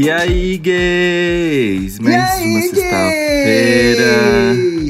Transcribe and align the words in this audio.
E 0.00 0.08
aí, 0.08 0.56
gays? 0.58 1.98
Mais 1.98 2.14
E 2.14 2.18
aí, 2.18 2.50
uma 2.52 2.60
sexta-feira. 2.60 4.12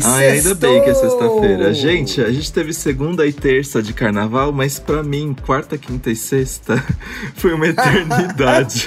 Ai, 0.04 0.28
ainda 0.32 0.54
bem 0.54 0.82
que 0.82 0.90
é 0.90 0.94
sexta-feira. 0.94 1.72
Gente, 1.72 2.21
a 2.21 2.30
gente 2.30 2.53
teve 2.53 2.74
segunda 2.74 3.26
e 3.26 3.32
terça 3.32 3.83
de 3.83 3.94
carnaval, 3.94 4.52
mas 4.52 4.79
pra 4.79 5.02
mim, 5.02 5.34
quarta, 5.47 5.79
quinta 5.79 6.10
e 6.10 6.15
sexta 6.15 6.84
foi 7.37 7.54
uma 7.54 7.69
eternidade. 7.69 8.84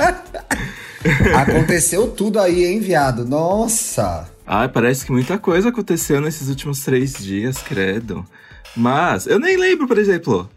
Aconteceu 1.36 2.08
tudo 2.10 2.40
aí, 2.40 2.66
hein, 2.66 2.80
viado? 2.80 3.26
Nossa! 3.26 4.30
Ai, 4.46 4.70
parece 4.70 5.04
que 5.04 5.12
muita 5.12 5.40
coisa 5.40 5.70
aconteceu 5.70 6.22
nesses 6.22 6.50
últimos 6.50 6.82
três 6.82 7.16
dias, 7.16 7.58
credo. 7.58 8.24
Mas, 8.78 9.26
eu 9.26 9.40
nem 9.40 9.58
lembro, 9.58 9.88
por 9.88 9.98
exemplo. 9.98 10.48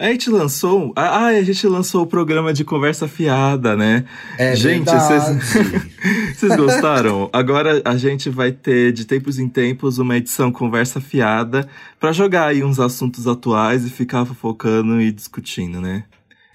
A 0.00 0.06
gente 0.06 0.30
lançou. 0.30 0.94
Ah, 0.96 1.26
a 1.26 1.42
gente 1.42 1.66
lançou 1.66 2.04
o 2.04 2.06
programa 2.06 2.54
de 2.54 2.64
conversa 2.64 3.06
fiada, 3.06 3.76
né? 3.76 4.06
É 4.38 4.56
gente, 4.56 4.88
vocês 6.34 6.56
gostaram? 6.56 7.28
Agora 7.34 7.82
a 7.84 7.98
gente 7.98 8.30
vai 8.30 8.50
ter, 8.50 8.94
de 8.94 9.04
tempos 9.04 9.38
em 9.38 9.46
tempos, 9.46 9.98
uma 9.98 10.16
edição 10.16 10.50
conversa 10.50 11.02
fiada 11.02 11.68
pra 12.00 12.12
jogar 12.12 12.46
aí 12.46 12.64
uns 12.64 12.80
assuntos 12.80 13.26
atuais 13.26 13.84
e 13.84 13.90
ficar 13.90 14.24
fofocando 14.24 15.02
e 15.02 15.12
discutindo, 15.12 15.82
né? 15.82 16.04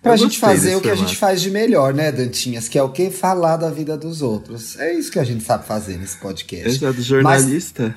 Pra 0.01 0.13
Eu 0.13 0.17
gente 0.17 0.39
fazer 0.39 0.75
o 0.75 0.81
que 0.81 0.89
a 0.89 0.95
gente 0.95 1.15
faz 1.15 1.39
de 1.39 1.51
melhor, 1.51 1.93
né, 1.93 2.11
Dantinhas? 2.11 2.67
Que 2.67 2.79
é 2.79 2.83
o 2.83 2.89
que? 2.89 3.11
Falar 3.11 3.57
da 3.57 3.69
vida 3.69 3.95
dos 3.95 4.23
outros. 4.23 4.75
É 4.79 4.91
isso 4.91 5.11
que 5.11 5.19
a 5.19 5.23
gente 5.23 5.43
sabe 5.43 5.67
fazer 5.67 5.99
nesse 5.99 6.17
podcast. 6.17 6.67
Exato, 6.67 6.99
jornalista. 6.99 7.95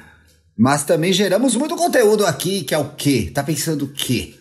Mas 0.54 0.84
também 0.84 1.10
geramos 1.10 1.56
muito 1.56 1.74
conteúdo 1.74 2.26
aqui, 2.26 2.64
que 2.64 2.74
é 2.74 2.78
o 2.78 2.90
quê? 2.90 3.30
Tá 3.32 3.42
pensando 3.42 3.86
o 3.86 3.88
quê? 3.88 4.37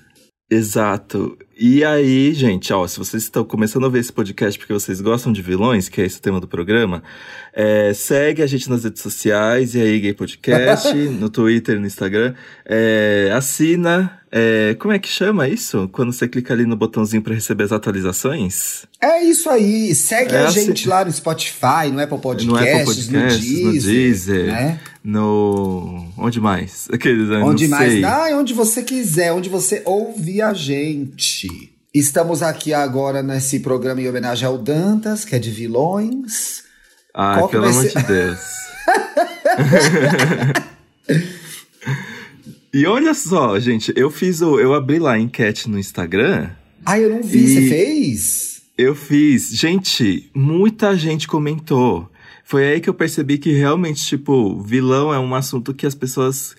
Exato. 0.50 1.38
E 1.60 1.84
aí, 1.84 2.34
gente, 2.34 2.72
ó, 2.72 2.88
se 2.88 2.98
vocês 2.98 3.24
estão 3.24 3.44
começando 3.44 3.86
a 3.86 3.90
ver 3.90 4.00
esse 4.00 4.14
podcast 4.14 4.58
porque 4.58 4.72
vocês 4.72 5.02
gostam 5.02 5.34
de 5.34 5.42
vilões, 5.42 5.90
que 5.90 6.00
é 6.00 6.06
esse 6.06 6.20
o 6.20 6.22
tema 6.22 6.40
do 6.40 6.48
programa, 6.48 7.04
é, 7.52 7.94
segue 7.94 8.42
a 8.42 8.48
gente 8.48 8.70
nas 8.70 8.86
redes 8.86 9.02
sociais, 9.02 9.76
e 9.76 9.82
aí, 9.82 10.00
Gay 10.00 10.14
Podcast, 10.14 10.94
no 11.20 11.30
Twitter, 11.30 11.80
no 11.80 11.86
Instagram. 11.86 12.34
É, 12.66 13.30
assina. 13.36 14.17
É, 14.38 14.76
como 14.80 14.94
é 14.94 15.00
que 15.00 15.08
chama 15.08 15.48
isso? 15.48 15.90
Quando 15.92 16.14
você 16.14 16.28
clica 16.28 16.54
ali 16.54 16.66
no 16.66 16.76
botãozinho 16.76 17.22
para 17.22 17.34
receber 17.34 17.64
as 17.64 17.72
atualizações? 17.72 18.86
É 19.02 19.24
isso 19.24 19.50
aí. 19.50 19.94
Segue 19.96 20.34
É 20.36 20.40
a 20.40 20.48
assim- 20.48 20.66
gente 20.66 20.88
lá 20.88 21.04
no 21.04 21.12
Spotify, 21.12 21.90
no 21.92 22.00
Apple 22.02 22.20
Podcasts, 22.20 22.46
no 22.48 22.56
Apple 22.58 22.86
Podcasts, 22.86 23.64
no 23.64 23.72
Deezer, 23.74 24.46
né? 24.48 24.80
no. 25.04 26.06
Onde 26.18 26.40
mais? 26.40 26.88
Aqueles? 26.94 27.30
Onde 27.30 27.68
mais? 27.68 27.92
sei. 27.94 28.04
Ah, 28.04 28.28
onde 28.34 28.54
você 28.54 28.84
quiser, 28.84 29.32
onde 29.34 29.50
você 29.50 29.82
ouvir 29.86 30.42
a 30.42 30.54
gente. 30.54 31.48
Estamos 31.94 32.44
aqui 32.44 32.74
agora 32.74 33.24
nesse 33.24 33.60
programa 33.60 34.00
em 34.02 34.08
homenagem 34.08 34.46
ao 34.48 34.58
Dantas, 34.58 35.26
que 35.26 35.36
é 35.36 35.40
de 35.40 35.50
vilões. 35.50 36.64
Que 37.14 37.48
pelo 37.50 37.66
amor 37.66 37.84
ser- 37.84 37.98
de 37.98 38.04
Deus. 38.08 38.40
e 42.80 42.86
olha 42.86 43.14
só, 43.14 43.60
gente, 43.60 43.92
eu 43.96 44.10
fiz 44.10 44.42
o. 44.42 44.60
Eu 44.60 44.74
abri 44.74 45.00
lá 45.00 45.14
a 45.14 45.20
enquete 45.20 45.70
no 45.70 45.78
Instagram. 45.80 46.50
Ah, 46.86 47.00
eu 47.00 47.10
não 47.10 47.22
vi, 47.24 47.40
E- 47.40 47.48
você 47.48 47.70
fez? 47.70 48.62
Eu 48.78 48.94
fiz. 48.96 49.50
Gente, 49.50 50.30
muita 50.36 50.96
gente 50.96 51.28
comentou. 51.28 52.10
Foi 52.44 52.66
aí 52.66 52.80
que 52.80 52.90
eu 52.90 52.94
percebi 52.94 53.38
que 53.38 53.52
realmente, 53.52 54.06
tipo, 54.06 54.62
vilão 54.62 55.14
é 55.14 55.20
um 55.20 55.34
assunto 55.36 55.74
que 55.74 55.86
as 55.86 55.96
pessoas 55.96 56.56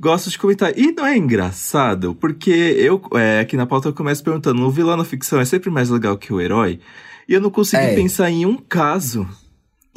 gostam 0.00 0.30
de 0.30 0.38
comentar. 0.38 0.76
E 0.76 0.90
não 0.92 1.06
é 1.06 1.16
engraçado, 1.16 2.14
porque 2.14 2.50
eu, 2.50 3.00
é, 3.14 3.40
aqui 3.40 3.56
na 3.56 3.66
pauta 3.66 3.88
eu 3.88 3.92
começo 3.92 4.24
perguntando: 4.24 4.62
o 4.66 4.70
vilão 4.70 4.96
na 4.96 5.04
ficção 5.04 5.38
é 5.40 5.44
sempre 5.44 5.70
mais 5.70 5.90
legal 5.90 6.16
que 6.16 6.32
o 6.32 6.40
herói? 6.40 6.80
E 7.28 7.34
eu 7.34 7.40
não 7.40 7.50
consegui 7.50 7.84
É. 7.84 7.94
pensar 7.94 8.30
em 8.30 8.46
um 8.46 8.56
caso 8.56 9.28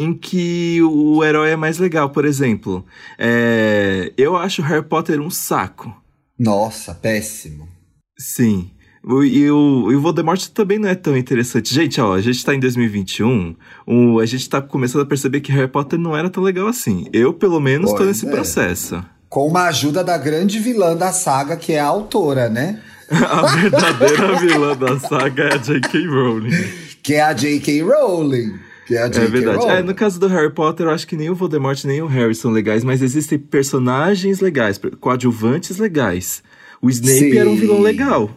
em 0.02 0.14
que 0.14 0.82
o 0.82 1.24
herói 1.24 1.52
é 1.52 1.56
mais 1.56 1.78
legal. 1.78 2.10
Por 2.10 2.26
exemplo, 2.26 2.86
é, 3.18 4.12
eu 4.18 4.36
acho 4.36 4.62
Harry 4.62 4.84
Potter 4.84 5.22
um 5.22 5.30
saco. 5.30 5.96
Nossa, 6.38 6.96
péssimo. 6.96 7.68
Sim. 8.18 8.72
E 9.04 9.50
o, 9.50 9.92
e 9.92 9.96
o 9.96 10.02
Voldemort 10.02 10.48
também 10.50 10.78
não 10.78 10.88
é 10.88 10.96
tão 10.96 11.18
interessante. 11.18 11.74
Gente, 11.74 12.00
ó, 12.00 12.14
a 12.14 12.22
gente 12.22 12.44
tá 12.46 12.54
em 12.54 12.60
2021, 12.60 13.56
o, 13.88 14.20
a 14.20 14.26
gente 14.26 14.48
tá 14.48 14.62
começando 14.62 15.02
a 15.02 15.06
perceber 15.06 15.42
que 15.42 15.52
Harry 15.52 15.68
Potter 15.68 15.98
não 15.98 16.16
era 16.16 16.30
tão 16.30 16.44
legal 16.44 16.68
assim. 16.68 17.08
Eu, 17.12 17.34
pelo 17.34 17.60
menos, 17.60 17.92
tô 17.92 17.98
Pois 17.98 18.10
nesse 18.10 18.28
é. 18.28 18.32
processo. 18.32 19.04
Com 19.28 19.48
uma 19.48 19.64
ajuda 19.68 20.04
da 20.04 20.18
grande 20.18 20.60
vilã 20.60 20.96
da 20.96 21.12
saga, 21.12 21.56
que 21.56 21.74
é 21.74 21.80
a 21.80 21.86
autora, 21.86 22.48
né? 22.50 22.82
A 23.10 23.42
verdadeira 23.56 24.40
vilã 24.40 24.78
da 24.78 25.00
saga 25.00 25.44
é 25.44 25.54
a 25.56 25.58
J.K. 25.58 26.08
Rowling. 26.08 26.52
Que 27.04 27.16
é 27.16 27.22
a 27.24 27.34
J.K. 27.34 27.82
Rowling. 27.82 28.60
Que 28.88 28.96
é 28.96 29.04
a. 29.04 29.06
É 29.06 29.10
verdade. 29.10 29.66
É, 29.68 29.84
no 29.84 29.94
caso 29.94 30.20
do 30.20 30.28
Harry 30.28 30.52
Potter, 30.54 30.86
eu 30.88 30.92
acho 30.92 31.08
que 31.08 31.16
nem 31.16 31.30
o 31.30 31.36
Voldemort 31.36 31.84
nem 31.86 32.02
o 32.02 32.08
Harry 32.08 32.34
são 32.36 32.52
legais, 32.52 32.84
mas 32.84 33.02
existem 33.02 33.38
personagens 33.40 34.40
legais, 34.40 34.80
coadjuvantes 35.00 35.78
legais. 35.78 36.42
O 36.82 36.90
Snape 36.90 37.20
Sim. 37.32 37.38
era 37.38 37.50
um 37.50 37.56
vilão 37.56 37.80
legal. 37.82 38.30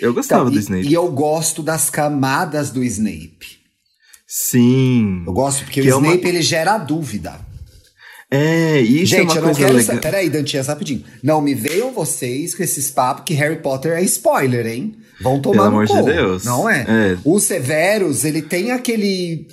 Eu 0.00 0.12
gostava 0.12 0.42
Então, 0.42 0.52
do 0.54 0.58
Snape. 0.58 0.88
E 0.88 0.92
eu 0.92 1.08
gosto 1.12 1.62
das 1.62 1.88
camadas 1.88 2.70
do 2.70 2.82
Snape. 2.82 3.58
Sim. 4.26 5.22
Eu 5.26 5.32
gosto 5.32 5.64
porque 5.64 5.80
Que 5.82 5.88
o 5.88 5.92
é 5.92 5.96
uma- 5.96 6.08
Snape 6.08 6.26
ele 6.28 6.42
gera 6.42 6.76
dúvida. 6.78 7.38
É, 8.30 8.80
isso 8.80 9.14
é 9.14 9.18
Gente, 9.18 9.28
uma 9.30 9.36
eu 9.36 9.42
não 9.42 9.42
coisa 9.54 9.60
quero. 9.60 9.74
legal. 9.76 9.98
Peraí, 9.98 10.28
Dantinhas, 10.28 10.66
rapidinho. 10.66 11.04
Não 11.22 11.40
me 11.40 11.54
venham 11.54 11.92
vocês 11.92 12.52
com 12.54 12.62
esses 12.64 12.90
papos 12.90 13.22
que 13.24 13.34
Harry 13.34 13.58
Potter 13.62 13.92
é 13.92 14.02
spoiler, 14.02 14.66
hein? 14.66 14.96
Vão 15.20 15.40
tomar 15.40 15.64
Pelo 15.64 15.70
no 15.70 15.80
amor 15.82 15.86
de 15.86 16.02
Deus. 16.12 16.44
Não 16.44 16.68
é? 16.68 16.80
É. 16.88 17.18
O 17.24 17.38
Severus, 17.38 18.24
ele 18.24 18.42
tem 18.42 18.72
aquele. 18.72 19.46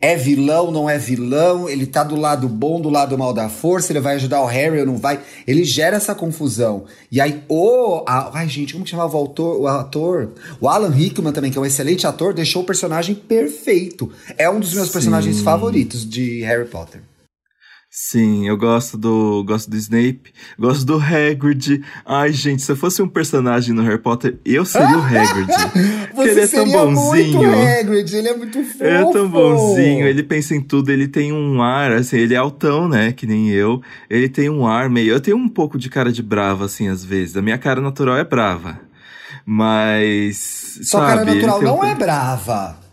É 0.00 0.14
vilão, 0.14 0.70
não 0.70 0.88
é 0.88 0.96
vilão, 0.96 1.68
ele 1.68 1.84
tá 1.84 2.04
do 2.04 2.14
lado 2.14 2.48
bom, 2.48 2.80
do 2.80 2.88
lado 2.88 3.18
mal 3.18 3.32
da 3.32 3.48
força, 3.48 3.92
ele 3.92 3.98
vai 3.98 4.14
ajudar 4.14 4.40
o 4.42 4.46
Harry 4.46 4.78
ou 4.78 4.86
não 4.86 4.96
vai. 4.96 5.18
Ele 5.44 5.64
gera 5.64 5.96
essa 5.96 6.14
confusão. 6.14 6.84
E 7.10 7.20
aí, 7.20 7.42
o. 7.48 8.04
a- 8.06 8.30
ai, 8.34 8.48
gente, 8.48 8.72
como 8.74 8.84
que 8.84 8.90
chamava 8.90 9.16
o 9.16 9.20
autor? 9.20 9.60
O 9.60 9.66
ator? 9.66 10.30
O 10.60 10.68
Alan 10.68 10.90
Rickman 10.90 11.32
também, 11.32 11.50
que 11.50 11.58
é 11.58 11.60
um 11.60 11.66
excelente 11.66 12.06
ator, 12.06 12.32
deixou 12.32 12.62
o 12.62 12.64
personagem 12.64 13.14
perfeito. 13.14 14.08
É 14.36 14.48
um 14.48 14.60
dos 14.60 14.72
meus 14.72 14.86
Sim. 14.86 14.92
personagens 14.92 15.40
favoritos 15.40 16.08
de 16.08 16.42
Harry 16.42 16.68
Potter. 16.68 17.00
Sim, 18.00 18.46
eu 18.46 18.56
gosto 18.56 18.96
do 18.96 19.42
gosto 19.42 19.68
do 19.68 19.76
Snape, 19.76 20.32
gosto 20.56 20.84
do 20.84 20.98
Hagrid. 20.98 21.82
Ai, 22.06 22.32
gente, 22.32 22.62
se 22.62 22.70
eu 22.70 22.76
fosse 22.76 23.02
um 23.02 23.08
personagem 23.08 23.74
no 23.74 23.82
Harry 23.82 23.98
Potter, 23.98 24.38
eu 24.44 24.64
seria 24.64 24.96
o 24.96 25.02
Hagrid. 25.02 25.48
Porque 26.14 26.30
ele 26.30 26.40
é 26.40 26.46
tão 26.46 26.64
seria 26.64 26.78
bonzinho. 26.78 27.42
muito 27.42 27.58
Hagrid, 27.58 28.16
ele 28.16 28.28
é 28.28 28.36
muito 28.36 28.62
fofo. 28.62 28.84
Ele 28.84 28.96
é 28.96 29.12
tão 29.12 29.28
bonzinho, 29.28 30.06
ele 30.06 30.22
pensa 30.22 30.54
em 30.54 30.60
tudo, 30.60 30.92
ele 30.92 31.08
tem 31.08 31.32
um 31.32 31.60
ar, 31.60 31.90
assim, 31.90 32.18
ele 32.18 32.34
é 32.34 32.36
altão, 32.36 32.88
né, 32.88 33.10
que 33.10 33.26
nem 33.26 33.50
eu. 33.50 33.82
Ele 34.08 34.28
tem 34.28 34.48
um 34.48 34.64
ar 34.64 34.88
meio... 34.88 35.12
Eu 35.12 35.20
tenho 35.20 35.36
um 35.36 35.48
pouco 35.48 35.76
de 35.76 35.90
cara 35.90 36.12
de 36.12 36.22
brava, 36.22 36.66
assim, 36.66 36.86
às 36.86 37.04
vezes. 37.04 37.36
A 37.36 37.42
minha 37.42 37.58
cara 37.58 37.80
natural 37.80 38.16
é 38.16 38.24
brava. 38.24 38.78
Mas, 39.44 40.78
Sua 40.84 41.00
sabe, 41.00 41.24
cara 41.24 41.24
natural 41.24 41.58
um 41.58 41.62
não 41.62 41.84
é 41.84 41.96
brava. 41.96 42.87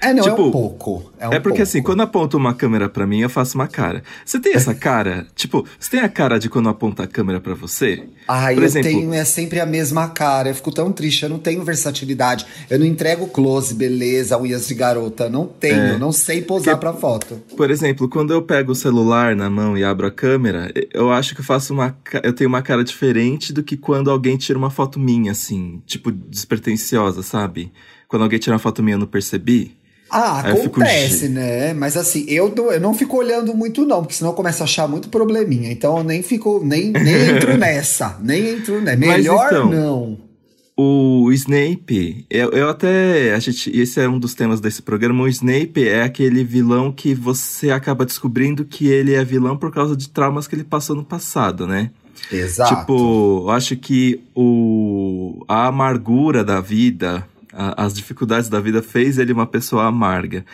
É, 0.00 0.14
não, 0.14 0.24
é 0.24 0.30
Tipo, 0.30 0.46
um 0.46 0.50
pouco. 0.50 1.12
É, 1.18 1.28
um 1.28 1.32
É 1.34 1.38
porque 1.40 1.62
assim, 1.62 1.78
pouco. 1.78 1.92
quando 1.92 2.00
aponta 2.00 2.36
uma 2.36 2.54
câmera 2.54 2.88
pra 2.88 3.06
mim, 3.06 3.20
eu 3.20 3.28
faço 3.28 3.56
uma 3.58 3.68
cara. 3.68 4.02
Você 4.24 4.40
tem 4.40 4.54
essa 4.54 4.72
cara? 4.74 5.26
tipo, 5.34 5.66
você 5.78 5.90
tem 5.90 6.00
a 6.00 6.08
cara 6.08 6.38
de 6.38 6.48
quando 6.48 6.68
aponta 6.68 7.02
a 7.02 7.06
câmera 7.06 7.40
pra 7.40 7.54
você? 7.54 8.04
Por 8.26 8.52
eu 8.58 8.64
exemplo- 8.64 8.90
tenho 8.90 9.12
é 9.12 9.24
sempre 9.24 9.60
a 9.60 9.66
mesma 9.66 10.08
cara. 10.08 10.48
Eu 10.50 10.54
fico 10.54 10.72
tão 10.72 10.90
triste, 10.90 11.22
eu 11.24 11.28
não 11.28 11.38
tenho 11.38 11.62
versatilidade. 11.64 12.46
Eu 12.70 12.78
não 12.78 12.86
entrego 12.86 13.26
close, 13.28 13.74
beleza, 13.74 14.38
unhas 14.38 14.66
de 14.66 14.74
garota. 14.74 15.28
Não 15.28 15.46
tenho, 15.46 15.74
É. 15.94 15.98
não 15.98 16.12
sei 16.12 16.40
posar 16.42 16.74
Que- 16.74 16.80
pra 16.80 16.92
foto. 16.94 17.40
Por 17.56 17.70
exemplo, 17.70 18.08
quando 18.08 18.32
eu 18.32 18.40
pego 18.42 18.72
o 18.72 18.74
celular 18.74 19.36
na 19.36 19.50
mão 19.50 19.76
e 19.76 19.84
abro 19.84 20.06
a 20.06 20.10
câmera, 20.10 20.72
eu 20.94 21.12
acho 21.12 21.34
que 21.34 21.40
eu 21.40 21.44
faço 21.44 21.74
uma. 21.74 21.94
Eu 22.22 22.32
tenho 22.32 22.48
uma 22.48 22.62
cara 22.62 22.82
diferente 22.82 23.52
do 23.52 23.62
que 23.62 23.76
quando 23.76 24.10
alguém 24.10 24.36
tira 24.36 24.58
uma 24.58 24.70
foto 24.70 24.98
minha, 24.98 25.32
assim, 25.32 25.82
tipo, 25.86 26.10
despretensiosa, 26.54 27.22
sabe? 27.22 27.72
Quando 28.08 28.22
alguém 28.22 28.38
tira 28.38 28.54
uma 28.54 28.58
foto 28.58 28.82
minha, 28.82 28.94
eu 28.94 28.98
não 29.00 29.06
percebi. 29.06 29.76
Ah, 30.10 30.42
Aí 30.44 30.56
fico, 30.56 30.80
acontece, 30.80 31.26
"Gi". 31.26 31.28
né? 31.28 31.72
Mas 31.74 31.96
assim, 31.96 32.24
eu 32.28 32.52
não, 32.56 32.72
eu 32.72 32.80
não 32.80 32.94
fico 32.94 33.16
olhando 33.16 33.54
muito, 33.54 33.84
não, 33.86 34.00
porque 34.00 34.14
senão 34.14 34.30
eu 34.32 34.36
começo 34.36 34.62
a 34.62 34.64
achar 34.64 34.88
muito 34.88 35.08
probleminha. 35.08 35.70
Então 35.70 35.98
eu 35.98 36.04
nem 36.04 36.22
fico, 36.22 36.60
nem, 36.64 36.90
nem 36.90 37.30
entro 37.36 37.56
nessa. 37.56 38.18
Nem 38.20 38.48
entro 38.48 38.80
nessa. 38.80 38.98
Melhor 38.98 39.46
então, 39.46 39.70
não. 39.70 40.30
O 40.76 41.30
Snape, 41.32 42.24
eu, 42.30 42.50
eu 42.52 42.70
até. 42.70 43.34
A 43.34 43.38
gente, 43.38 43.70
esse 43.78 44.00
é 44.00 44.08
um 44.08 44.18
dos 44.18 44.32
temas 44.32 44.60
desse 44.60 44.80
programa. 44.80 45.24
O 45.24 45.28
Snape 45.28 45.86
é 45.86 46.02
aquele 46.02 46.42
vilão 46.42 46.90
que 46.90 47.14
você 47.14 47.70
acaba 47.70 48.06
descobrindo 48.06 48.64
que 48.64 48.86
ele 48.88 49.12
é 49.12 49.22
vilão 49.22 49.58
por 49.58 49.70
causa 49.70 49.94
de 49.94 50.08
traumas 50.08 50.48
que 50.48 50.54
ele 50.54 50.64
passou 50.64 50.96
no 50.96 51.04
passado, 51.04 51.66
né? 51.66 51.90
Exato. 52.32 52.74
Tipo, 52.74 53.42
eu 53.44 53.50
acho 53.50 53.76
que 53.76 54.22
o, 54.34 55.44
a 55.46 55.66
amargura 55.66 56.42
da 56.42 56.60
vida, 56.62 57.26
a- 57.52 57.84
as 57.84 57.94
dificuldades 57.94 58.48
da 58.48 58.60
vida 58.60 58.82
fez 58.82 59.18
ele 59.18 59.32
uma 59.32 59.46
pessoa 59.46 59.84
amarga. 59.86 60.44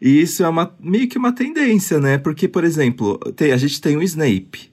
E 0.00 0.20
isso 0.20 0.42
é 0.44 0.48
uma, 0.48 0.74
meio 0.80 1.08
que 1.08 1.18
uma 1.18 1.32
tendência, 1.32 1.98
né? 2.00 2.18
Porque, 2.18 2.46
por 2.48 2.64
exemplo, 2.64 3.18
tem, 3.34 3.52
a 3.52 3.56
gente 3.56 3.80
tem 3.80 3.96
o 3.96 4.02
Snape. 4.02 4.70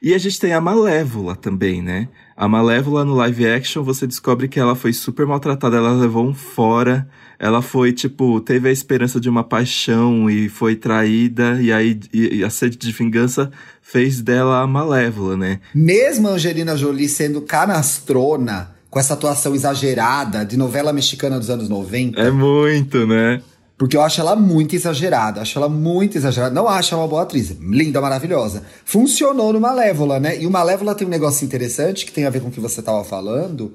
E 0.00 0.14
a 0.14 0.18
gente 0.18 0.38
tem 0.38 0.52
a 0.52 0.60
Malévola 0.60 1.34
também, 1.34 1.82
né? 1.82 2.08
A 2.36 2.46
Malévola 2.46 3.04
no 3.04 3.14
live 3.16 3.48
action, 3.48 3.82
você 3.82 4.06
descobre 4.06 4.46
que 4.46 4.60
ela 4.60 4.76
foi 4.76 4.92
super 4.92 5.26
maltratada, 5.26 5.76
ela 5.76 5.92
levou 5.92 6.24
um 6.24 6.32
fora. 6.32 7.08
Ela 7.36 7.60
foi, 7.60 7.92
tipo, 7.92 8.40
teve 8.40 8.68
a 8.68 8.72
esperança 8.72 9.20
de 9.20 9.28
uma 9.28 9.42
paixão 9.42 10.30
e 10.30 10.48
foi 10.48 10.76
traída, 10.76 11.60
e 11.60 11.72
aí 11.72 11.98
e, 12.12 12.44
a 12.44 12.50
sede 12.50 12.76
de 12.76 12.92
vingança 12.92 13.50
fez 13.82 14.20
dela 14.20 14.60
a 14.60 14.66
Malévola, 14.68 15.36
né? 15.36 15.60
Mesmo 15.74 16.28
Angelina 16.28 16.76
Jolie 16.76 17.08
sendo 17.08 17.40
canastrona, 17.42 18.70
com 18.90 18.98
essa 18.98 19.14
atuação 19.14 19.54
exagerada 19.54 20.44
de 20.44 20.56
novela 20.56 20.92
mexicana 20.92 21.38
dos 21.38 21.50
anos 21.50 21.68
90. 21.68 22.20
É 22.20 22.30
muito, 22.30 23.06
né? 23.06 23.42
Porque 23.76 23.96
eu 23.96 24.02
acho 24.02 24.20
ela 24.20 24.34
muito 24.34 24.74
exagerada, 24.74 25.40
acho 25.40 25.56
ela 25.56 25.68
muito 25.68 26.18
exagerada. 26.18 26.52
Não 26.52 26.68
acho 26.68 26.94
ela 26.94 27.02
uma 27.02 27.08
boa 27.08 27.22
atriz, 27.22 27.56
linda, 27.60 28.00
maravilhosa. 28.00 28.64
Funcionou 28.84 29.52
no 29.52 29.60
Malévola, 29.60 30.18
né? 30.18 30.36
E 30.40 30.46
o 30.48 30.50
Malévola 30.50 30.96
tem 30.96 31.06
um 31.06 31.10
negócio 31.10 31.44
interessante 31.44 32.04
que 32.04 32.10
tem 32.10 32.24
a 32.24 32.30
ver 32.30 32.40
com 32.40 32.48
o 32.48 32.50
que 32.50 32.58
você 32.58 32.80
estava 32.80 33.04
falando, 33.04 33.72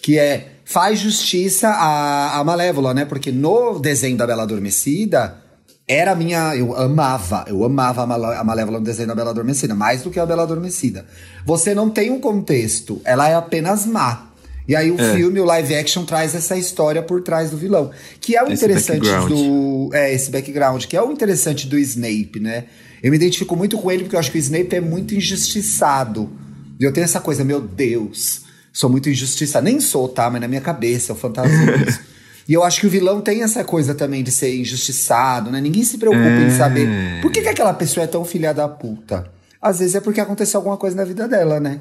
que 0.00 0.16
é 0.16 0.52
faz 0.64 1.00
justiça 1.00 1.68
à, 1.68 2.38
à 2.38 2.44
Malévola, 2.44 2.94
né? 2.94 3.04
Porque 3.04 3.32
no 3.32 3.80
desenho 3.80 4.16
da 4.16 4.24
Bela 4.24 4.44
Adormecida 4.44 5.36
era 5.88 6.12
a 6.12 6.14
minha. 6.14 6.54
Eu 6.54 6.76
amava, 6.76 7.44
eu 7.48 7.64
amava 7.64 8.02
a 8.04 8.44
Malévola 8.44 8.78
no 8.78 8.84
desenho 8.84 9.08
da 9.08 9.16
Bela 9.16 9.30
Adormecida, 9.30 9.74
mais 9.74 10.02
do 10.02 10.10
que 10.10 10.20
a 10.20 10.26
Bela 10.26 10.44
Adormecida. 10.44 11.04
Você 11.44 11.74
não 11.74 11.90
tem 11.90 12.12
um 12.12 12.20
contexto, 12.20 13.00
ela 13.04 13.28
é 13.28 13.34
apenas 13.34 13.84
má. 13.84 14.29
E 14.70 14.76
aí 14.76 14.88
o 14.88 15.00
é. 15.00 15.14
filme, 15.16 15.40
o 15.40 15.44
live 15.44 15.74
action, 15.74 16.04
traz 16.04 16.32
essa 16.32 16.56
história 16.56 17.02
por 17.02 17.22
trás 17.22 17.50
do 17.50 17.56
vilão. 17.56 17.90
Que 18.20 18.36
é 18.36 18.44
o 18.44 18.46
esse 18.46 18.64
interessante 18.64 19.00
do. 19.00 19.90
É, 19.92 20.14
esse 20.14 20.30
background, 20.30 20.84
que 20.84 20.96
é 20.96 21.02
o 21.02 21.10
interessante 21.10 21.66
do 21.66 21.76
Snape, 21.76 22.38
né? 22.38 22.66
Eu 23.02 23.10
me 23.10 23.16
identifico 23.16 23.56
muito 23.56 23.76
com 23.76 23.90
ele 23.90 24.04
porque 24.04 24.14
eu 24.14 24.20
acho 24.20 24.30
que 24.30 24.38
o 24.38 24.38
Snape 24.38 24.76
é 24.76 24.80
muito 24.80 25.12
injustiçado. 25.12 26.30
E 26.78 26.84
eu 26.84 26.92
tenho 26.92 27.02
essa 27.04 27.18
coisa, 27.18 27.42
meu 27.42 27.60
Deus, 27.60 28.42
sou 28.72 28.88
muito 28.88 29.10
injustiçado. 29.10 29.64
Nem 29.64 29.80
sou, 29.80 30.08
tá? 30.08 30.30
Mas 30.30 30.40
na 30.40 30.46
minha 30.46 30.60
cabeça, 30.60 31.10
eu 31.10 31.16
fantasio 31.16 31.50
E 32.48 32.52
eu 32.52 32.62
acho 32.62 32.80
que 32.80 32.86
o 32.86 32.90
vilão 32.90 33.20
tem 33.20 33.42
essa 33.42 33.64
coisa 33.64 33.92
também 33.92 34.22
de 34.22 34.30
ser 34.30 34.54
injustiçado, 34.54 35.50
né? 35.50 35.60
Ninguém 35.60 35.82
se 35.82 35.98
preocupa 35.98 36.22
é. 36.22 36.46
em 36.46 36.50
saber 36.56 36.88
por 37.20 37.32
que, 37.32 37.42
que 37.42 37.48
aquela 37.48 37.74
pessoa 37.74 38.04
é 38.04 38.06
tão 38.06 38.24
filha 38.24 38.54
da 38.54 38.68
puta. 38.68 39.28
Às 39.60 39.80
vezes 39.80 39.96
é 39.96 40.00
porque 40.00 40.20
aconteceu 40.20 40.58
alguma 40.58 40.76
coisa 40.76 40.94
na 40.94 41.04
vida 41.04 41.26
dela, 41.26 41.58
né? 41.58 41.80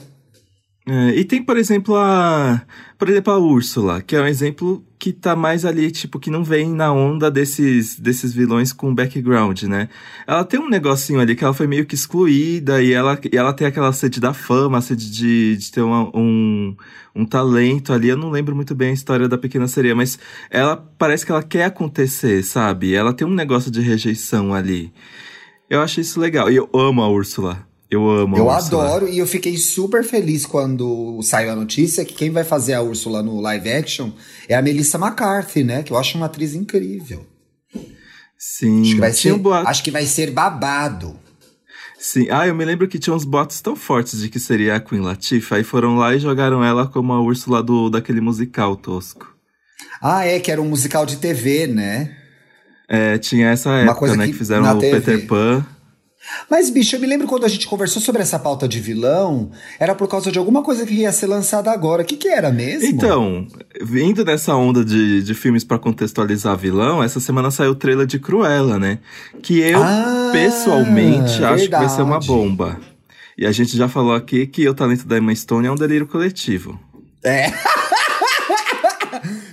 É, 0.90 1.10
e 1.16 1.24
tem, 1.24 1.44
por 1.44 1.56
exemplo, 1.56 1.96
a. 1.96 2.64
Por 2.98 3.08
exemplo, 3.08 3.32
a 3.32 3.38
Úrsula, 3.38 4.02
que 4.02 4.16
é 4.16 4.22
um 4.22 4.26
exemplo 4.26 4.84
que 4.98 5.14
tá 5.14 5.36
mais 5.36 5.64
ali, 5.64 5.92
tipo, 5.92 6.20
que 6.20 6.32
não 6.32 6.44
vem 6.44 6.74
na 6.74 6.92
onda 6.92 7.30
desses, 7.30 7.98
desses 8.00 8.34
vilões 8.34 8.74
com 8.74 8.94
background, 8.94 9.64
né? 9.64 9.88
Ela 10.26 10.44
tem 10.44 10.60
um 10.60 10.68
negocinho 10.68 11.20
ali 11.20 11.36
que 11.36 11.44
ela 11.44 11.54
foi 11.54 11.68
meio 11.68 11.86
que 11.86 11.94
excluída 11.94 12.82
e 12.82 12.92
ela, 12.92 13.20
e 13.32 13.38
ela 13.38 13.54
tem 13.54 13.68
aquela 13.68 13.94
sede 13.94 14.20
da 14.20 14.34
fama, 14.34 14.82
sede 14.82 15.12
de, 15.12 15.58
de 15.58 15.72
ter 15.72 15.82
uma, 15.82 16.10
um, 16.18 16.76
um 17.16 17.24
talento 17.24 17.94
ali. 17.94 18.10
Eu 18.10 18.18
não 18.18 18.32
lembro 18.32 18.56
muito 18.56 18.74
bem 18.74 18.90
a 18.90 18.94
história 18.94 19.30
da 19.30 19.38
Pequena 19.38 19.68
Sereia, 19.68 19.96
mas 19.96 20.18
ela 20.50 20.76
parece 20.98 21.24
que 21.24 21.32
ela 21.32 21.44
quer 21.44 21.66
acontecer, 21.66 22.44
sabe? 22.44 22.96
Ela 22.96 23.14
tem 23.14 23.28
um 23.28 23.34
negócio 23.34 23.70
de 23.70 23.80
rejeição 23.80 24.54
ali. 24.56 24.92
Eu 25.70 25.82
acho 25.82 26.02
isso 26.02 26.20
legal. 26.20 26.50
E 26.52 26.56
eu 26.56 26.68
amo 26.74 27.04
a 27.04 27.10
Úrsula. 27.10 27.69
Eu 27.90 28.08
amo 28.08 28.38
Eu 28.38 28.50
a 28.50 28.58
Úrsula. 28.58 28.86
adoro 28.86 29.08
e 29.08 29.18
eu 29.18 29.26
fiquei 29.26 29.58
super 29.58 30.04
feliz 30.04 30.46
quando 30.46 31.20
saiu 31.24 31.52
a 31.52 31.56
notícia 31.56 32.06
que 32.06 32.14
quem 32.14 32.30
vai 32.30 32.44
fazer 32.44 32.74
a 32.74 32.82
Úrsula 32.82 33.24
no 33.24 33.42
live 33.42 33.72
action 33.72 34.12
é 34.48 34.56
a 34.56 34.62
Melissa 34.62 34.98
McCarthy, 34.98 35.64
né? 35.64 35.82
Que 35.82 35.92
eu 35.92 35.98
acho 35.98 36.16
uma 36.16 36.28
atriz 36.28 36.54
incrível. 36.54 37.26
Sim. 38.38 38.82
Acho 38.82 38.94
que 38.94 39.00
vai, 39.00 39.12
ser, 39.14 39.34
um 39.34 39.54
acho 39.54 39.84
que 39.84 39.92
vai 39.92 40.06
ser 40.06 40.32
babado. 40.32 41.20
Sim. 42.00 42.28
Ah, 42.30 42.48
eu 42.48 42.56
me 42.56 42.64
lembro 42.64 42.88
que 42.88 43.00
tinha 43.00 43.14
uns 43.14 43.26
boatos 43.26 43.60
tão 43.60 43.76
fortes 43.76 44.22
de 44.22 44.30
que 44.30 44.40
seria 44.40 44.76
a 44.76 44.80
Queen 44.80 45.02
Latifah. 45.02 45.58
Aí 45.58 45.64
foram 45.64 45.96
lá 45.96 46.16
e 46.16 46.20
jogaram 46.20 46.64
ela 46.64 46.88
como 46.88 47.12
a 47.12 47.22
Úrsula 47.22 47.62
do, 47.62 47.90
daquele 47.90 48.22
musical 48.22 48.76
tosco. 48.76 49.36
Ah, 50.02 50.26
é, 50.26 50.40
que 50.40 50.52
era 50.52 50.62
um 50.62 50.70
musical 50.70 51.06
de 51.06 51.18
TV, 51.18 51.68
né? 51.68 52.16
É, 52.88 53.18
tinha 53.18 53.50
essa 53.50 53.72
época, 53.72 54.16
né? 54.16 54.28
Que, 54.28 54.32
que 54.32 54.38
fizeram 54.38 54.78
o 54.78 54.80
TV. 54.80 55.02
Peter 55.02 55.28
Pan. 55.28 55.66
Mas, 56.50 56.70
bicho, 56.70 56.96
eu 56.96 57.00
me 57.00 57.08
lembro 57.08 57.28
quando 57.28 57.46
a 57.46 57.48
gente 57.48 57.68
conversou 57.68 58.02
sobre 58.02 58.22
essa 58.22 58.40
pauta 58.40 58.68
de 58.68 58.80
vilão, 58.80 59.52
era 59.80 59.96
por 59.96 60.08
causa 60.08 60.32
de 60.32 60.40
alguma 60.40 60.62
coisa 60.62 60.86
que 60.86 60.94
ia 60.94 61.12
ser 61.12 61.28
lançada 61.28 61.72
agora. 61.72 62.02
O 62.02 62.06
que, 62.06 62.18
que 62.18 62.28
era 62.28 62.52
mesmo? 62.52 62.88
Então, 62.88 63.48
vindo 63.82 64.24
dessa 64.24 64.56
onda 64.56 64.84
de, 64.84 65.22
de 65.24 65.34
filmes 65.34 65.64
para 65.64 65.80
contextualizar 65.80 66.58
vilão, 66.58 67.04
essa 67.04 67.20
semana 67.20 67.52
saiu 67.52 67.72
o 67.72 67.76
trailer 67.76 68.06
de 68.06 68.20
Cruella, 68.20 68.80
né? 68.80 69.00
Que 69.42 69.60
eu, 69.60 69.82
ah, 69.82 70.30
pessoalmente, 70.32 71.32
verdade. 71.32 71.54
acho 71.54 71.64
que 71.66 71.76
vai 71.76 71.90
ser 71.90 72.02
uma 72.02 72.20
bomba. 72.20 72.80
E 73.38 73.46
a 73.46 73.52
gente 73.52 73.78
já 73.78 73.88
falou 73.88 74.14
aqui 74.14 74.46
que 74.46 74.68
o 74.68 74.74
talento 74.74 75.08
da 75.08 75.18
Emma 75.18 75.34
Stone 75.34 75.68
é 75.68 75.72
um 75.72 75.76
delírio 75.76 76.08
coletivo. 76.08 76.80
É. 77.24 77.52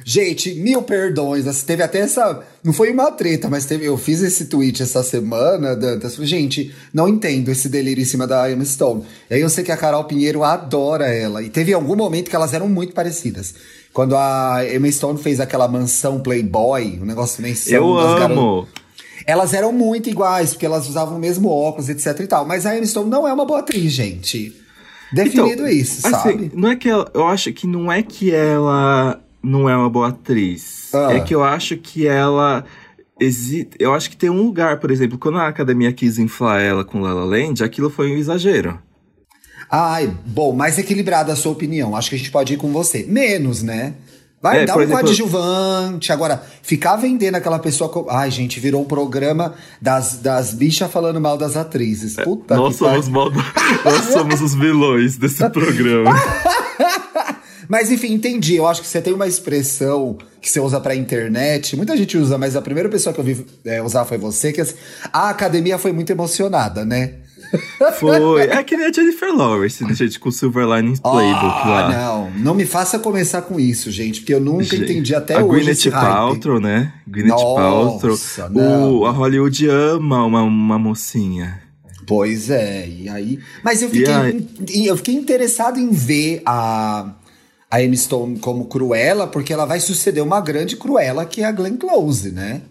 Gente, 0.09 0.55
mil 0.55 0.83
perdões. 0.83 1.65
Teve 1.65 1.83
até 1.83 1.99
essa. 1.99 2.41
Não 2.63 2.73
foi 2.73 2.93
uma 2.93 3.11
treta, 3.11 3.51
mas 3.51 3.67
teve, 3.67 3.87
eu 3.87 3.99
fiz 3.99 4.23
esse 4.23 4.45
tweet 4.45 4.81
essa 4.81 5.03
semana, 5.03 5.75
Dantas. 5.75 6.15
Gente, 6.15 6.73
não 6.95 7.09
entendo 7.09 7.49
esse 7.49 7.69
delírio 7.69 8.01
em 8.01 8.05
cima 8.05 8.25
da 8.25 8.49
Emma 8.49 8.65
Stone. 8.65 9.03
E 9.29 9.35
aí 9.35 9.41
eu 9.41 9.51
sei 9.51 9.65
que 9.65 9.73
a 9.73 9.77
Carol 9.77 10.05
Pinheiro 10.05 10.45
adora 10.45 11.09
ela. 11.13 11.43
E 11.43 11.51
teve 11.51 11.75
algum 11.75 11.97
momento 11.97 12.31
que 12.31 12.37
elas 12.37 12.55
eram 12.55 12.69
muito 12.69 12.95
parecidas. 12.95 13.57
Quando 13.93 14.17
a 14.17 14.61
Emma 14.73 14.89
Stone 14.93 15.21
fez 15.21 15.41
aquela 15.41 15.67
mansão 15.67 16.21
Playboy, 16.21 17.01
um 17.03 17.05
negócio 17.05 17.43
meio 17.43 17.57
Eu 17.67 17.99
amo! 17.99 18.69
Elas 19.27 19.55
eram 19.55 19.73
muito 19.73 20.09
iguais, 20.09 20.51
porque 20.51 20.67
elas 20.67 20.89
usavam 20.89 21.17
o 21.17 21.21
mesmo 21.21 21.49
óculos, 21.49 21.89
etc 21.89 22.21
e 22.21 22.29
tal. 22.29 22.47
Mas 22.47 22.65
a 22.65 22.77
Emma 22.77 22.87
Stone 22.87 23.11
não 23.11 23.27
é 23.27 23.33
uma 23.33 23.45
boa 23.45 23.59
atriz, 23.59 23.93
gente. 23.93 24.55
Definido 25.13 25.63
então, 25.63 25.69
isso, 25.69 26.07
assim, 26.07 26.17
sabe? 26.17 26.53
Não 26.55 26.71
é 26.71 26.77
que 26.77 26.89
ela, 26.89 27.11
eu 27.13 27.27
acho 27.27 27.53
que 27.53 27.67
não 27.67 27.91
é 27.91 28.03
que 28.03 28.33
ela 28.33 29.21
não 29.43 29.69
é 29.69 29.77
uma 29.77 29.91
boa 29.91 30.09
atriz. 30.09 30.95
Ah. 30.95 31.13
É 31.13 31.21
que 31.21 31.35
eu 31.35 31.43
acho 31.43 31.77
que 31.77 32.07
ela. 32.07 32.65
Exi... 33.19 33.69
Eu 33.79 33.95
acho 33.95 34.11
que 34.11 34.17
tem 34.17 34.29
um 34.29 34.43
lugar, 34.43 34.79
por 34.79 34.91
exemplo, 34.91 35.19
quando 35.19 35.39
a 35.39 35.49
academia 35.49 35.93
quis 35.93 36.19
inflar 36.19 36.61
ela 36.61 36.85
com 36.85 37.01
La 37.01 37.15
La 37.15 37.25
Land, 37.25 37.65
aquilo 37.65 37.89
foi 37.89 38.13
um 38.13 38.17
exagero. 38.17 38.79
Ai, 39.71 40.15
bom, 40.27 40.53
mais 40.53 40.79
equilibrada 40.79 41.33
a 41.33 41.37
sua 41.37 41.53
opinião. 41.53 41.97
Acho 41.97 42.11
que 42.11 42.15
a 42.15 42.19
gente 42.19 42.31
pode 42.31 42.55
ir 42.55 42.57
com 42.57 42.73
você. 42.73 43.05
Menos, 43.09 43.63
né? 43.63 43.95
Vai 44.41 44.63
é, 44.63 44.65
dar 44.67 44.77
um 44.77 44.83
exemplo... 44.83 45.03
coadjuvante. 45.03 46.13
Agora, 46.13 46.43
ficar 46.63 46.97
vendendo 46.97 47.35
aquela 47.35 47.59
pessoa. 47.59 47.89
Com... 47.89 48.07
Ai, 48.09 48.31
gente, 48.31 48.61
virou 48.61 48.83
um 48.83 48.85
programa 48.85 49.55
das, 49.81 50.19
das 50.19 50.53
bichas 50.53 50.91
falando 50.91 51.21
mal 51.21 51.37
das 51.37 51.57
atrizes. 51.57 52.17
É, 52.19 52.23
Puta 52.23 52.55
é, 52.55 52.57
nós 52.57 52.77
somos 52.77 53.09
mal... 53.09 53.31
Nós 53.85 54.05
somos 54.13 54.41
os 54.41 54.55
vilões 54.55 55.17
desse 55.17 55.43
programa. 55.51 56.15
Mas 57.69 57.91
enfim, 57.91 58.13
entendi. 58.13 58.57
Eu 58.57 58.67
acho 58.67 58.81
que 58.81 58.87
você 58.89 59.01
tem 59.01 59.13
uma 59.13 59.27
expressão 59.27 60.19
que 60.41 60.49
você 60.51 60.61
usa 60.61 60.81
pra 60.81 60.95
internet. 60.95 61.77
Muita 61.77 61.97
gente 61.97 62.17
usa, 62.17 62.39
mas 62.39 62.57
a 62.57 62.63
primeira 62.63 62.89
pessoa 62.89 63.13
que 63.13 63.21
eu 63.21 63.25
vi 63.25 63.47
é, 63.65 63.83
usar 63.83 64.05
foi 64.05 64.19
você, 64.19 64.53
que 64.53 64.61
assim, 64.61 64.75
a 65.13 65.31
academia 65.31 65.79
foi 65.79 65.93
muito 65.93 66.11
emocionada, 66.11 66.85
né? 66.85 67.15
Foi. 68.01 68.41
É 68.41 68.63
que 68.65 68.77
nem 68.77 68.87
a 68.87 68.93
Jennifer 68.93 69.33
Lawrence, 69.35 69.85
né, 69.85 69.95
gente, 69.95 70.19
com 70.19 70.29
o 70.29 70.33
Silver 70.33 70.67
Linings 70.67 71.01
Playbook 71.01 71.63
oh, 71.65 71.69
lá. 71.69 71.93
Não, 71.93 72.31
não 72.39 72.55
me 72.55 72.67
faça 72.67 72.99
começar 72.99 73.43
com 73.43 73.59
isso, 73.59 73.91
gente, 73.91 74.21
porque 74.21 74.35
eu 74.35 74.41
nunca 74.41 74.65
gente, 74.65 74.83
entendi 74.83 75.15
até 75.15 75.35
a 75.35 75.45
hoje. 75.45 75.65
Gwyneth 75.65 75.91
Paltrow, 75.93 76.61
né? 76.61 76.93
Gwyneth 77.07 77.37
Paltrow. 77.37 78.19
O, 78.53 79.07
a 79.07 79.11
Hollywood 79.11 79.69
ama 79.69 80.25
uma, 80.25 80.43
uma 80.43 80.79
mocinha. 80.79 81.61
Pois 82.07 82.51
é, 82.51 82.89
e 82.89 83.09
aí. 83.09 83.39
Mas 83.65 83.83
eu 83.83 83.91
fiquei, 83.91 84.13
aí... 84.13 84.87
eu 84.87 84.97
fiquei 84.97 85.15
interessado 85.15 85.79
em 85.79 85.91
ver 85.91 86.41
a 86.47 87.15
a 87.77 87.85
Amy 87.85 87.97
Stone 87.97 88.39
como 88.39 88.67
Cruella, 88.67 89.27
porque 89.27 89.53
ela 89.53 89.67
vai 89.67 89.81
suceder 89.81 90.23
uma 90.23 90.41
grande 90.41 90.77
Cruella, 90.77 91.27
que 91.27 91.43
é 91.43 91.45
a 91.45 91.53
Glenn 91.53 91.77
Close, 91.77 92.33
né? 92.33 92.63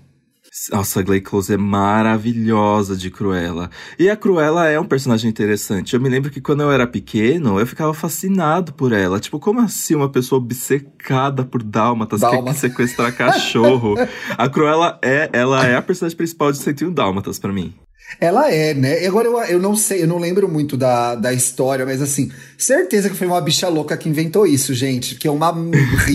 Nossa, 0.71 1.01
a 1.01 1.03
Glenn 1.03 1.21
Close 1.21 1.53
é 1.53 1.57
maravilhosa 1.57 2.95
de 2.95 3.11
Cruella. 3.11 3.69
E 3.99 4.09
a 4.09 4.15
Cruella 4.15 4.67
é 4.67 4.79
um 4.79 4.85
personagem 4.85 5.29
interessante. 5.29 5.93
Eu 5.93 6.01
me 6.01 6.09
lembro 6.09 6.31
que 6.31 6.41
quando 6.41 6.61
eu 6.61 6.71
era 6.71 6.87
pequeno, 6.87 7.59
eu 7.59 7.67
ficava 7.67 7.93
fascinado 7.93 8.73
por 8.73 8.93
ela. 8.93 9.19
Tipo, 9.19 9.37
como 9.39 9.59
assim 9.59 9.95
uma 9.95 10.09
pessoa 10.09 10.41
obcecada 10.41 11.43
por 11.43 11.61
dálmatas 11.61 12.21
Dálmata. 12.21 12.45
quer 12.45 12.53
sequestrar 12.55 13.15
cachorro? 13.15 13.95
a 14.37 14.49
Cruella 14.49 14.97
é, 15.03 15.29
ela 15.33 15.67
é 15.67 15.75
a 15.75 15.81
personagem 15.81 16.17
principal 16.17 16.51
de 16.51 16.57
101 16.57 16.91
Dálmatas 16.91 17.37
para 17.37 17.51
mim. 17.51 17.75
Ela 18.19 18.49
é, 18.51 18.73
né? 18.73 19.03
E 19.03 19.07
agora 19.07 19.27
eu, 19.27 19.37
eu 19.39 19.59
não 19.59 19.75
sei, 19.75 20.03
eu 20.03 20.07
não 20.07 20.17
lembro 20.17 20.47
muito 20.47 20.77
da, 20.77 21.15
da 21.15 21.33
história, 21.33 21.85
mas 21.85 22.01
assim, 22.01 22.31
certeza 22.57 23.09
que 23.09 23.15
foi 23.15 23.27
uma 23.27 23.41
bicha 23.41 23.67
louca 23.67 23.97
que 23.97 24.07
inventou 24.07 24.47
isso, 24.47 24.73
gente. 24.73 25.15
Que 25.15 25.27
é 25.27 25.31
uma, 25.31 25.53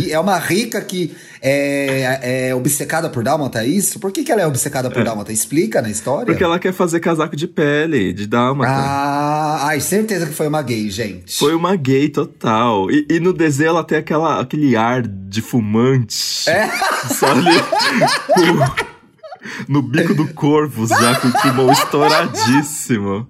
é 0.09 0.19
uma 0.19 0.39
rica 0.39 0.81
que 0.81 1.15
é, 1.43 2.49
é 2.49 2.55
obcecada 2.55 3.11
por 3.11 3.23
Dálmata, 3.23 3.63
é 3.63 3.67
isso? 3.67 3.99
Por 3.99 4.13
que, 4.13 4.25
que 4.25 4.33
ela 4.33 4.41
é 4.41 4.47
obcecada 4.47 4.91
por 4.91 5.03
é. 5.03 5.05
Dálmata? 5.05 5.33
Explica 5.33 5.83
na 5.83 5.91
história? 5.91 6.27
Porque 6.27 6.45
ela 6.45 6.59
quer 6.59 6.73
fazer 6.73 7.01
casaco 7.01 7.37
de 7.37 7.47
pele, 7.47 8.13
de 8.13 8.27
Dálmata. 8.27 8.73
Ah, 8.73 9.67
ai, 9.67 9.81
certeza 9.81 10.27
que 10.27 10.33
foi 10.33 10.49
uma 10.49 10.63
gay, 10.63 10.89
gente. 10.89 11.37
Foi 11.37 11.55
uma 11.55 11.77
gay 11.77 12.09
total. 12.09 12.91
E, 12.91 13.07
e 13.11 13.21
no 13.21 13.33
desenho 13.33 13.71
ela 13.71 13.85
tem 13.85 13.99
aquela, 13.99 14.41
aquele 14.41 14.75
ar 14.75 15.03
de 15.07 15.43
fumante. 15.43 16.49
É? 16.49 16.67
Sabe? 17.09 17.45
no 19.69 19.83
bico 19.83 20.15
do 20.15 20.29
corvo, 20.35 20.87
já 20.87 21.19
com 21.21 21.29
o 21.29 21.33
pulmão 21.43 21.73
estouradíssimo. 21.73 23.27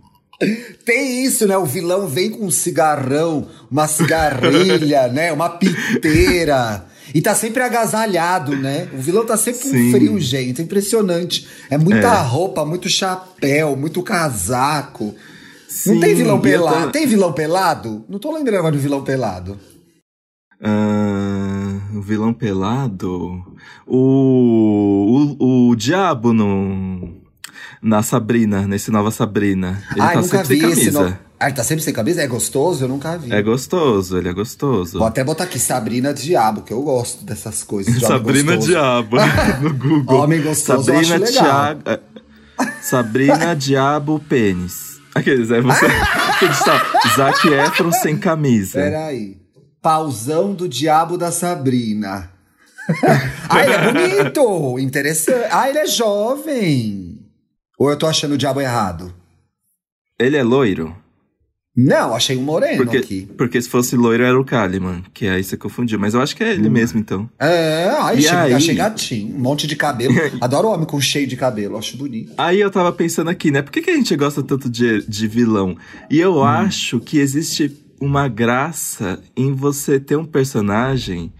Tem 0.86 1.24
isso, 1.24 1.46
né? 1.46 1.56
O 1.56 1.66
vilão 1.66 2.06
vem 2.06 2.30
com 2.30 2.46
um 2.46 2.50
cigarrão, 2.50 3.46
uma 3.70 3.86
cigarrilha, 3.86 5.08
né? 5.12 5.32
Uma 5.32 5.50
piteira. 5.50 6.86
E 7.14 7.20
tá 7.20 7.34
sempre 7.34 7.62
agasalhado, 7.62 8.56
né? 8.56 8.88
O 8.94 8.98
vilão 8.98 9.26
tá 9.26 9.36
sempre 9.36 9.60
com 9.62 9.68
Sim. 9.70 9.90
frio, 9.90 10.18
gente. 10.20 10.60
É 10.60 10.64
impressionante. 10.64 11.46
É 11.68 11.76
muita 11.76 12.06
É. 12.06 12.22
roupa, 12.22 12.64
muito 12.64 12.88
chapéu, 12.88 13.76
muito 13.76 14.02
casaco. 14.02 15.14
Sim, 15.68 15.94
Não 15.94 16.00
tem 16.00 16.14
vilão 16.14 16.40
pelado? 16.40 16.90
Tem 16.90 17.06
vilão 17.06 17.32
pelado? 17.32 18.04
Não 18.08 18.18
tô 18.18 18.32
lembrando 18.32 18.58
agora 18.60 18.74
do 18.74 18.80
vilão 18.80 19.02
pelado. 19.04 19.58
Ah, 20.62 20.99
o 22.00 22.02
vilão 22.02 22.32
pelado. 22.32 23.44
O, 23.86 25.36
o, 25.38 25.68
o 25.70 25.76
diabo 25.76 26.32
no, 26.32 27.20
na 27.82 28.02
Sabrina, 28.02 28.66
nesse 28.66 28.90
nova 28.90 29.10
Sabrina. 29.10 29.82
Ele 29.92 30.00
Ai, 30.00 30.14
tá 30.14 30.22
nunca 30.22 30.42
vi 30.42 30.64
esse. 30.64 30.90
No... 30.90 31.14
Ah, 31.38 31.46
ele 31.46 31.56
tá 31.56 31.62
sempre 31.62 31.84
sem 31.84 31.92
camisa? 31.92 32.22
É 32.22 32.26
gostoso? 32.26 32.84
Eu 32.84 32.88
nunca 32.88 33.18
vi. 33.18 33.32
É 33.32 33.42
gostoso, 33.42 34.16
ele 34.16 34.28
é 34.28 34.32
gostoso. 34.32 34.98
Vou 34.98 35.06
até 35.06 35.22
botar 35.22 35.44
aqui 35.44 35.58
Sabrina 35.58 36.12
Diabo, 36.14 36.62
que 36.62 36.72
eu 36.72 36.82
gosto 36.82 37.24
dessas 37.24 37.62
coisas. 37.62 37.92
de 37.94 38.00
Sabrina 38.00 38.56
gostoso. 38.56 38.72
Diabo 38.72 39.16
no 39.60 39.74
Google. 39.74 40.20
Homem 40.20 40.42
gostoso, 40.42 40.90
eu 40.90 41.04
Sabrina 41.04 41.16
legal. 41.16 41.44
Tiago. 41.44 41.82
é, 41.86 42.00
Sabrina 42.80 43.54
Diabo 43.56 44.18
Pênis. 44.20 44.98
Aqueles, 45.14 45.50
é 45.50 45.60
você. 45.60 45.86
Zac 47.14 47.46
Efron 47.46 47.92
sem 47.92 48.16
camisa. 48.16 48.78
Peraí. 48.78 49.40
Pausão 49.82 50.52
do 50.54 50.68
Diabo 50.68 51.16
da 51.16 51.30
Sabrina. 51.32 52.30
ah, 53.48 53.62
ele 53.64 53.72
é 53.72 53.92
bonito! 54.18 54.78
Interessante. 54.78 55.46
Ah, 55.50 55.68
ele 55.68 55.78
é 55.78 55.86
jovem. 55.86 57.18
Ou 57.78 57.90
eu 57.90 57.96
tô 57.96 58.06
achando 58.06 58.34
o 58.34 58.38
diabo 58.38 58.60
errado? 58.60 59.14
Ele 60.18 60.36
é 60.36 60.42
loiro? 60.42 60.94
Não, 61.74 62.14
achei 62.14 62.36
um 62.36 62.42
moreno 62.42 62.76
Porque, 62.78 62.96
aqui. 62.98 63.28
porque 63.38 63.62
se 63.62 63.68
fosse 63.68 63.96
loiro 63.96 64.22
era 64.24 64.38
o 64.38 64.44
Kaliman, 64.44 65.02
que 65.14 65.26
aí 65.28 65.42
você 65.42 65.56
confundiu. 65.56 65.98
Mas 65.98 66.12
eu 66.12 66.20
acho 66.20 66.36
que 66.36 66.42
é 66.44 66.52
ele 66.52 66.68
mesmo, 66.68 66.98
então. 66.98 67.30
É, 67.38 67.88
ai, 67.98 68.16
E 68.16 68.26
achei, 68.26 68.38
aí? 68.38 68.54
achei 68.54 68.74
gatinho. 68.74 69.34
Um 69.34 69.38
monte 69.38 69.66
de 69.66 69.76
cabelo. 69.76 70.12
Adoro 70.42 70.68
homem 70.68 70.84
com 70.84 71.00
cheio 71.00 71.26
de 71.26 71.36
cabelo, 71.36 71.78
acho 71.78 71.96
bonito. 71.96 72.32
Aí 72.36 72.60
eu 72.60 72.70
tava 72.70 72.92
pensando 72.92 73.30
aqui, 73.30 73.50
né? 73.50 73.62
Por 73.62 73.70
que, 73.70 73.80
que 73.80 73.90
a 73.90 73.94
gente 73.94 74.14
gosta 74.16 74.42
tanto 74.42 74.68
de, 74.68 75.06
de 75.08 75.26
vilão? 75.28 75.76
E 76.10 76.18
eu 76.20 76.42
acho 76.42 76.98
que 77.00 77.18
existe 77.18 77.68
uma 78.00 78.26
graça 78.28 79.22
em 79.36 79.52
você 79.52 80.00
ter 80.00 80.16
um 80.16 80.24
personagem 80.24 81.32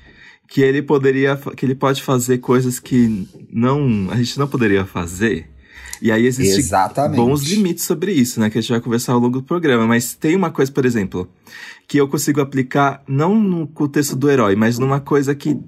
que 0.47 0.61
ele 0.61 0.83
poderia, 0.83 1.37
que 1.57 1.65
ele 1.65 1.75
pode 1.75 2.03
fazer 2.03 2.39
coisas 2.39 2.79
que 2.79 3.27
não, 3.51 4.09
a 4.11 4.17
gente 4.17 4.39
não 4.39 4.49
poderia 4.49 4.85
fazer. 4.85 5.49
E 6.03 6.11
aí 6.11 6.27
existem 6.27 6.59
Exatamente. 6.59 7.17
bons 7.17 7.43
limites 7.43 7.85
sobre 7.85 8.13
isso, 8.13 8.41
né? 8.41 8.49
Que 8.51 8.59
a 8.59 8.61
gente 8.61 8.71
vai 8.71 8.81
conversar 8.81 9.13
ao 9.13 9.21
longo 9.21 9.41
do 9.41 9.43
programa. 9.43 9.87
Mas 9.87 10.15
tem 10.15 10.35
uma 10.35 10.51
coisa, 10.51 10.73
por 10.73 10.85
exemplo, 10.85 11.31
que 11.87 11.99
eu 11.99 12.09
consigo 12.09 12.41
aplicar 12.41 13.03
não 13.07 13.39
no 13.39 13.67
contexto 13.67 14.17
do 14.17 14.31
herói, 14.31 14.57
mas 14.57 14.79
numa 14.79 15.01
coisa 15.01 15.35
que 15.35 15.59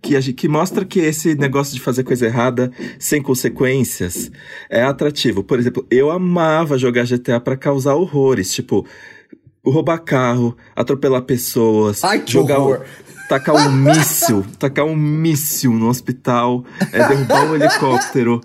que, 0.00 0.14
a 0.14 0.20
gente, 0.20 0.34
que 0.34 0.48
mostra 0.48 0.84
que 0.84 1.00
esse 1.00 1.34
negócio 1.34 1.74
de 1.74 1.80
fazer 1.80 2.04
coisa 2.04 2.26
errada 2.26 2.70
sem 3.00 3.20
consequências 3.20 4.30
é 4.70 4.82
atrativo. 4.82 5.42
Por 5.42 5.58
exemplo, 5.58 5.84
eu 5.90 6.10
amava 6.10 6.78
jogar 6.78 7.04
GTA 7.04 7.40
pra 7.40 7.56
causar 7.56 7.94
horrores, 7.94 8.52
tipo 8.52 8.86
roubar 9.64 9.98
carro, 9.98 10.56
atropelar 10.74 11.22
pessoas, 11.22 12.02
Ai, 12.04 12.22
jogar 12.26 12.58
horror. 12.58 12.84
tacar 13.28 13.54
um 13.54 13.70
míssil, 13.72 14.44
tacar 14.58 14.84
um 14.84 14.96
míssil 14.96 15.72
no 15.72 15.88
hospital, 15.88 16.64
é, 16.92 17.08
derrubar 17.08 17.44
um 17.50 17.54
helicóptero. 17.54 18.40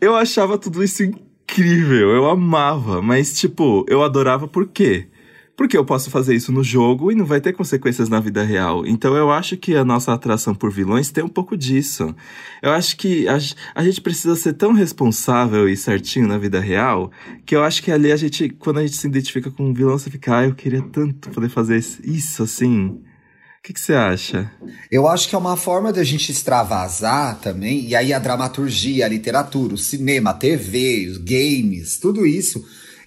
Eu 0.00 0.14
achava 0.14 0.56
tudo 0.58 0.82
isso 0.82 1.02
incrível, 1.02 2.10
eu 2.10 2.28
amava, 2.28 3.00
mas 3.02 3.38
tipo, 3.38 3.84
eu 3.88 4.02
adorava 4.02 4.46
por 4.46 4.66
quê? 4.68 5.08
Porque 5.56 5.76
eu 5.76 5.86
posso 5.86 6.10
fazer 6.10 6.34
isso 6.34 6.52
no 6.52 6.62
jogo 6.62 7.10
e 7.10 7.14
não 7.14 7.24
vai 7.24 7.40
ter 7.40 7.54
consequências 7.54 8.10
na 8.10 8.20
vida 8.20 8.42
real. 8.42 8.86
Então 8.86 9.16
eu 9.16 9.30
acho 9.30 9.56
que 9.56 9.74
a 9.74 9.84
nossa 9.84 10.12
atração 10.12 10.54
por 10.54 10.70
vilões 10.70 11.10
tem 11.10 11.24
um 11.24 11.28
pouco 11.28 11.56
disso. 11.56 12.14
Eu 12.62 12.72
acho 12.72 12.94
que 12.98 13.26
a, 13.26 13.38
a 13.74 13.82
gente 13.82 14.02
precisa 14.02 14.36
ser 14.36 14.52
tão 14.52 14.74
responsável 14.74 15.66
e 15.66 15.74
certinho 15.74 16.28
na 16.28 16.36
vida 16.36 16.60
real 16.60 17.10
que 17.46 17.56
eu 17.56 17.64
acho 17.64 17.82
que 17.82 17.90
ali 17.90 18.12
a 18.12 18.16
gente, 18.16 18.50
quando 18.50 18.80
a 18.80 18.82
gente 18.82 18.98
se 18.98 19.06
identifica 19.06 19.50
com 19.50 19.70
um 19.70 19.72
vilão, 19.72 19.98
você 19.98 20.10
fica, 20.10 20.40
ah, 20.40 20.44
eu 20.44 20.54
queria 20.54 20.82
tanto 20.82 21.30
poder 21.30 21.48
fazer 21.48 21.82
isso 22.04 22.42
assim. 22.42 22.88
O 22.88 23.62
que, 23.62 23.80
você 23.80 23.94
acha? 23.94 24.52
Eu 24.92 25.08
acho 25.08 25.28
que 25.28 25.34
é 25.34 25.38
uma 25.38 25.56
forma 25.56 25.92
da 25.92 26.04
gente 26.04 26.30
extravasar 26.30 27.40
também, 27.40 27.88
e 27.88 27.96
aí 27.96 28.12
a 28.12 28.18
dramaturgia, 28.20 29.04
a 29.04 29.08
literatura, 29.08 29.74
o 29.74 29.78
cinema, 29.78 30.30
a 30.30 30.34
TV, 30.34 31.08
os 31.10 31.18
games, 31.18 31.98
tudo 31.98 32.24
isso 32.24 32.64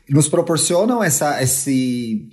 nos 0.10 0.28
proporcionam 0.28 1.04
essa, 1.04 1.42
esse, 1.42 2.28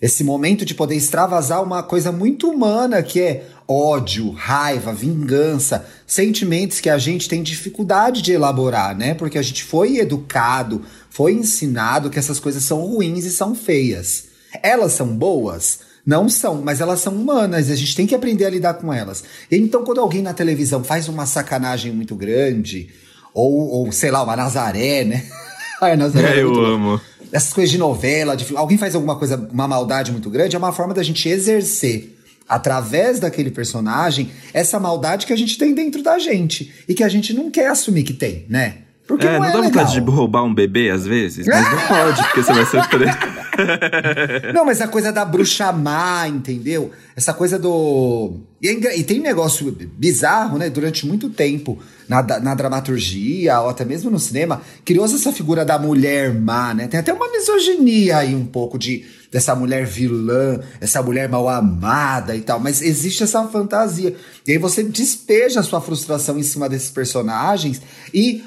esse 0.00 0.22
momento 0.22 0.64
de 0.64 0.74
poder 0.74 0.96
extravasar 0.96 1.62
uma 1.62 1.82
coisa 1.82 2.12
muito 2.12 2.50
humana 2.50 3.02
que 3.02 3.20
é 3.20 3.46
ódio, 3.66 4.30
raiva, 4.30 4.92
vingança, 4.92 5.86
sentimentos 6.06 6.80
que 6.80 6.90
a 6.90 6.98
gente 6.98 7.28
tem 7.28 7.42
dificuldade 7.42 8.20
de 8.20 8.32
elaborar, 8.32 8.96
né? 8.96 9.14
Porque 9.14 9.38
a 9.38 9.42
gente 9.42 9.64
foi 9.64 9.98
educado, 9.98 10.82
foi 11.08 11.32
ensinado 11.32 12.10
que 12.10 12.18
essas 12.18 12.38
coisas 12.38 12.62
são 12.64 12.80
ruins 12.80 13.24
e 13.24 13.30
são 13.30 13.54
feias. 13.54 14.26
Elas 14.62 14.92
são 14.92 15.06
boas? 15.06 15.80
Não 16.04 16.28
são, 16.28 16.60
mas 16.60 16.80
elas 16.80 17.00
são 17.00 17.14
humanas 17.14 17.68
e 17.68 17.72
a 17.72 17.76
gente 17.76 17.94
tem 17.94 18.06
que 18.06 18.14
aprender 18.14 18.44
a 18.44 18.50
lidar 18.50 18.74
com 18.74 18.92
elas. 18.92 19.22
Então, 19.50 19.84
quando 19.84 20.00
alguém 20.00 20.20
na 20.20 20.34
televisão 20.34 20.82
faz 20.82 21.08
uma 21.08 21.26
sacanagem 21.26 21.92
muito 21.92 22.16
grande, 22.16 22.90
ou, 23.32 23.68
ou 23.68 23.92
sei 23.92 24.10
lá, 24.10 24.22
uma 24.22 24.34
Nazaré, 24.34 25.04
né? 25.04 25.24
Ai, 25.80 25.96
Nazaré 25.96 26.28
é 26.28 26.38
É, 26.38 26.42
eu 26.42 26.64
amo. 26.64 27.00
Essas 27.32 27.52
coisas 27.52 27.70
de 27.70 27.78
novela, 27.78 28.36
de 28.36 28.54
alguém 28.54 28.76
faz 28.76 28.94
alguma 28.94 29.16
coisa, 29.16 29.48
uma 29.50 29.66
maldade 29.66 30.12
muito 30.12 30.28
grande, 30.28 30.54
é 30.54 30.58
uma 30.58 30.72
forma 30.72 30.92
da 30.92 31.02
gente 31.02 31.28
exercer 31.28 32.18
através 32.46 33.18
daquele 33.18 33.50
personagem 33.50 34.30
essa 34.52 34.78
maldade 34.78 35.26
que 35.26 35.32
a 35.32 35.36
gente 35.36 35.56
tem 35.56 35.72
dentro 35.72 36.02
da 36.02 36.18
gente 36.18 36.70
e 36.86 36.92
que 36.92 37.02
a 37.02 37.08
gente 37.08 37.32
não 37.32 37.50
quer 37.50 37.68
assumir 37.68 38.02
que 38.02 38.12
tem, 38.12 38.44
né? 38.48 38.81
Porque 39.06 39.26
é, 39.26 39.32
não, 39.32 39.40
não, 39.40 39.46
é 39.46 39.52
dá 39.52 39.58
legal. 39.58 39.70
vontade 39.70 40.00
de 40.00 40.10
roubar 40.10 40.44
um 40.44 40.54
bebê 40.54 40.90
às 40.90 41.04
vezes? 41.04 41.46
Mas 41.46 41.70
não 41.70 41.78
pode, 41.88 42.22
porque 42.22 42.42
você 42.42 42.52
vai 42.52 42.66
ser 42.66 42.88
preso. 42.88 43.18
Não, 44.54 44.64
mas 44.64 44.80
a 44.80 44.88
coisa 44.88 45.12
da 45.12 45.24
bruxa 45.24 45.70
má, 45.72 46.26
entendeu? 46.26 46.90
Essa 47.14 47.34
coisa 47.34 47.58
do. 47.58 48.40
E, 48.60 48.68
é 48.68 48.98
e 48.98 49.04
tem 49.04 49.20
um 49.20 49.22
negócio 49.22 49.70
bizarro, 49.96 50.58
né? 50.58 50.70
Durante 50.70 51.06
muito 51.06 51.28
tempo, 51.28 51.78
na, 52.08 52.22
na 52.40 52.54
dramaturgia, 52.54 53.60
ou 53.60 53.68
até 53.68 53.84
mesmo 53.84 54.10
no 54.10 54.18
cinema, 54.18 54.62
criou-se 54.84 55.14
essa 55.14 55.32
figura 55.32 55.64
da 55.64 55.78
mulher 55.78 56.32
má, 56.32 56.72
né? 56.72 56.86
Tem 56.86 57.00
até 57.00 57.12
uma 57.12 57.30
misoginia 57.30 58.18
aí 58.18 58.34
um 58.34 58.46
pouco 58.46 58.78
de 58.78 59.04
dessa 59.30 59.54
mulher 59.54 59.86
vilã, 59.86 60.60
essa 60.78 61.02
mulher 61.02 61.28
mal 61.28 61.48
amada 61.48 62.36
e 62.36 62.42
tal. 62.42 62.60
Mas 62.60 62.82
existe 62.82 63.22
essa 63.22 63.46
fantasia. 63.48 64.14
E 64.46 64.52
aí 64.52 64.58
você 64.58 64.82
despeja 64.82 65.60
a 65.60 65.62
sua 65.62 65.80
frustração 65.80 66.38
em 66.38 66.42
cima 66.42 66.68
desses 66.68 66.90
personagens 66.90 67.80
e. 68.12 68.42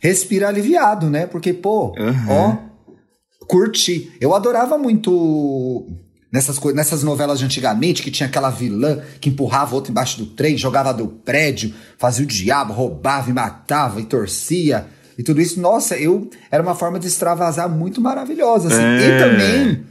Respira 0.00 0.48
aliviado, 0.48 1.08
né? 1.10 1.26
Porque, 1.26 1.52
pô, 1.52 1.94
Aham. 1.98 2.26
ó, 2.28 3.46
curti. 3.46 4.12
Eu 4.20 4.34
adorava 4.34 4.76
muito 4.78 5.86
nessas, 6.32 6.58
nessas 6.74 7.02
novelas 7.02 7.38
de 7.38 7.44
antigamente, 7.44 8.02
que 8.02 8.10
tinha 8.10 8.28
aquela 8.28 8.50
vilã 8.50 9.00
que 9.20 9.30
empurrava 9.30 9.74
outro 9.74 9.90
embaixo 9.90 10.18
do 10.18 10.26
trem, 10.26 10.56
jogava 10.56 10.92
do 10.92 11.08
prédio, 11.08 11.72
fazia 11.98 12.24
o 12.24 12.28
diabo, 12.28 12.72
roubava 12.72 13.30
e 13.30 13.32
matava 13.32 14.00
e 14.00 14.04
torcia. 14.04 14.86
E 15.18 15.22
tudo 15.22 15.40
isso, 15.40 15.58
nossa, 15.60 15.96
eu 15.96 16.30
era 16.50 16.62
uma 16.62 16.74
forma 16.74 16.98
de 16.98 17.06
extravasar 17.06 17.68
muito 17.68 18.00
maravilhosa. 18.00 18.68
assim. 18.68 18.82
É. 18.82 19.08
E 19.08 19.18
também 19.18 19.84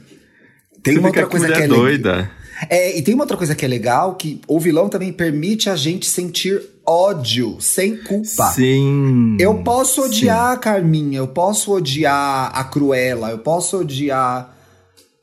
tem 0.84 0.94
você 0.94 1.00
uma 1.00 1.08
outra 1.08 1.26
coisa 1.26 1.48
que 1.48 1.54
é 1.54 1.62
legal. 1.62 1.78
doida. 1.80 2.32
É, 2.70 2.98
e 2.98 3.02
tem 3.02 3.14
uma 3.14 3.24
outra 3.24 3.36
coisa 3.36 3.56
que 3.56 3.66
é 3.66 3.68
legal, 3.68 4.16
que 4.16 4.40
o 4.48 4.60
vilão 4.60 4.88
também 4.88 5.12
permite 5.12 5.70
a 5.70 5.76
gente 5.76 6.06
sentir 6.08 6.62
ódio 6.88 7.58
sem 7.60 7.98
culpa. 7.98 8.52
Sim. 8.52 9.38
Eu 9.40 9.64
posso 9.64 10.02
Sim. 10.04 10.08
odiar 10.08 10.52
a 10.52 10.58
Carminha, 10.58 11.18
eu 11.18 11.28
posso 11.28 11.74
odiar 11.74 12.52
a 12.54 12.64
Cruella, 12.64 13.32
eu 13.32 13.40
posso 13.40 13.80
odiar. 13.80 14.56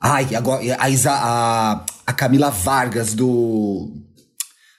Ai, 0.01 0.35
agora 0.35 0.63
a, 0.79 0.91
Isa, 0.91 1.13
a, 1.13 1.85
a 2.07 2.13
Camila 2.13 2.51
Vargas 2.51 3.15
do 3.15 3.91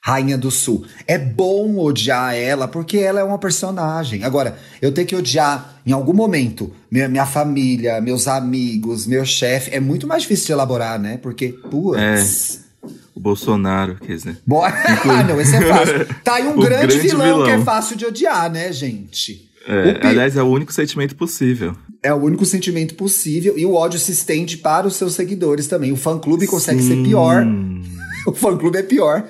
Rainha 0.04 0.38
do 0.38 0.52
Sul. 0.52 0.86
É 1.08 1.18
bom 1.18 1.78
odiar 1.78 2.36
ela 2.36 2.68
porque 2.68 2.98
ela 2.98 3.22
é 3.22 3.24
uma 3.24 3.38
personagem. 3.38 4.26
Agora, 4.26 4.58
eu 4.82 4.92
tenho 4.92 5.08
que 5.08 5.16
odiar 5.16 5.82
em 5.86 5.94
algum 5.94 6.12
momento 6.14 6.74
minha, 6.92 7.08
minha 7.08 7.26
família, 7.26 8.02
meus 8.02 8.28
amigos, 8.28 9.08
meu 9.08 9.26
chefe. 9.26 9.74
É 9.74 9.80
muito 9.80 10.06
mais 10.06 10.24
difícil 10.24 10.48
de 10.48 10.52
elaborar, 10.52 11.00
né? 11.00 11.18
Porque, 11.18 11.50
putz. 11.72 12.63
O 13.16 13.20
Bolsonaro, 13.20 13.96
quer 13.96 14.16
dizer. 14.16 14.38
Bo- 14.46 14.62
ah, 14.66 15.24
não, 15.28 15.40
esse 15.40 15.56
é 15.56 15.62
fácil. 15.62 16.06
Tá 16.24 16.36
aí 16.36 16.48
um 16.48 16.58
grande, 16.60 16.88
grande 16.88 17.00
vilão, 17.00 17.44
que 17.44 17.50
é 17.50 17.52
vilão. 17.54 17.66
fácil 17.66 17.96
de 17.96 18.06
odiar, 18.06 18.52
né, 18.52 18.72
gente? 18.74 19.50
É, 19.68 19.92
O 19.92 20.00
pi- 20.00 20.08
aliás, 20.08 20.36
é 20.36 20.44
o 20.44 20.48
único 20.48 20.74
sentimento 20.74 21.16
possível. 21.16 21.76
É 22.02 22.14
o 22.14 22.18
único 22.18 22.46
sentimento 22.46 22.96
possível 22.96 23.58
e 23.58 23.66
o 23.66 23.74
ódio 23.76 23.98
se 23.98 24.12
estende 24.12 24.58
para 24.58 24.86
os 24.86 24.96
seus 24.98 25.14
seguidores 25.14 25.68
também. 25.68 25.92
O 25.94 25.96
fã-clube 25.96 26.46
consegue 26.48 26.82
ser 26.82 26.96
Sim. 26.96 27.04
pior 27.04 27.46
o 28.28 28.34
fã-clube 28.34 28.78
é 28.78 28.84
pior. 28.84 29.24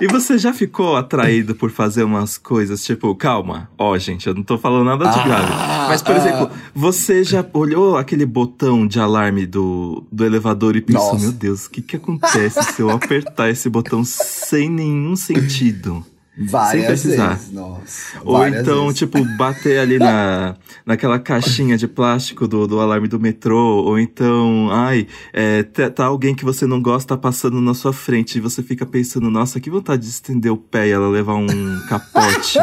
E 0.00 0.06
você 0.06 0.38
já 0.38 0.52
ficou 0.52 0.96
atraído 0.96 1.54
por 1.54 1.70
fazer 1.70 2.02
umas 2.02 2.38
coisas, 2.38 2.84
tipo, 2.84 3.14
calma, 3.14 3.70
ó, 3.76 3.96
gente, 3.98 4.26
eu 4.26 4.34
não 4.34 4.42
tô 4.42 4.58
falando 4.58 4.84
nada 4.84 5.06
de 5.10 5.18
Ah, 5.18 5.24
grave. 5.24 5.52
Mas, 5.88 6.02
por 6.02 6.14
ah. 6.14 6.18
exemplo, 6.18 6.50
você 6.74 7.24
já 7.24 7.44
olhou 7.52 7.96
aquele 7.96 8.26
botão 8.26 8.86
de 8.86 9.00
alarme 9.00 9.46
do, 9.46 10.04
do 10.10 10.24
elevador 10.24 10.76
e 10.76 10.80
pensou, 10.80 11.12
Nossa. 11.12 11.24
meu 11.24 11.32
Deus, 11.32 11.66
o 11.66 11.70
que 11.70 11.82
que 11.82 11.96
acontece 11.96 12.62
se 12.72 12.82
eu 12.82 12.90
apertar 12.90 13.50
esse 13.50 13.68
botão 13.68 14.04
sem 14.04 14.68
nenhum 14.68 15.16
sentido? 15.16 16.04
Várias 16.38 16.86
precisar. 16.86 17.34
vezes. 17.34 17.52
Nossa. 17.52 18.20
Ou 18.24 18.46
então, 18.46 18.84
vezes. 18.84 18.98
tipo, 18.98 19.24
bater 19.36 19.80
ali 19.80 19.98
na, 19.98 20.54
naquela 20.86 21.18
caixinha 21.18 21.76
de 21.76 21.88
plástico 21.88 22.46
do, 22.46 22.66
do 22.66 22.80
alarme 22.80 23.08
do 23.08 23.18
metrô. 23.18 23.82
Ou 23.84 23.98
então, 23.98 24.68
ai, 24.70 25.06
é, 25.32 25.64
tá, 25.64 25.90
tá 25.90 26.04
alguém 26.04 26.34
que 26.34 26.44
você 26.44 26.66
não 26.66 26.80
gosta 26.80 27.16
passando 27.16 27.60
na 27.60 27.74
sua 27.74 27.92
frente 27.92 28.38
e 28.38 28.40
você 28.40 28.62
fica 28.62 28.86
pensando, 28.86 29.28
nossa, 29.30 29.58
que 29.58 29.68
vontade 29.68 30.02
de 30.02 30.08
estender 30.08 30.52
o 30.52 30.56
pé 30.56 30.88
e 30.88 30.90
ela 30.92 31.08
levar 31.08 31.34
um 31.34 31.46
capote. 31.88 32.58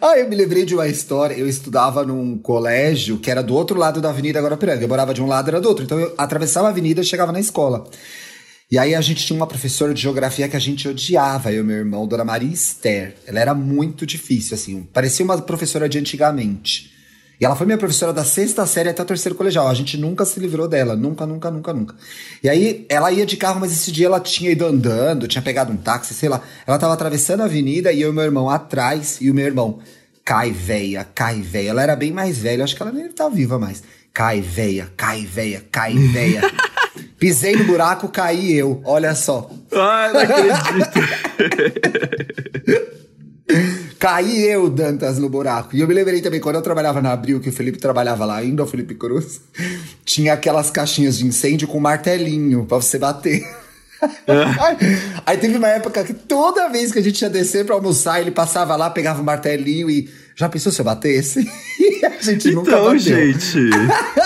Ah, 0.00 0.18
eu 0.18 0.28
me 0.28 0.36
lembrei 0.36 0.64
de 0.64 0.74
uma 0.74 0.86
história. 0.86 1.34
Eu 1.34 1.48
estudava 1.48 2.04
num 2.04 2.36
colégio 2.38 3.16
que 3.16 3.30
era 3.30 3.42
do 3.42 3.54
outro 3.54 3.78
lado 3.78 4.00
da 4.00 4.10
Avenida 4.10 4.40
Guarapiranga. 4.40 4.84
Eu 4.84 4.88
morava 4.88 5.14
de 5.14 5.22
um 5.22 5.26
lado, 5.26 5.48
era 5.48 5.60
do 5.60 5.68
outro. 5.68 5.84
Então 5.84 5.98
eu 5.98 6.14
atravessava 6.18 6.68
a 6.68 6.70
avenida 6.70 7.00
e 7.00 7.04
chegava 7.04 7.32
na 7.32 7.40
escola. 7.40 7.84
E 8.68 8.78
aí 8.78 8.96
a 8.96 9.00
gente 9.00 9.24
tinha 9.24 9.36
uma 9.36 9.46
professora 9.46 9.94
de 9.94 10.02
geografia 10.02 10.48
que 10.48 10.56
a 10.56 10.60
gente 10.60 10.88
odiava, 10.88 11.52
eu 11.52 11.62
e 11.62 11.66
meu 11.66 11.76
irmão, 11.76 12.06
Dona 12.06 12.24
Maria 12.24 12.52
Esther. 12.52 13.14
Ela 13.24 13.38
era 13.38 13.54
muito 13.54 14.04
difícil, 14.04 14.56
assim. 14.56 14.82
Parecia 14.92 15.24
uma 15.24 15.40
professora 15.40 15.88
de 15.88 15.98
antigamente. 15.98 16.92
E 17.40 17.44
ela 17.44 17.54
foi 17.54 17.64
minha 17.64 17.78
professora 17.78 18.12
da 18.12 18.24
sexta 18.24 18.66
série 18.66 18.88
até 18.88 19.00
o 19.00 19.06
terceiro 19.06 19.36
colegial. 19.36 19.68
A 19.68 19.74
gente 19.74 19.96
nunca 19.96 20.24
se 20.24 20.40
livrou 20.40 20.66
dela. 20.66 20.96
Nunca, 20.96 21.24
nunca, 21.24 21.48
nunca, 21.48 21.72
nunca. 21.72 21.94
E 22.42 22.48
aí 22.48 22.84
ela 22.88 23.12
ia 23.12 23.24
de 23.24 23.36
carro, 23.36 23.60
mas 23.60 23.70
esse 23.70 23.92
dia 23.92 24.06
ela 24.06 24.18
tinha 24.18 24.50
ido 24.50 24.66
andando, 24.66 25.28
tinha 25.28 25.42
pegado 25.42 25.72
um 25.72 25.76
táxi, 25.76 26.12
sei 26.12 26.28
lá. 26.28 26.42
Ela 26.66 26.78
tava 26.78 26.94
atravessando 26.94 27.42
a 27.42 27.44
avenida 27.44 27.92
e 27.92 28.00
eu 28.00 28.10
e 28.10 28.12
meu 28.12 28.24
irmão 28.24 28.50
atrás. 28.50 29.18
E 29.20 29.30
o 29.30 29.34
meu 29.34 29.46
irmão, 29.46 29.78
cai 30.24 30.50
véia, 30.50 31.06
cai 31.14 31.40
véia. 31.40 31.70
Ela 31.70 31.82
era 31.84 31.94
bem 31.94 32.10
mais 32.10 32.38
velha, 32.38 32.64
acho 32.64 32.74
que 32.74 32.82
ela 32.82 32.90
nem 32.90 33.08
tá 33.12 33.28
viva 33.28 33.60
mais. 33.60 33.82
Cai 34.12 34.40
véia, 34.40 34.90
cai 34.96 35.24
véia, 35.24 35.64
cai 35.70 35.94
véia. 35.94 36.40
Pisei 37.18 37.56
no 37.56 37.64
buraco, 37.64 38.08
caí 38.08 38.52
eu. 38.52 38.80
Olha 38.84 39.14
só. 39.14 39.50
ai, 39.72 40.12
não 40.12 40.20
acredito. 40.20 41.00
Caí 43.98 44.42
eu, 44.44 44.68
Dantas, 44.68 45.18
no 45.18 45.28
buraco. 45.28 45.74
E 45.74 45.80
eu 45.80 45.88
me 45.88 45.94
lembrei 45.94 46.20
também, 46.20 46.40
quando 46.40 46.56
eu 46.56 46.62
trabalhava 46.62 47.00
na 47.00 47.12
Abril, 47.12 47.40
que 47.40 47.48
o 47.48 47.52
Felipe 47.52 47.78
trabalhava 47.78 48.24
lá 48.24 48.36
ainda, 48.36 48.62
o 48.62 48.66
Felipe 48.66 48.94
Cruz, 48.94 49.40
tinha 50.04 50.32
aquelas 50.32 50.70
caixinhas 50.70 51.18
de 51.18 51.26
incêndio 51.26 51.66
com 51.68 51.80
martelinho 51.80 52.66
pra 52.66 52.76
você 52.76 52.98
bater. 52.98 53.46
Aí 55.24 55.38
teve 55.38 55.56
uma 55.56 55.68
época 55.68 56.04
que 56.04 56.12
toda 56.12 56.68
vez 56.68 56.92
que 56.92 56.98
a 56.98 57.02
gente 57.02 57.22
ia 57.22 57.30
descer 57.30 57.64
pra 57.64 57.74
almoçar, 57.74 58.20
ele 58.20 58.30
passava 58.30 58.76
lá, 58.76 58.90
pegava 58.90 59.20
o 59.22 59.24
martelinho 59.24 59.88
e. 59.88 60.10
Já 60.36 60.48
pensou 60.50 60.70
se 60.70 60.80
eu 60.80 60.84
batesse? 60.84 61.48
E 61.80 62.04
a 62.06 62.20
gente 62.20 62.50
nunca 62.52 62.70
Então, 62.70 62.84
bateu. 62.84 62.98
gente, 62.98 63.58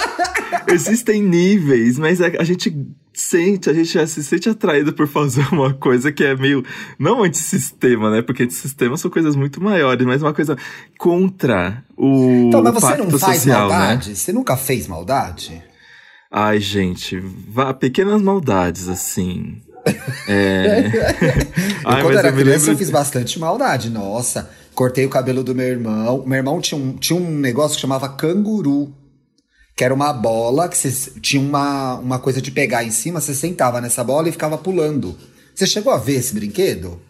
existem 0.69 1.23
níveis, 1.23 1.99
mas 1.99 2.21
a, 2.21 2.26
a 2.26 2.45
gente 2.45 2.76
sente, 3.14 3.71
a 3.71 3.73
gente 3.73 4.07
se 4.09 4.25
sente 4.25 4.49
atraído 4.49 4.93
por 4.93 5.07
fazer 5.07 5.47
uma 5.52 5.73
coisa 5.73 6.11
que 6.11 6.25
é 6.25 6.35
meio, 6.35 6.64
não 6.99 7.23
antissistema, 7.23 8.11
né? 8.11 8.23
Porque 8.23 8.43
antissistema 8.43 8.97
são 8.97 9.11
coisas 9.11 9.37
muito 9.37 9.62
maiores, 9.62 10.05
mas 10.05 10.21
uma 10.23 10.35
coisa 10.35 10.57
contra 10.99 11.85
o 11.97 12.49
Então, 12.49 12.62
mas 12.62 12.75
você 12.75 12.97
não 12.97 13.11
faz 13.11 13.38
social, 13.38 13.69
né? 13.69 13.76
maldade? 13.76 14.17
Você 14.17 14.33
nunca 14.33 14.57
fez 14.57 14.88
maldade? 14.88 15.62
Ai, 16.31 16.61
gente, 16.61 17.19
vá, 17.49 17.73
pequenas 17.75 18.21
maldades, 18.23 18.88
assim. 18.88 19.61
É. 20.28 20.90
Eu, 21.82 21.90
Ai, 21.90 22.02
quando 22.02 22.14
mas 22.14 22.18
era 22.18 22.28
eu 22.28 22.34
criança, 22.34 22.58
lembro 22.58 22.72
eu 22.72 22.78
fiz 22.78 22.90
bastante 22.90 23.38
maldade. 23.38 23.88
Nossa, 23.88 24.50
cortei 24.75 25.06
o 25.06 25.08
cabelo 25.08 25.42
do 25.42 25.54
meu 25.54 25.66
irmão. 25.66 26.25
Meu 26.26 26.37
irmão 26.37 26.60
tinha 26.60 26.78
um, 26.80 26.92
tinha 26.92 27.18
um 27.18 27.38
negócio 27.38 27.75
que 27.75 27.80
chamava 27.80 28.08
canguru. 28.08 28.94
Que 29.75 29.82
era 29.82 29.94
uma 29.94 30.12
bola 30.12 30.68
que 30.68 30.76
você, 30.76 31.12
tinha 31.20 31.42
uma, 31.42 31.94
uma 31.94 32.18
coisa 32.18 32.40
de 32.42 32.50
pegar 32.50 32.84
em 32.84 32.90
cima, 32.90 33.20
você 33.20 33.34
sentava 33.34 33.80
nessa 33.80 34.04
bola 34.04 34.28
e 34.28 34.32
ficava 34.32 34.58
pulando. 34.58 35.16
Você 35.54 35.66
chegou 35.66 35.92
a 35.92 35.96
ver 35.96 36.16
esse 36.16 36.34
brinquedo? 36.34 37.00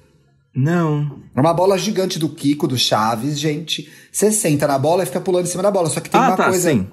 Não. 0.55 1.21
Era 1.33 1.41
uma 1.41 1.55
bola 1.55 1.77
gigante 1.77 2.19
do 2.19 2.29
Kiko, 2.29 2.69
do 2.69 2.79
Chaves, 2.79 3.39
gente. 3.39 3.91
Você 4.11 4.31
senta 4.31 4.67
na 4.67 4.79
bola 4.79 5.03
e 5.03 5.07
fica 5.07 5.21
pulando 5.21 5.47
em 5.47 5.51
cima 5.51 5.63
da 5.63 5.71
bola. 5.71 5.89
Só 5.89 6.01
que 6.01 6.11
tem 6.11 6.21
ah, 6.21 6.29
uma 6.29 6.37
tá, 6.37 6.49
coisa. 6.49 6.71
sim. 6.71 6.87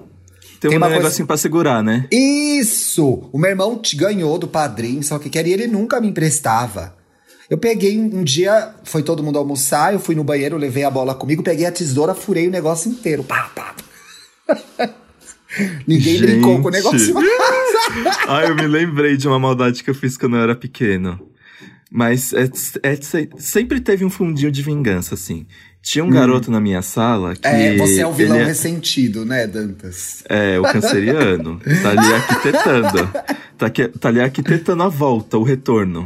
Tem, 0.60 0.70
tem 0.70 0.78
um 0.78 0.82
uma 0.82 0.86
coisa- 0.88 1.02
negocinho 1.02 1.26
pra 1.26 1.36
segurar, 1.36 1.82
né? 1.82 2.06
Isso! 2.12 3.28
O 3.32 3.38
meu 3.38 3.50
irmão 3.50 3.78
te 3.78 3.96
ganhou 3.96 4.38
do 4.38 4.48
padrinho, 4.48 5.02
só 5.02 5.18
que 5.18 5.30
queria, 5.30 5.54
ele 5.54 5.66
nunca 5.66 6.00
me 6.00 6.08
emprestava. 6.08 6.96
Eu 7.48 7.56
peguei 7.56 7.98
um 7.98 8.22
dia, 8.22 8.74
foi 8.84 9.02
todo 9.02 9.22
mundo 9.22 9.38
almoçar, 9.38 9.92
eu 9.94 9.98
fui 10.00 10.14
no 10.14 10.22
banheiro, 10.24 10.56
levei 10.58 10.84
a 10.84 10.90
bola 10.90 11.14
comigo, 11.14 11.42
peguei 11.42 11.64
a 11.64 11.72
tesoura, 11.72 12.14
furei 12.14 12.46
o 12.48 12.50
negócio 12.50 12.90
inteiro. 12.90 13.22
Pá, 13.24 13.50
pá. 13.54 13.74
Ninguém 15.86 16.18
Gente. 16.18 16.26
brincou 16.26 16.60
com 16.60 16.68
o 16.68 16.70
negócio. 16.70 17.14
Ah, 18.28 18.42
eu 18.46 18.54
me 18.54 18.66
lembrei 18.66 19.16
de 19.16 19.26
uma 19.26 19.38
maldade 19.38 19.82
que 19.82 19.88
eu 19.88 19.94
fiz 19.94 20.16
quando 20.16 20.36
eu 20.36 20.42
era 20.42 20.54
pequeno. 20.54 21.18
Mas 21.90 22.34
é, 22.34 22.50
é- 22.82 22.96
se- 22.96 23.30
sempre 23.38 23.80
teve 23.80 24.04
um 24.04 24.10
fundinho 24.10 24.52
de 24.52 24.62
vingança, 24.62 25.14
assim. 25.14 25.46
Tinha 25.82 26.04
um 26.04 26.10
garoto 26.10 26.50
na 26.50 26.60
minha 26.60 26.82
sala 26.82 27.34
que. 27.34 27.46
Hum. 27.48 27.50
É, 27.50 27.76
você 27.76 28.00
é 28.00 28.06
o 28.06 28.12
vilão 28.12 28.36
é, 28.36 28.44
ressentido, 28.44 29.24
né, 29.24 29.46
Dantas? 29.46 30.22
é, 30.28 30.58
o 30.58 30.62
canceriano. 30.64 31.60
Tá 31.82 31.90
ali 31.90 32.12
arquitetando. 32.14 33.10
Tá, 33.56 33.66
aqui- 33.66 33.88
tá 33.88 34.08
ali 34.08 34.20
arquitetando 34.20 34.82
a 34.82 34.88
volta, 34.88 35.38
o 35.38 35.42
retorno. 35.42 36.04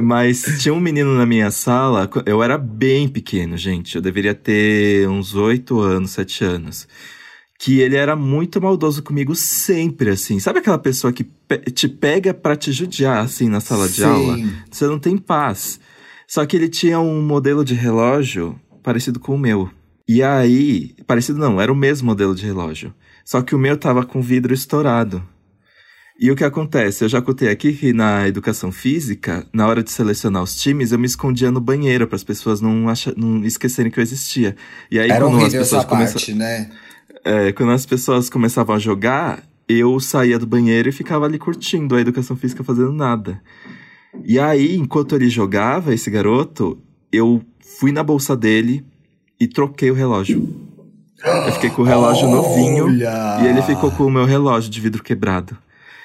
Mas 0.00 0.42
tinha 0.60 0.74
um 0.74 0.80
menino 0.80 1.16
na 1.16 1.26
minha 1.26 1.50
sala, 1.50 2.08
eu 2.26 2.42
era 2.42 2.56
bem 2.58 3.08
pequeno, 3.08 3.56
gente. 3.56 3.96
Eu 3.96 4.02
deveria 4.02 4.34
ter 4.34 5.08
uns 5.08 5.34
oito 5.34 5.80
anos, 5.80 6.10
sete 6.12 6.44
anos. 6.44 6.86
Que 7.58 7.80
ele 7.80 7.96
era 7.96 8.16
muito 8.16 8.60
maldoso 8.60 9.02
comigo 9.02 9.34
sempre, 9.34 10.10
assim. 10.10 10.40
Sabe 10.40 10.60
aquela 10.60 10.78
pessoa 10.78 11.12
que 11.12 11.24
pe- 11.24 11.58
te 11.70 11.88
pega 11.88 12.32
pra 12.32 12.56
te 12.56 12.72
judiar, 12.72 13.22
assim, 13.24 13.48
na 13.50 13.60
sala 13.60 13.86
de 13.86 13.96
Sim. 13.96 14.04
aula? 14.04 14.38
Você 14.70 14.86
não 14.86 14.98
tem 14.98 15.16
paz. 15.18 15.78
Só 16.30 16.46
que 16.46 16.56
ele 16.56 16.68
tinha 16.68 17.00
um 17.00 17.20
modelo 17.20 17.64
de 17.64 17.74
relógio 17.74 18.56
parecido 18.84 19.18
com 19.18 19.34
o 19.34 19.38
meu. 19.38 19.68
E 20.06 20.22
aí, 20.22 20.94
parecido 21.04 21.40
não, 21.40 21.60
era 21.60 21.72
o 21.72 21.76
mesmo 21.76 22.06
modelo 22.06 22.36
de 22.36 22.46
relógio. 22.46 22.94
Só 23.24 23.42
que 23.42 23.52
o 23.52 23.58
meu 23.58 23.76
tava 23.76 24.06
com 24.06 24.22
vidro 24.22 24.54
estourado. 24.54 25.20
E 26.20 26.30
o 26.30 26.36
que 26.36 26.44
acontece? 26.44 27.02
Eu 27.02 27.08
já 27.08 27.20
contei 27.20 27.48
aqui 27.48 27.72
que 27.72 27.92
na 27.92 28.28
educação 28.28 28.70
física, 28.70 29.44
na 29.52 29.66
hora 29.66 29.82
de 29.82 29.90
selecionar 29.90 30.40
os 30.44 30.54
times, 30.54 30.92
eu 30.92 31.00
me 31.00 31.06
escondia 31.06 31.50
no 31.50 31.60
banheiro 31.60 32.06
para 32.06 32.14
as 32.14 32.22
pessoas 32.22 32.60
não, 32.60 32.88
acha, 32.88 33.12
não 33.16 33.44
esquecerem 33.44 33.90
que 33.90 33.98
eu 33.98 34.02
existia. 34.02 34.54
E 34.88 35.00
aí, 35.00 35.10
Era 35.10 35.24
quando 35.24 35.44
as 35.44 35.52
pessoas 35.52 35.84
parte, 35.84 36.32
né? 36.32 36.70
é, 37.24 37.50
quando 37.50 37.72
as 37.72 37.84
pessoas 37.84 38.30
começavam 38.30 38.76
a 38.76 38.78
jogar, 38.78 39.42
eu 39.68 39.98
saía 39.98 40.38
do 40.38 40.46
banheiro 40.46 40.90
e 40.90 40.92
ficava 40.92 41.24
ali 41.24 41.40
curtindo 41.40 41.96
a 41.96 42.00
educação 42.00 42.36
física 42.36 42.62
fazendo 42.62 42.92
nada. 42.92 43.42
E 44.24 44.38
aí, 44.38 44.76
enquanto 44.76 45.14
ele 45.14 45.28
jogava, 45.28 45.94
esse 45.94 46.10
garoto, 46.10 46.78
eu 47.12 47.42
fui 47.60 47.92
na 47.92 48.02
bolsa 48.02 48.36
dele 48.36 48.84
e 49.38 49.46
troquei 49.46 49.90
o 49.90 49.94
relógio. 49.94 50.48
Eu 51.24 51.52
fiquei 51.52 51.70
com 51.70 51.82
o 51.82 51.84
relógio 51.84 52.28
novinho 52.30 52.84
Olha! 52.86 53.38
e 53.42 53.46
ele 53.46 53.62
ficou 53.62 53.90
com 53.90 54.04
o 54.04 54.10
meu 54.10 54.24
relógio 54.24 54.70
de 54.70 54.80
vidro 54.80 55.02
quebrado. 55.02 55.56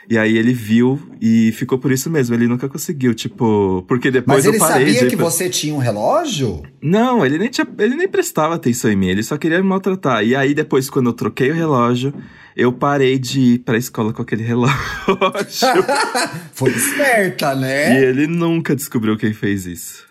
E 0.09 0.17
aí 0.17 0.37
ele 0.37 0.53
viu 0.53 1.01
e 1.19 1.51
ficou 1.53 1.79
por 1.79 1.91
isso 1.91 2.09
mesmo. 2.09 2.35
Ele 2.35 2.47
nunca 2.47 2.69
conseguiu, 2.69 3.13
tipo. 3.13 3.83
Porque 3.87 4.11
depois 4.11 4.37
Mas 4.37 4.45
ele 4.45 4.57
eu 4.57 4.59
parei 4.59 4.93
sabia 4.93 5.09
de. 5.09 5.15
que 5.15 5.21
você 5.21 5.49
tinha 5.49 5.73
um 5.73 5.79
relógio? 5.79 6.61
Não, 6.81 7.25
ele 7.25 7.37
nem, 7.37 7.49
tinha, 7.49 7.67
ele 7.79 7.95
nem 7.95 8.07
prestava 8.07 8.55
atenção 8.55 8.91
em 8.91 8.95
mim, 8.95 9.07
ele 9.07 9.23
só 9.23 9.37
queria 9.37 9.61
me 9.61 9.67
maltratar. 9.67 10.23
E 10.23 10.35
aí, 10.35 10.53
depois, 10.53 10.89
quando 10.89 11.09
eu 11.09 11.13
troquei 11.13 11.49
o 11.49 11.55
relógio, 11.55 12.13
eu 12.55 12.71
parei 12.71 13.17
de 13.17 13.39
ir 13.39 13.59
pra 13.59 13.77
escola 13.77 14.13
com 14.13 14.21
aquele 14.21 14.41
relógio. 14.43 14.75
Foi 16.53 16.69
esperta, 16.69 17.53
e 17.53 17.59
né? 17.59 18.03
ele 18.03 18.27
nunca 18.27 18.75
descobriu 18.75 19.17
quem 19.17 19.33
fez 19.33 19.65
isso. 19.65 20.05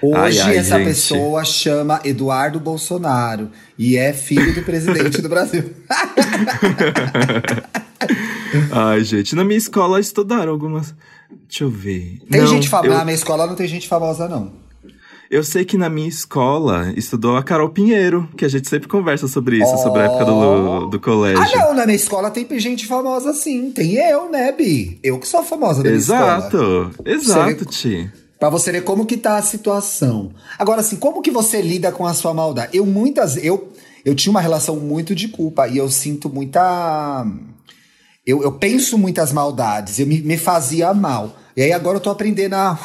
Hoje 0.00 0.40
Ai, 0.40 0.48
ai, 0.48 0.56
essa 0.56 0.78
gente. 0.78 0.86
pessoa 0.86 1.44
chama 1.44 2.00
Eduardo 2.04 2.58
Bolsonaro 2.58 3.50
e 3.78 3.98
é 3.98 4.14
filho 4.14 4.54
do 4.54 4.62
presidente 4.62 5.20
do 5.20 5.28
Brasil. 5.28 5.74
Ai, 8.72 9.02
gente, 9.04 9.34
na 9.34 9.44
minha 9.44 9.58
escola 9.58 10.00
estudaram 10.00 10.52
algumas. 10.52 10.94
Deixa 11.48 11.64
eu 11.64 11.70
ver. 11.70 12.18
Tem 12.30 12.40
Não, 12.40 12.46
gente 12.48 12.68
famosa. 12.68 12.92
eu- 12.92 12.98
Na 12.98 13.04
minha 13.04 13.14
escola 13.14 13.46
não 13.46 13.54
tem 13.54 13.66
gente 13.68 13.88
famosa, 13.88 14.28
não. 14.28 14.52
Eu 15.30 15.42
sei 15.42 15.64
que 15.64 15.76
na 15.76 15.88
minha 15.88 16.08
escola 16.08 16.92
estudou 16.96 17.36
a 17.36 17.42
Carol 17.42 17.70
Pinheiro, 17.70 18.28
que 18.36 18.44
a 18.44 18.48
gente 18.48 18.68
sempre 18.68 18.86
conversa 18.86 19.26
sobre 19.26 19.56
isso, 19.58 19.76
sobre 19.78 20.02
a 20.02 20.04
época 20.04 20.24
do, 20.26 20.86
do 20.86 21.00
colégio. 21.00 21.42
Ah, 21.42 21.58
não, 21.66 21.74
na 21.74 21.86
minha 21.86 21.96
escola 21.96 22.30
tem 22.30 22.46
gente 22.60 22.86
famosa 22.86 23.32
sim. 23.32 23.72
Tem 23.72 23.94
eu, 23.94 24.30
né, 24.30 24.52
Bi? 24.52 24.98
Eu 25.02 25.18
que 25.18 25.26
sou 25.26 25.42
famosa 25.42 25.82
da 25.82 25.88
minha 25.88 25.98
escola. 25.98 26.36
Exato, 26.36 26.90
exato, 27.04 27.64
Ti. 27.64 28.12
Pra 28.38 28.50
você 28.50 28.70
ver 28.70 28.84
como 28.84 29.06
que 29.06 29.16
tá 29.16 29.38
a 29.38 29.42
situação. 29.42 30.30
Agora, 30.58 30.82
assim, 30.82 30.96
como 30.96 31.22
que 31.22 31.30
você 31.30 31.60
lida 31.62 31.90
com 31.90 32.06
a 32.06 32.12
sua 32.14 32.34
maldade? 32.34 32.76
Eu 32.76 32.84
muitas... 32.84 33.42
Eu, 33.42 33.72
eu 34.04 34.14
tinha 34.14 34.30
uma 34.30 34.40
relação 34.40 34.76
muito 34.76 35.14
de 35.14 35.28
culpa 35.28 35.66
e 35.66 35.78
eu 35.78 35.88
sinto 35.88 36.28
muita... 36.28 37.26
Eu, 38.26 38.42
eu 38.42 38.52
penso 38.52 38.96
muitas 38.96 39.32
maldades, 39.32 39.98
eu 39.98 40.06
me, 40.06 40.20
me 40.20 40.36
fazia 40.38 40.94
mal. 40.94 41.38
E 41.56 41.62
aí 41.62 41.72
agora 41.72 41.98
eu 41.98 42.00
tô 42.00 42.10
aprendendo 42.10 42.54
a 42.54 42.78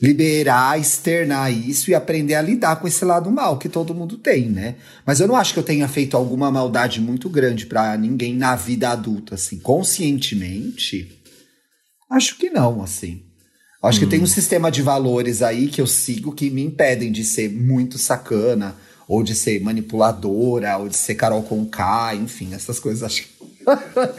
liberar, 0.00 0.78
externar 0.78 1.52
isso 1.52 1.90
e 1.90 1.94
aprender 1.94 2.34
a 2.34 2.42
lidar 2.42 2.76
com 2.76 2.86
esse 2.86 3.04
lado 3.04 3.30
mal 3.30 3.58
que 3.58 3.68
todo 3.68 3.94
mundo 3.94 4.16
tem, 4.16 4.48
né? 4.48 4.76
Mas 5.04 5.20
eu 5.20 5.26
não 5.26 5.34
acho 5.34 5.52
que 5.52 5.58
eu 5.58 5.64
tenha 5.64 5.88
feito 5.88 6.16
alguma 6.16 6.50
maldade 6.50 7.00
muito 7.00 7.28
grande 7.28 7.66
para 7.66 7.96
ninguém 7.96 8.34
na 8.34 8.54
vida 8.54 8.90
adulta, 8.90 9.34
assim, 9.34 9.58
conscientemente. 9.58 11.20
Acho 12.10 12.36
que 12.36 12.48
não, 12.48 12.82
assim. 12.82 13.22
Acho 13.82 13.98
hum. 13.98 14.04
que 14.04 14.10
tem 14.10 14.22
um 14.22 14.26
sistema 14.26 14.70
de 14.70 14.82
valores 14.82 15.42
aí 15.42 15.68
que 15.68 15.80
eu 15.80 15.86
sigo 15.86 16.32
que 16.32 16.50
me 16.50 16.62
impedem 16.62 17.10
de 17.10 17.24
ser 17.24 17.50
muito 17.50 17.98
sacana, 17.98 18.76
ou 19.06 19.22
de 19.22 19.34
ser 19.34 19.60
manipuladora, 19.60 20.76
ou 20.76 20.88
de 20.88 20.96
ser 20.96 21.14
Carol 21.14 21.42
com 21.42 21.64
K, 21.64 22.14
enfim, 22.14 22.52
essas 22.52 22.78
coisas 22.78 23.02
acho 23.02 23.22
que 23.22 23.37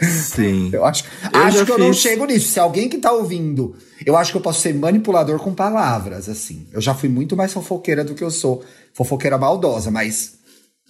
Sim. 0.02 0.70
Eu 0.72 0.84
acho, 0.84 1.04
eu 1.32 1.40
acho 1.40 1.64
que 1.66 1.72
eu 1.72 1.78
não 1.78 1.92
chego 1.92 2.24
nisso. 2.26 2.52
Se 2.52 2.60
alguém 2.60 2.88
que 2.88 2.98
tá 2.98 3.12
ouvindo, 3.12 3.74
eu 4.04 4.16
acho 4.16 4.32
que 4.32 4.38
eu 4.38 4.42
posso 4.42 4.60
ser 4.60 4.74
manipulador 4.74 5.38
com 5.38 5.54
palavras, 5.54 6.28
assim. 6.28 6.66
Eu 6.72 6.80
já 6.80 6.94
fui 6.94 7.08
muito 7.08 7.36
mais 7.36 7.52
fofoqueira 7.52 8.04
do 8.04 8.14
que 8.14 8.24
eu 8.24 8.30
sou. 8.30 8.64
Fofoqueira 8.94 9.38
maldosa, 9.38 9.90
mas. 9.90 10.38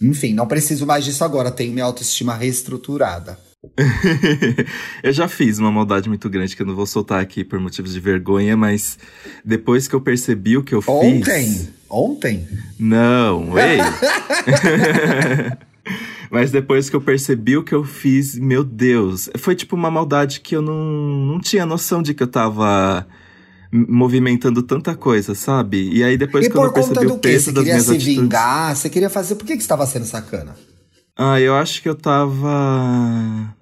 Enfim, 0.01 0.33
não 0.33 0.47
preciso 0.47 0.87
mais 0.87 1.05
disso 1.05 1.23
agora. 1.25 1.51
Tenho 1.51 1.73
minha 1.73 1.85
autoestima 1.85 2.35
reestruturada. 2.35 3.39
eu 5.03 5.13
já 5.13 5.29
fiz 5.29 5.59
uma 5.59 5.71
maldade 5.71 6.09
muito 6.09 6.31
grande 6.31 6.57
que 6.57 6.63
eu 6.63 6.67
não 6.67 6.75
vou 6.75 6.87
soltar 6.87 7.21
aqui 7.21 7.45
por 7.45 7.61
motivos 7.61 7.93
de 7.93 8.01
vergonha, 8.01 8.57
mas 8.57 8.99
depois 9.45 9.87
que 9.87 9.95
eu 9.95 10.01
percebi 10.01 10.57
o 10.57 10.65
que 10.65 10.75
eu 10.75 10.83
Ontem. 10.87 11.23
fiz. 11.23 11.69
Ontem? 11.89 12.41
Ontem? 12.41 12.49
Não, 12.79 13.59
ei! 13.59 13.79
Mas 16.31 16.51
depois 16.53 16.89
que 16.89 16.95
eu 16.95 17.01
percebi 17.01 17.57
o 17.57 17.65
que 17.65 17.75
eu 17.75 17.83
fiz, 17.83 18.39
meu 18.39 18.63
Deus, 18.63 19.29
foi 19.37 19.57
tipo 19.57 19.75
uma 19.75 19.91
maldade 19.91 20.41
que 20.41 20.55
eu 20.55 20.63
não, 20.63 20.77
não 20.77 21.41
tinha 21.41 21.67
noção 21.67 22.01
de 22.01 22.15
que 22.15 22.23
eu 22.23 22.29
tava 22.29 23.07
movimentando 23.73 24.63
tanta 24.63 24.95
coisa, 24.95 25.35
sabe? 25.35 25.91
E 25.93 26.05
aí 26.05 26.17
depois 26.17 26.47
e 26.47 26.51
que 26.51 26.57
eu 26.57 26.73
percebi 26.73 27.07
o 27.07 27.19
peso 27.19 27.53
das 27.53 27.65
minhas 27.65 27.89
atitudes... 27.89 28.03
Você 28.03 28.09
queria 28.09 28.15
se 28.15 28.21
vingar? 28.21 28.77
Você 28.77 28.89
queria 28.89 29.11
fazer... 29.11 29.35
Por 29.35 29.45
que, 29.45 29.53
que 29.55 29.59
você 29.59 29.65
estava 29.65 29.87
sendo 29.87 30.05
sacana? 30.07 30.57
Ah, 31.17 31.41
eu 31.41 31.55
acho 31.55 31.83
que 31.83 31.89
eu 31.89 31.95
tava... 31.95 33.55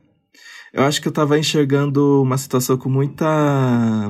Eu 0.72 0.85
acho 0.85 1.00
que 1.00 1.09
eu 1.09 1.12
tava 1.12 1.38
enxergando 1.38 2.22
uma 2.22 2.37
situação 2.37 2.76
com 2.76 2.90
muita 2.90 3.26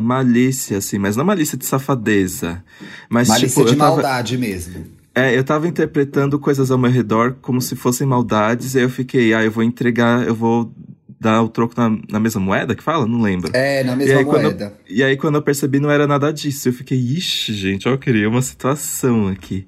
malícia, 0.02 0.78
assim, 0.78 0.98
mas 0.98 1.14
não 1.16 1.24
malícia 1.24 1.56
de 1.56 1.64
safadeza. 1.64 2.62
Mas, 3.08 3.28
malícia 3.28 3.62
tipo, 3.62 3.70
de 3.70 3.76
tava... 3.76 3.92
maldade 3.92 4.36
mesmo. 4.36 4.97
É, 5.18 5.36
eu 5.36 5.42
tava 5.42 5.66
interpretando 5.66 6.38
coisas 6.38 6.70
ao 6.70 6.78
meu 6.78 6.90
redor 6.90 7.36
como 7.40 7.60
se 7.60 7.74
fossem 7.74 8.06
maldades, 8.06 8.74
e 8.74 8.78
aí 8.78 8.84
eu 8.84 8.90
fiquei, 8.90 9.34
ah, 9.34 9.44
eu 9.44 9.50
vou 9.50 9.64
entregar, 9.64 10.26
eu 10.26 10.34
vou 10.34 10.72
dar 11.20 11.42
o 11.42 11.48
troco 11.48 11.74
na, 11.76 11.98
na 12.08 12.20
mesma 12.20 12.40
moeda 12.40 12.74
que 12.74 12.82
fala? 12.82 13.06
Não 13.06 13.20
lembro. 13.20 13.50
É, 13.52 13.82
na 13.82 13.96
mesma 13.96 14.20
e 14.20 14.24
moeda. 14.24 14.72
Eu, 14.88 14.96
e 14.96 15.02
aí 15.02 15.16
quando 15.16 15.34
eu 15.34 15.42
percebi 15.42 15.80
não 15.80 15.90
era 15.90 16.06
nada 16.06 16.32
disso, 16.32 16.68
eu 16.68 16.72
fiquei, 16.72 16.98
ixi, 16.98 17.52
gente, 17.52 17.86
eu 17.86 17.98
criei 17.98 18.26
uma 18.26 18.42
situação 18.42 19.26
aqui. 19.26 19.66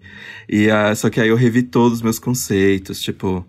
E 0.49 0.69
uh, 0.69 0.95
só 0.95 1.11
que 1.11 1.21
aí 1.21 1.29
eu 1.29 1.37
revi 1.37 1.63
todos 1.63 1.99
os 1.99 2.03
meus 2.03 2.19
conceitos, 2.19 3.01
tipo, 3.01 3.45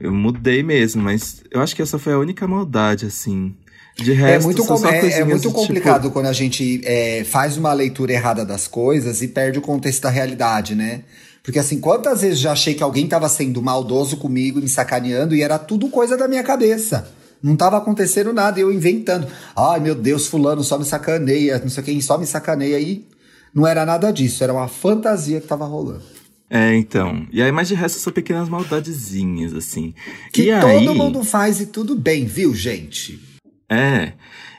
eu 0.00 0.12
mudei 0.12 0.62
mesmo, 0.62 1.02
mas 1.02 1.42
eu 1.50 1.60
acho 1.60 1.76
que 1.76 1.82
essa 1.82 1.98
foi 1.98 2.14
a 2.14 2.18
única 2.18 2.48
maldade, 2.48 3.06
assim. 3.06 3.54
De 3.96 4.10
é 4.10 4.14
resto, 4.14 4.42
é 4.42 4.44
muito, 4.44 4.66
com, 4.66 4.88
é, 4.88 5.20
é, 5.20 5.24
muito 5.24 5.52
complicado 5.52 6.02
tipo... 6.02 6.12
quando 6.14 6.26
a 6.26 6.32
gente 6.32 6.80
é, 6.84 7.22
faz 7.22 7.56
uma 7.56 7.72
leitura 7.72 8.12
errada 8.12 8.44
das 8.44 8.66
coisas 8.66 9.22
e 9.22 9.28
perde 9.28 9.60
o 9.60 9.62
contexto 9.62 10.02
da 10.02 10.10
realidade, 10.10 10.74
né? 10.74 11.02
Porque 11.44 11.58
assim, 11.58 11.78
quantas 11.78 12.22
vezes 12.22 12.38
já 12.38 12.52
achei 12.52 12.72
que 12.72 12.82
alguém 12.82 13.06
tava 13.06 13.28
sendo 13.28 13.60
maldoso 13.60 14.16
comigo, 14.16 14.62
me 14.62 14.68
sacaneando, 14.68 15.36
e 15.36 15.42
era 15.42 15.58
tudo 15.58 15.90
coisa 15.90 16.16
da 16.16 16.26
minha 16.26 16.42
cabeça. 16.42 17.06
Não 17.42 17.54
tava 17.54 17.76
acontecendo 17.76 18.32
nada, 18.32 18.58
eu 18.58 18.72
inventando. 18.72 19.28
Ai, 19.54 19.78
meu 19.78 19.94
Deus, 19.94 20.26
fulano 20.26 20.64
só 20.64 20.78
me 20.78 20.86
sacaneia, 20.86 21.58
não 21.58 21.68
sei 21.68 21.84
quem 21.84 22.00
só 22.00 22.16
me 22.16 22.26
sacaneia. 22.26 22.80
E 22.80 23.06
não 23.54 23.66
era 23.66 23.84
nada 23.84 24.10
disso, 24.10 24.42
era 24.42 24.54
uma 24.54 24.68
fantasia 24.68 25.38
que 25.38 25.46
tava 25.46 25.66
rolando. 25.66 26.02
É, 26.48 26.74
então. 26.74 27.26
E 27.30 27.42
aí, 27.42 27.52
mas 27.52 27.68
de 27.68 27.74
resto, 27.74 27.98
são 27.98 28.10
pequenas 28.10 28.48
maldadezinhas, 28.48 29.52
assim. 29.52 29.92
Que 30.32 30.50
e 30.50 30.60
todo 30.60 30.66
aí... 30.66 30.88
mundo 30.88 31.22
faz 31.22 31.60
e 31.60 31.66
tudo 31.66 31.94
bem, 31.94 32.24
viu, 32.24 32.54
gente? 32.54 33.20
É. 33.68 34.12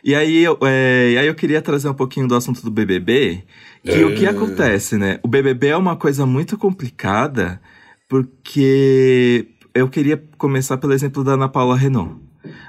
E 0.03 0.13
aí, 0.13 0.43
eu, 0.43 0.57
é, 0.63 1.11
e 1.13 1.17
aí 1.17 1.27
eu 1.27 1.35
queria 1.35 1.61
trazer 1.61 1.89
um 1.89 1.93
pouquinho 1.93 2.27
do 2.27 2.35
assunto 2.35 2.61
do 2.61 2.69
BBB, 2.71 3.43
que 3.83 3.91
é. 3.91 4.05
o 4.05 4.15
que 4.15 4.25
acontece, 4.25 4.97
né? 4.97 5.19
O 5.23 5.27
BBB 5.27 5.67
é 5.67 5.77
uma 5.77 5.95
coisa 5.95 6.25
muito 6.25 6.57
complicada, 6.57 7.59
porque 8.07 9.47
eu 9.73 9.89
queria 9.89 10.23
começar 10.37 10.77
pelo 10.77 10.93
exemplo 10.93 11.23
da 11.23 11.33
Ana 11.33 11.49
Paula 11.49 11.75
Renault. 11.75 12.15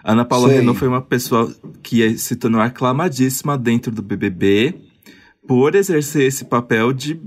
A 0.02 0.12
Ana 0.12 0.24
Paula 0.24 0.48
Sei. 0.48 0.58
Renault 0.58 0.78
foi 0.78 0.88
uma 0.88 1.02
pessoa 1.02 1.54
que 1.82 2.16
se 2.18 2.36
tornou 2.36 2.60
aclamadíssima 2.60 3.58
dentro 3.58 3.92
do 3.92 4.02
BBB 4.02 4.74
por 5.46 5.74
exercer 5.74 6.26
esse 6.26 6.44
papel 6.44 6.92
de, 6.92 7.20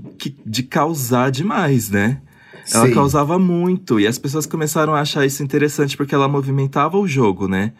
de 0.44 0.62
causar 0.62 1.30
demais, 1.30 1.88
né? 1.88 2.20
Ela 2.72 2.88
Sim. 2.88 2.94
causava 2.94 3.38
muito 3.38 3.98
e 3.98 4.06
as 4.06 4.18
pessoas 4.18 4.46
começaram 4.46 4.94
a 4.94 5.00
achar 5.00 5.24
isso 5.24 5.42
interessante 5.42 5.96
porque 5.96 6.14
ela 6.14 6.28
movimentava 6.28 6.98
o 6.98 7.06
jogo, 7.06 7.48
né? 7.48 7.72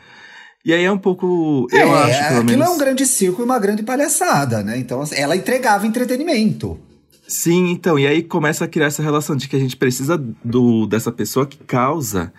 E 0.64 0.74
aí 0.74 0.84
é 0.84 0.92
um 0.92 0.98
pouco. 0.98 1.66
É, 1.72 1.82
eu 1.82 1.94
acho, 1.94 2.18
pelo 2.18 2.40
aquilo 2.40 2.44
menos. 2.44 2.66
é 2.66 2.70
um 2.70 2.78
grande 2.78 3.06
circo 3.06 3.40
e 3.40 3.44
uma 3.44 3.58
grande 3.58 3.82
palhaçada, 3.82 4.62
né? 4.62 4.78
Então, 4.78 5.00
assim, 5.00 5.16
ela 5.16 5.34
entregava 5.34 5.86
entretenimento. 5.86 6.78
Sim, 7.26 7.70
então, 7.70 7.98
e 7.98 8.06
aí 8.06 8.22
começa 8.22 8.64
a 8.64 8.68
criar 8.68 8.86
essa 8.86 9.02
relação 9.02 9.36
de 9.36 9.48
que 9.48 9.54
a 9.54 9.58
gente 9.60 9.76
precisa 9.76 10.18
do, 10.18 10.86
dessa 10.86 11.12
pessoa 11.12 11.46
que 11.46 11.58
causa 11.58 12.32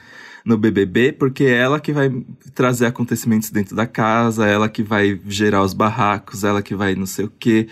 no 0.44 0.58
BBB, 0.58 1.14
porque 1.14 1.46
é 1.46 1.60
ela 1.60 1.80
que 1.80 1.94
vai 1.94 2.12
trazer 2.54 2.88
acontecimentos 2.88 3.50
dentro 3.50 3.76
da 3.76 3.88
casa, 3.88 4.46
ela 4.46 4.68
que 4.68 4.84
vai 4.84 5.20
gerar 5.28 5.64
os 5.64 5.74
barracos, 5.74 6.44
ela 6.44 6.62
que 6.62 6.76
vai 6.76 6.94
não 6.94 7.06
sei 7.06 7.26
o 7.26 7.32
quê. 7.40 7.68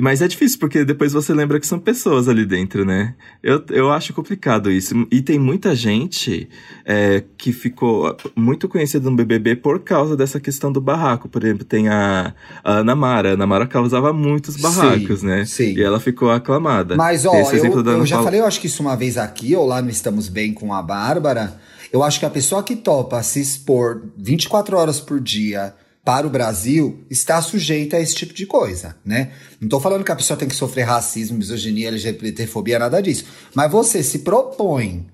Mas 0.00 0.20
é 0.20 0.26
difícil, 0.26 0.58
porque 0.58 0.84
depois 0.84 1.12
você 1.12 1.32
lembra 1.32 1.60
que 1.60 1.66
são 1.66 1.78
pessoas 1.78 2.28
ali 2.28 2.44
dentro, 2.44 2.84
né? 2.84 3.14
Eu, 3.40 3.62
eu 3.70 3.92
acho 3.92 4.12
complicado 4.12 4.70
isso. 4.70 5.06
E 5.10 5.22
tem 5.22 5.38
muita 5.38 5.74
gente 5.74 6.48
é, 6.84 7.22
que 7.38 7.52
ficou 7.52 8.16
muito 8.34 8.68
conhecida 8.68 9.08
no 9.08 9.16
BBB 9.16 9.54
por 9.56 9.80
causa 9.80 10.16
dessa 10.16 10.40
questão 10.40 10.72
do 10.72 10.80
barraco. 10.80 11.28
Por 11.28 11.44
exemplo, 11.44 11.64
tem 11.64 11.88
a, 11.88 12.34
a 12.64 12.72
Ana 12.78 12.96
Mara. 12.96 13.30
A 13.30 13.32
Ana 13.34 13.46
Mara 13.46 13.66
causava 13.68 14.12
muitos 14.12 14.56
barracos, 14.56 15.20
sim, 15.20 15.26
né? 15.26 15.44
Sim. 15.44 15.74
E 15.74 15.82
ela 15.82 16.00
ficou 16.00 16.30
aclamada. 16.30 16.96
Mas, 16.96 17.24
ó, 17.24 17.32
eu, 17.32 17.86
eu 17.86 18.06
já 18.06 18.20
falei, 18.20 18.40
eu 18.40 18.46
acho 18.46 18.60
que 18.60 18.66
isso 18.66 18.82
uma 18.82 18.96
vez 18.96 19.16
aqui, 19.16 19.54
ou 19.54 19.64
lá 19.64 19.80
no 19.80 19.90
Estamos 19.90 20.28
Bem 20.28 20.52
com 20.52 20.74
a 20.74 20.82
Bárbara. 20.82 21.56
Eu 21.92 22.02
acho 22.02 22.18
que 22.18 22.26
a 22.26 22.30
pessoa 22.30 22.64
que 22.64 22.74
topa 22.74 23.22
se 23.22 23.40
expor 23.40 24.02
24 24.18 24.76
horas 24.76 24.98
por 24.98 25.20
dia 25.20 25.72
para 26.04 26.26
o 26.26 26.30
Brasil 26.30 27.04
está 27.08 27.40
sujeita 27.40 27.96
a 27.96 28.00
esse 28.00 28.14
tipo 28.14 28.34
de 28.34 28.44
coisa, 28.44 28.94
né? 29.04 29.32
Não 29.58 29.66
estou 29.66 29.80
falando 29.80 30.04
que 30.04 30.12
a 30.12 30.16
pessoa 30.16 30.36
tem 30.36 30.46
que 30.46 30.54
sofrer 30.54 30.82
racismo, 30.82 31.38
misoginia, 31.38 31.88
LGBTfobia, 31.88 32.78
nada 32.78 33.00
disso. 33.00 33.24
Mas 33.54 33.72
você 33.72 34.02
se 34.02 34.18
propõe 34.18 35.06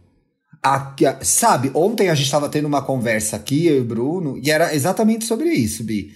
a, 0.62 0.94
sabe, 1.22 1.70
ontem 1.74 2.10
a 2.10 2.14
gente 2.14 2.26
estava 2.26 2.48
tendo 2.48 2.66
uma 2.66 2.82
conversa 2.82 3.36
aqui, 3.36 3.66
eu 3.66 3.76
e 3.76 3.80
o 3.80 3.84
Bruno, 3.84 4.38
e 4.42 4.50
era 4.50 4.74
exatamente 4.74 5.24
sobre 5.24 5.50
isso, 5.50 5.84
Bi. 5.84 6.12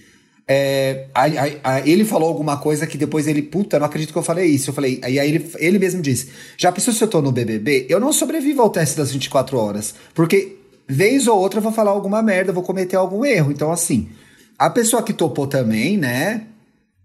É, 0.47 1.07
a, 1.15 1.23
a, 1.23 1.75
a, 1.75 1.87
ele 1.87 2.05
falou 2.05 2.27
alguma 2.27 2.57
coisa 2.57 2.85
que 2.85 2.97
depois 2.97 3.25
ele, 3.27 3.41
puta, 3.41 3.79
não 3.79 3.87
acredito 3.87 4.11
que 4.11 4.17
eu 4.17 4.23
falei 4.23 4.45
isso. 4.45 4.69
Eu 4.69 4.73
falei, 4.75 5.01
e 5.07 5.19
aí 5.19 5.27
ele, 5.27 5.51
ele 5.57 5.79
mesmo 5.79 6.01
disse: 6.03 6.29
já 6.55 6.71
pensou 6.71 6.93
se 6.93 7.03
eu 7.03 7.07
tô 7.07 7.19
no 7.19 7.31
BBB? 7.31 7.87
Eu 7.89 7.99
não 7.99 8.13
sobrevivo 8.13 8.61
ao 8.61 8.69
teste 8.69 8.95
das 8.95 9.11
24 9.11 9.57
horas, 9.57 9.95
porque 10.13 10.57
vez 10.87 11.27
ou 11.27 11.39
outra 11.39 11.57
eu 11.57 11.63
vou 11.63 11.71
falar 11.71 11.89
alguma 11.89 12.21
merda, 12.21 12.53
vou 12.53 12.61
cometer 12.61 12.95
algum 12.95 13.25
erro. 13.25 13.51
Então, 13.51 13.71
assim, 13.71 14.09
a 14.57 14.69
pessoa 14.69 15.03
que 15.03 15.13
topou 15.13 15.47
também, 15.47 15.97
né? 15.97 16.47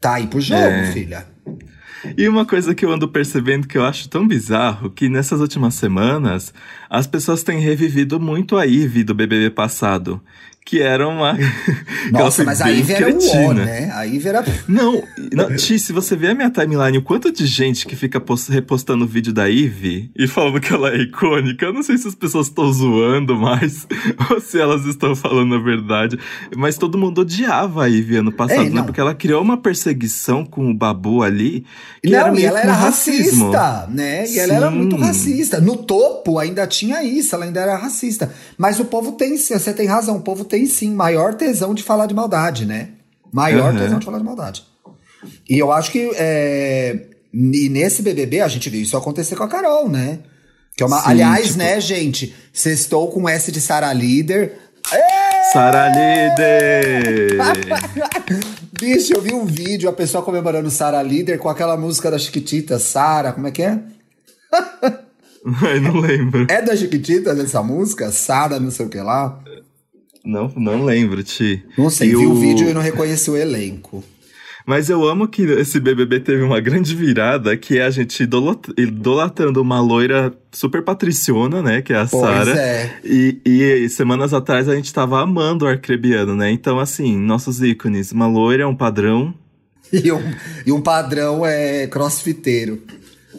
Tá 0.00 0.14
aí 0.14 0.26
pro 0.26 0.40
jogo, 0.40 0.62
é. 0.62 0.92
filha. 0.92 1.26
E 2.16 2.26
uma 2.26 2.46
coisa 2.46 2.74
que 2.74 2.84
eu 2.84 2.92
ando 2.92 3.08
percebendo 3.08 3.68
que 3.68 3.76
eu 3.76 3.84
acho 3.84 4.08
tão 4.08 4.26
bizarro, 4.26 4.90
que 4.90 5.08
nessas 5.08 5.40
últimas 5.40 5.74
semanas, 5.74 6.54
as 6.88 7.06
pessoas 7.06 7.42
têm 7.42 7.60
revivido 7.60 8.18
muito 8.18 8.56
a 8.56 8.64
Ivy 8.64 9.04
do 9.04 9.14
BBB 9.14 9.50
passado 9.50 10.20
que 10.64 10.80
era 10.80 11.08
uma. 11.08 11.36
Nossa, 12.12 12.44
mas 12.44 12.60
a 12.60 12.68
Ivy 12.68 12.92
era 12.92 13.12
o 13.12 13.48
ó, 13.48 13.52
né? 13.52 13.90
A 13.92 14.04
Ivy 14.04 14.28
era. 14.28 14.44
Não, 14.68 15.02
não 15.32 15.56
Ti, 15.56 15.78
se 15.78 15.92
você 15.92 16.14
ver 16.14 16.30
a 16.30 16.34
minha 16.34 16.50
timeline, 16.50 16.98
o 16.98 17.02
quanto 17.02 17.32
de 17.32 17.46
gente 17.46 17.86
que 17.86 17.96
fica 17.96 18.20
post, 18.20 18.52
repostando 18.52 19.04
o 19.04 19.08
vídeo 19.08 19.32
da 19.32 19.46
Ivy 19.46 20.10
e 20.16 20.28
falando 20.28 20.60
que 20.60 20.72
ela 20.72 20.90
é 20.90 20.98
icônica, 20.98 21.64
eu 21.64 21.72
não 21.72 21.82
sei 21.82 21.98
se 21.98 22.08
as 22.08 22.14
pessoas 22.14 22.48
estão 22.48 22.72
zoando 22.72 23.36
mais 23.36 23.86
ou 24.30 24.40
se 24.40 24.60
elas 24.60 24.84
estão 24.84 25.16
falando 25.16 25.54
a 25.54 25.58
verdade. 25.58 26.18
Mas 26.56 26.76
todo 26.76 26.98
mundo 26.98 27.22
odiava 27.22 27.84
a 27.84 27.86
Ivy 27.86 28.16
ano 28.16 28.32
passado, 28.32 28.62
Ei, 28.62 28.70
né? 28.70 28.82
Porque 28.82 29.00
ela 29.00 29.14
criou 29.14 29.42
uma 29.42 29.56
perseguição 29.56 30.44
com 30.44 30.70
o 30.70 30.74
Babu 30.74 31.22
ali. 31.22 31.64
Que 32.02 32.10
não, 32.10 32.18
era 32.18 32.40
e 32.40 32.44
ela 32.44 32.60
era 32.60 32.72
racismo. 32.72 33.50
racista, 33.50 33.88
né? 33.90 34.24
E 34.24 34.28
Sim. 34.28 34.38
ela 34.38 34.54
era 34.54 34.70
muito 34.70 34.96
racista. 34.96 35.60
No 35.60 35.76
topo 35.76 36.38
ainda 36.38 36.66
tinha 36.66 37.02
isso, 37.02 37.34
ela 37.34 37.44
ainda 37.44 37.60
era 37.60 37.76
racista. 37.76 38.32
Mas 38.56 38.78
o 38.78 38.84
povo 38.84 39.12
tem, 39.12 39.36
você 39.36 39.72
tem 39.72 39.86
razão, 39.86 40.16
o 40.16 40.20
povo 40.20 40.44
tem 40.50 40.66
sim 40.66 40.92
maior 40.92 41.34
tesão 41.34 41.72
de 41.72 41.82
falar 41.82 42.06
de 42.06 42.14
maldade, 42.14 42.66
né? 42.66 42.90
Maior 43.32 43.72
uhum. 43.72 43.78
tesão 43.78 43.98
de 44.00 44.04
falar 44.04 44.18
de 44.18 44.24
maldade. 44.24 44.64
E 45.48 45.58
eu 45.58 45.70
acho 45.70 45.92
que 45.92 46.10
é, 46.14 47.06
e 47.32 47.68
nesse 47.68 48.02
BBB 48.02 48.40
a 48.40 48.48
gente 48.48 48.68
viu 48.68 48.82
isso 48.82 48.96
acontecer 48.96 49.36
com 49.36 49.44
a 49.44 49.48
Carol, 49.48 49.88
né? 49.88 50.18
Que 50.76 50.82
é 50.82 50.86
uma, 50.86 51.00
sim, 51.00 51.10
aliás, 51.10 51.46
tipo... 51.48 51.58
né, 51.58 51.80
gente? 51.80 52.34
Sextou 52.52 53.10
com 53.10 53.28
S 53.28 53.52
de 53.52 53.60
Sara 53.60 53.92
Líder. 53.92 54.58
Sara 55.52 55.88
Líder! 55.88 57.36
Bicho, 58.80 59.12
eu 59.14 59.20
vi 59.20 59.32
um 59.32 59.44
vídeo, 59.44 59.88
a 59.88 59.92
pessoa 59.92 60.24
comemorando 60.24 60.70
Sara 60.70 61.02
Líder 61.02 61.38
com 61.38 61.48
aquela 61.48 61.76
música 61.76 62.10
da 62.10 62.18
Chiquitita, 62.18 62.78
Sara, 62.78 63.32
como 63.32 63.46
é 63.46 63.50
que 63.50 63.62
é? 63.62 63.78
Eu 65.74 65.80
não 65.80 66.00
lembro. 66.00 66.46
É 66.50 66.60
da 66.60 66.76
Chiquitita 66.76 67.30
essa 67.30 67.62
música? 67.62 68.10
Sara, 68.10 68.60
não 68.60 68.70
sei 68.70 68.86
o 68.86 68.88
que 68.88 69.00
lá. 69.00 69.40
Não, 70.24 70.52
não 70.56 70.84
lembro, 70.84 71.22
Ti. 71.22 71.64
Não 71.76 71.90
sei, 71.90 72.08
e 72.08 72.16
vi 72.16 72.26
o... 72.26 72.32
o 72.32 72.34
vídeo 72.34 72.68
e 72.68 72.74
não 72.74 72.80
reconheci 72.80 73.30
o 73.30 73.36
elenco. 73.36 74.04
Mas 74.66 74.88
eu 74.88 75.02
amo 75.08 75.26
que 75.26 75.42
esse 75.42 75.80
BBB 75.80 76.20
teve 76.20 76.42
uma 76.42 76.60
grande 76.60 76.94
virada, 76.94 77.56
que 77.56 77.78
é 77.78 77.84
a 77.84 77.90
gente 77.90 78.22
idolatrando 78.22 79.60
uma 79.60 79.80
loira 79.80 80.32
super 80.52 80.82
patriciona, 80.82 81.62
né? 81.62 81.82
Que 81.82 81.92
é 81.92 81.96
a 81.96 82.06
Sara. 82.06 82.56
É. 82.56 83.00
E, 83.04 83.40
e, 83.44 83.88
semanas 83.88 84.32
atrás 84.32 84.68
a 84.68 84.76
gente 84.76 84.92
tava 84.92 85.20
amando 85.20 85.64
o 85.64 85.68
Arcrebiano, 85.68 86.36
né? 86.36 86.50
Então, 86.50 86.78
assim, 86.78 87.16
nossos 87.18 87.60
ícones. 87.60 88.12
Uma 88.12 88.26
loira 88.26 88.62
é 88.62 88.66
um 88.66 88.76
padrão. 88.76 89.34
E 89.92 90.12
um, 90.12 90.22
e 90.64 90.70
um 90.70 90.80
padrão 90.80 91.44
é 91.44 91.88
crossfiteiro. 91.88 92.80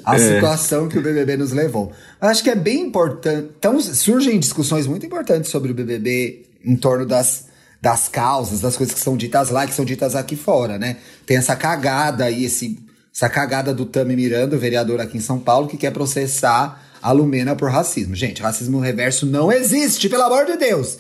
A 0.04 0.17
é. 0.17 0.20
situação 0.20 0.89
que 0.89 1.00
o 1.00 1.02
BBB 1.02 1.38
nos 1.38 1.54
levou. 1.54 1.94
Acho 2.20 2.44
que 2.44 2.50
é 2.50 2.56
bem 2.56 2.82
importante. 2.82 3.52
Então, 3.58 3.80
surgem 3.80 4.38
discussões 4.38 4.86
muito 4.86 5.06
importantes 5.06 5.50
sobre 5.50 5.72
o 5.72 5.74
BBB 5.74 6.51
em 6.65 6.76
torno 6.76 7.06
das 7.06 7.52
das 7.82 8.08
causas, 8.08 8.62
das 8.62 8.78
coisas 8.78 8.93
que 8.93 9.02
são 9.02 9.17
ditas 9.17 9.50
lá, 9.50 9.65
que 9.65 9.74
são 9.74 9.84
ditas 9.84 10.15
aqui 10.15 10.36
fora, 10.36 10.78
né? 10.78 10.97
Tem 11.26 11.38
essa 11.38 11.56
cagada 11.56 12.26
aí, 12.26 12.45
esse, 12.45 12.78
essa 13.13 13.28
cagada 13.28 13.74
do 13.74 13.88
Tami 13.88 14.15
Miranda, 14.15 14.56
vereador 14.56 15.02
aqui 15.02 15.17
em 15.17 15.21
São 15.21 15.39
Paulo, 15.39 15.67
que 15.67 15.78
quer 15.78 15.91
processar 15.91 16.80
a 17.02 17.12
Lumena 17.12 17.56
por 17.56 17.71
racismo. 17.71 18.15
Gente, 18.15 18.43
racismo 18.43 18.80
reverso 18.80 19.26
não 19.26 19.52
existe, 19.52 20.08
pelo 20.08 20.21
amor 20.21 20.45
de 20.45 20.58
Deus! 20.58 21.00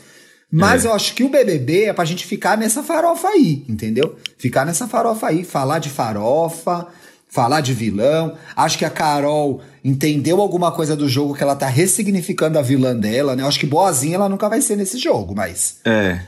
Mas 0.51 0.83
é. 0.83 0.87
eu 0.87 0.93
acho 0.93 1.13
que 1.13 1.23
o 1.23 1.29
BBB 1.29 1.85
é 1.85 1.93
pra 1.93 2.03
gente 2.03 2.25
ficar 2.25 2.57
nessa 2.57 2.81
farofa 2.83 3.29
aí, 3.29 3.63
entendeu? 3.69 4.17
Ficar 4.37 4.65
nessa 4.65 4.87
farofa 4.87 5.27
aí, 5.27 5.45
falar 5.45 5.79
de 5.79 5.89
farofa, 5.89 6.87
falar 7.31 7.61
de 7.61 7.73
vilão. 7.73 8.37
Acho 8.55 8.77
que 8.77 8.85
a 8.85 8.89
Carol 8.89 9.61
entendeu 9.83 10.39
alguma 10.41 10.71
coisa 10.71 10.95
do 10.95 11.07
jogo 11.07 11.33
que 11.33 11.41
ela 11.41 11.55
tá 11.55 11.67
ressignificando 11.67 12.59
a 12.59 12.61
vilã 12.61 12.95
dela, 12.95 13.35
né? 13.35 13.41
Eu 13.41 13.47
acho 13.47 13.59
que 13.59 13.65
boazinha 13.65 14.15
ela 14.15 14.29
nunca 14.29 14.49
vai 14.49 14.61
ser 14.61 14.75
nesse 14.75 14.97
jogo, 14.97 15.33
mas. 15.33 15.79
É. 15.85 16.19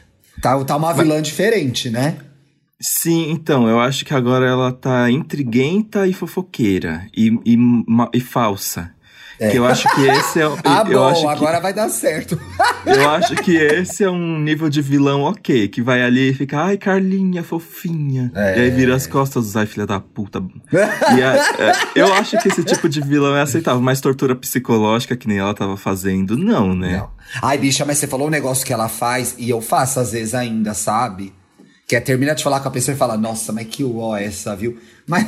Tá, 0.41 0.63
tá 0.63 0.75
uma 0.75 0.93
vilã 0.93 1.15
Mas... 1.15 1.27
diferente, 1.27 1.89
né? 1.89 2.17
Sim, 2.81 3.31
então, 3.31 3.67
eu 3.69 3.79
acho 3.79 4.03
que 4.03 4.13
agora 4.13 4.45
ela 4.45 4.71
tá 4.71 5.09
intriguenta 5.09 6.07
e 6.07 6.13
fofoqueira 6.13 7.07
e, 7.15 7.29
e, 7.45 7.57
e 8.13 8.19
falsa. 8.19 8.91
É. 9.39 9.49
Que 9.49 9.57
eu 9.57 9.65
acho 9.65 9.87
que 9.95 10.01
esse 10.01 10.39
é. 10.39 10.43
ah, 10.63 10.83
eu 10.87 10.99
bom, 10.99 11.07
acho 11.07 11.27
agora 11.27 11.57
que, 11.57 11.63
vai 11.63 11.73
dar 11.73 11.89
certo. 11.89 12.39
eu 12.85 13.09
acho 13.09 13.35
que 13.35 13.55
esse 13.55 14.03
é 14.03 14.09
um 14.09 14.39
nível 14.39 14.69
de 14.69 14.81
vilão 14.81 15.21
ok, 15.21 15.67
que 15.67 15.81
vai 15.81 16.01
ali 16.01 16.29
e 16.29 16.33
fica, 16.33 16.59
ai, 16.59 16.77
Carlinha, 16.77 17.43
fofinha. 17.43 18.31
É. 18.35 18.57
E 18.57 18.61
aí 18.61 18.69
vira 18.69 18.95
as 18.95 19.07
costas, 19.07 19.55
ai, 19.55 19.65
filha 19.65 19.85
da 19.85 19.99
puta. 19.99 20.43
e 20.71 21.21
a, 21.21 21.35
é, 21.59 21.73
eu 21.95 22.13
acho 22.13 22.37
que 22.37 22.47
esse 22.47 22.63
tipo 22.63 22.87
de 22.87 23.01
vilão 23.01 23.35
é 23.35 23.41
aceitável, 23.41 23.81
mas 23.81 23.99
tortura 23.99 24.35
psicológica, 24.35 25.15
que 25.15 25.27
nem 25.27 25.39
ela 25.39 25.53
tava 25.53 25.75
fazendo, 25.77 26.37
não, 26.37 26.75
né? 26.75 26.97
Não. 26.97 27.09
Ai, 27.41 27.57
bicha, 27.57 27.85
mas 27.85 27.97
você 27.97 28.07
falou 28.07 28.27
um 28.27 28.31
negócio 28.31 28.65
que 28.65 28.73
ela 28.73 28.87
faz, 28.87 29.35
e 29.37 29.49
eu 29.49 29.61
faço 29.61 29.99
às 29.99 30.11
vezes 30.11 30.33
ainda, 30.33 30.73
sabe? 30.73 31.33
Que 31.87 31.95
é 31.95 31.99
termina 31.99 32.35
de 32.35 32.43
falar 32.43 32.59
com 32.59 32.67
a 32.67 32.71
pessoa 32.71 32.93
e 32.93 32.97
fala, 32.97 33.17
nossa, 33.17 33.51
mas 33.51 33.67
que 33.67 33.83
uó 33.83 34.15
essa, 34.15 34.55
viu? 34.55 34.77
Mas. 35.07 35.27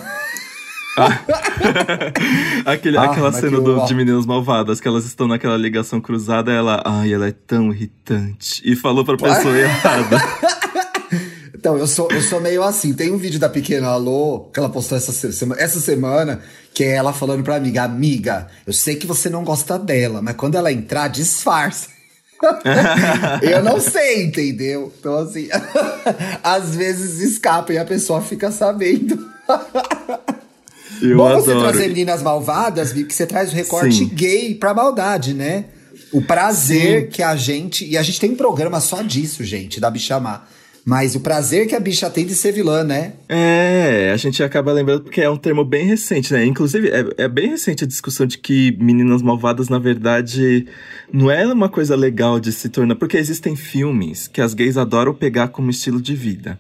Aquele, 2.66 2.98
ah, 2.98 3.04
aquela 3.04 3.32
cena 3.32 3.60
do, 3.60 3.86
de 3.86 3.94
Meninas 3.94 4.26
Malvadas, 4.26 4.80
que 4.80 4.88
elas 4.88 5.06
estão 5.06 5.28
naquela 5.28 5.58
ligação 5.58 6.00
cruzada, 6.00 6.52
ela, 6.52 6.82
ai, 6.86 7.14
ela 7.14 7.28
é 7.28 7.32
tão 7.32 7.72
irritante. 7.72 8.62
E 8.64 8.76
falou 8.76 9.04
pra 9.04 9.18
pessoa 9.18 9.56
errada. 9.58 10.18
Então, 11.54 11.78
eu 11.78 11.88
sou, 11.88 12.08
eu 12.12 12.22
sou 12.22 12.40
meio 12.40 12.64
assim. 12.64 12.94
Tem 12.94 13.12
um 13.12 13.18
vídeo 13.18 13.40
da 13.40 13.50
pequena 13.50 13.88
Alô, 13.88 14.52
que 14.54 14.60
ela 14.60 14.70
postou 14.70 14.98
essa, 14.98 15.12
semana, 15.12 15.62
essa 15.62 15.80
semana, 15.80 16.42
que 16.74 16.84
é 16.84 16.92
ela 16.92 17.12
falando 17.12 17.44
pra 17.44 17.56
amiga, 17.56 17.84
amiga, 17.84 18.48
eu 18.66 18.74
sei 18.74 18.96
que 18.96 19.08
você 19.08 19.30
não 19.30 19.44
gosta 19.44 19.80
dela, 19.80 20.22
mas 20.22 20.36
quando 20.36 20.56
ela 20.56 20.72
entrar, 20.72 21.08
disfarça. 21.08 21.90
eu 23.42 23.64
não 23.64 23.80
sei, 23.80 24.26
entendeu? 24.26 24.94
Então, 25.00 25.18
assim, 25.18 25.48
às 26.44 26.76
vezes 26.76 27.20
escapa 27.20 27.74
e 27.74 27.78
a 27.78 27.86
pessoa 27.86 28.22
fica 28.22 28.52
sabendo. 28.52 29.18
Eu 31.02 31.18
Bom 31.18 31.28
adoro. 31.28 31.44
você 31.44 31.52
trazer 31.54 31.88
meninas 31.88 32.22
malvadas, 32.22 32.94
que 32.94 33.14
você 33.14 33.26
traz 33.26 33.52
o 33.52 33.56
recorte 33.56 33.96
Sim. 33.96 34.10
gay 34.14 34.56
pra 34.56 34.74
maldade, 34.74 35.34
né? 35.34 35.66
O 36.12 36.22
prazer 36.22 37.04
Sim. 37.04 37.08
que 37.08 37.24
a 37.24 37.36
gente. 37.36 37.86
E 37.86 37.98
a 37.98 38.04
gente 38.04 38.20
tem 38.20 38.32
um 38.32 38.36
programa 38.36 38.80
só 38.80 39.02
disso, 39.02 39.44
gente, 39.44 39.80
da 39.80 39.90
Bichamar. 39.90 40.48
Mas 40.86 41.16
o 41.16 41.20
prazer 41.20 41.68
que 41.68 41.76
a 41.76 41.80
bicha 41.80 42.08
tem 42.12 42.28
de 42.28 42.36
ser 42.36 42.52
vilã, 42.52 42.84
né? 42.84 43.14
É, 43.28 44.12
a 44.14 44.18
gente 44.18 44.44
acaba 44.44 44.72
lembrando 44.72 45.02
porque 45.02 45.20
é 45.20 45.28
um 45.28 45.36
termo 45.36 45.66
bem 45.66 45.84
recente, 45.84 46.32
né? 46.32 46.46
Inclusive, 46.46 46.90
é, 46.90 47.24
é 47.24 47.28
bem 47.28 47.50
recente 47.50 47.84
a 47.84 47.88
discussão 47.88 48.28
de 48.28 48.38
que 48.38 48.78
meninas 48.80 49.24
malvadas, 49.24 49.68
na 49.68 49.80
verdade, 49.80 50.68
não 51.12 51.32
é 51.32 51.44
uma 51.48 51.70
coisa 51.70 51.96
legal 51.96 52.40
de 52.40 52.52
se 52.52 52.70
tornar. 52.70 52.94
Porque 52.96 53.18
existem 53.18 53.56
filmes 53.56 54.28
que 54.28 54.40
as 54.40 54.54
gays 54.54 54.78
adoram 54.78 55.12
pegar 55.12 55.48
como 55.48 55.72
estilo 55.72 56.00
de 56.00 56.14
vida 56.14 56.60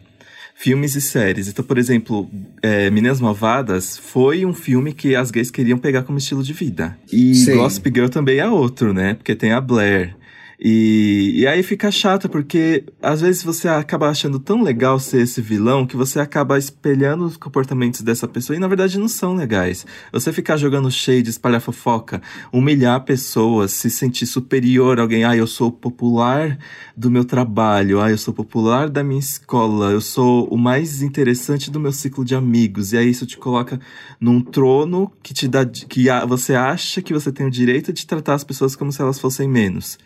filmes 0.57 0.95
e 0.95 1.01
séries. 1.01 1.49
Então, 1.49 1.63
por 1.63 1.77
exemplo, 1.77 2.27
é, 2.61 2.89
Meninas 2.89 3.19
Malvadas 3.19 3.97
foi 3.97 4.45
um 4.45 4.53
filme 4.53 4.93
que 4.93 5.13
as 5.13 5.29
gays 5.29 5.51
queriam 5.51 5.77
pegar 5.77 6.03
como 6.03 6.17
estilo 6.17 6.41
de 6.41 6.53
vida. 6.53 6.97
E 7.11 7.35
Sim. 7.35 7.57
Gossip 7.57 7.91
Girl 7.93 8.07
também 8.07 8.39
é 8.39 8.47
outro, 8.47 8.93
né? 8.93 9.13
Porque 9.15 9.35
tem 9.35 9.51
a 9.51 9.59
Blair. 9.59 10.15
E, 10.59 11.33
e 11.35 11.47
aí 11.47 11.61
fica 11.63 11.91
chato, 11.91 12.29
porque 12.29 12.85
às 13.01 13.21
vezes 13.21 13.43
você 13.43 13.67
acaba 13.67 14.09
achando 14.09 14.39
tão 14.39 14.63
legal 14.63 14.99
ser 14.99 15.21
esse 15.21 15.41
vilão 15.41 15.85
que 15.85 15.97
você 15.97 16.19
acaba 16.19 16.57
espelhando 16.57 17.25
os 17.25 17.37
comportamentos 17.37 18.01
dessa 18.01 18.27
pessoa 18.27 18.55
e 18.55 18.59
na 18.59 18.67
verdade 18.67 18.97
não 18.97 19.07
são 19.07 19.35
legais. 19.35 19.85
Você 20.11 20.31
ficar 20.31 20.57
jogando 20.57 20.89
shade, 20.89 21.29
espalhar 21.29 21.61
fofoca, 21.61 22.21
humilhar 22.51 23.03
pessoas, 23.03 23.71
se 23.71 23.89
sentir 23.89 24.25
superior 24.25 24.99
a 24.99 25.01
alguém. 25.01 25.23
Ah, 25.23 25.35
eu 25.35 25.47
sou 25.47 25.71
popular 25.71 26.57
do 26.95 27.11
meu 27.11 27.25
trabalho, 27.25 27.99
ah, 27.99 28.09
eu 28.09 28.17
sou 28.17 28.33
popular 28.33 28.89
da 28.89 29.03
minha 29.03 29.19
escola, 29.19 29.91
eu 29.91 30.01
sou 30.01 30.47
o 30.47 30.57
mais 30.57 31.01
interessante 31.01 31.69
do 31.69 31.79
meu 31.79 31.91
ciclo 31.91 32.23
de 32.23 32.35
amigos. 32.35 32.93
E 32.93 32.97
aí 32.97 33.09
isso 33.09 33.25
te 33.25 33.37
coloca 33.37 33.79
num 34.19 34.39
trono 34.39 35.11
que 35.21 35.33
te 35.33 35.47
dá. 35.47 35.65
que 35.65 36.05
você 36.27 36.55
acha 36.55 37.01
que 37.01 37.13
você 37.13 37.31
tem 37.31 37.45
o 37.45 37.51
direito 37.51 37.91
de 37.91 38.05
tratar 38.07 38.35
as 38.35 38.43
pessoas 38.43 38.75
como 38.75 38.91
se 38.91 39.01
elas 39.01 39.19
fossem 39.19 39.47
menos. 39.47 39.97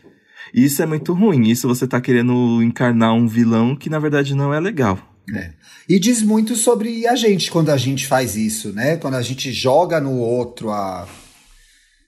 Isso 0.54 0.82
é 0.82 0.86
muito 0.86 1.14
ruim. 1.14 1.50
Isso 1.50 1.68
você 1.68 1.88
tá 1.88 2.00
querendo 2.02 2.62
encarnar 2.62 3.14
um 3.14 3.28
vilão 3.28 3.76
que 3.76 3.90
na 3.90 4.00
verdade 4.00 4.36
não 4.36 4.54
é 4.54 4.60
legal. 4.60 4.98
É. 5.36 5.52
E 5.88 6.00
diz 6.00 6.22
muito 6.22 6.56
sobre 6.56 7.08
a 7.08 7.16
gente 7.16 7.52
quando 7.52 7.70
a 7.70 7.78
gente 7.78 8.08
faz 8.08 8.36
isso, 8.36 8.72
né? 8.74 8.98
Quando 8.98 9.16
a 9.16 9.22
gente 9.22 9.52
joga 9.52 10.00
no 10.00 10.18
outro 10.18 10.72
a. 10.72 11.08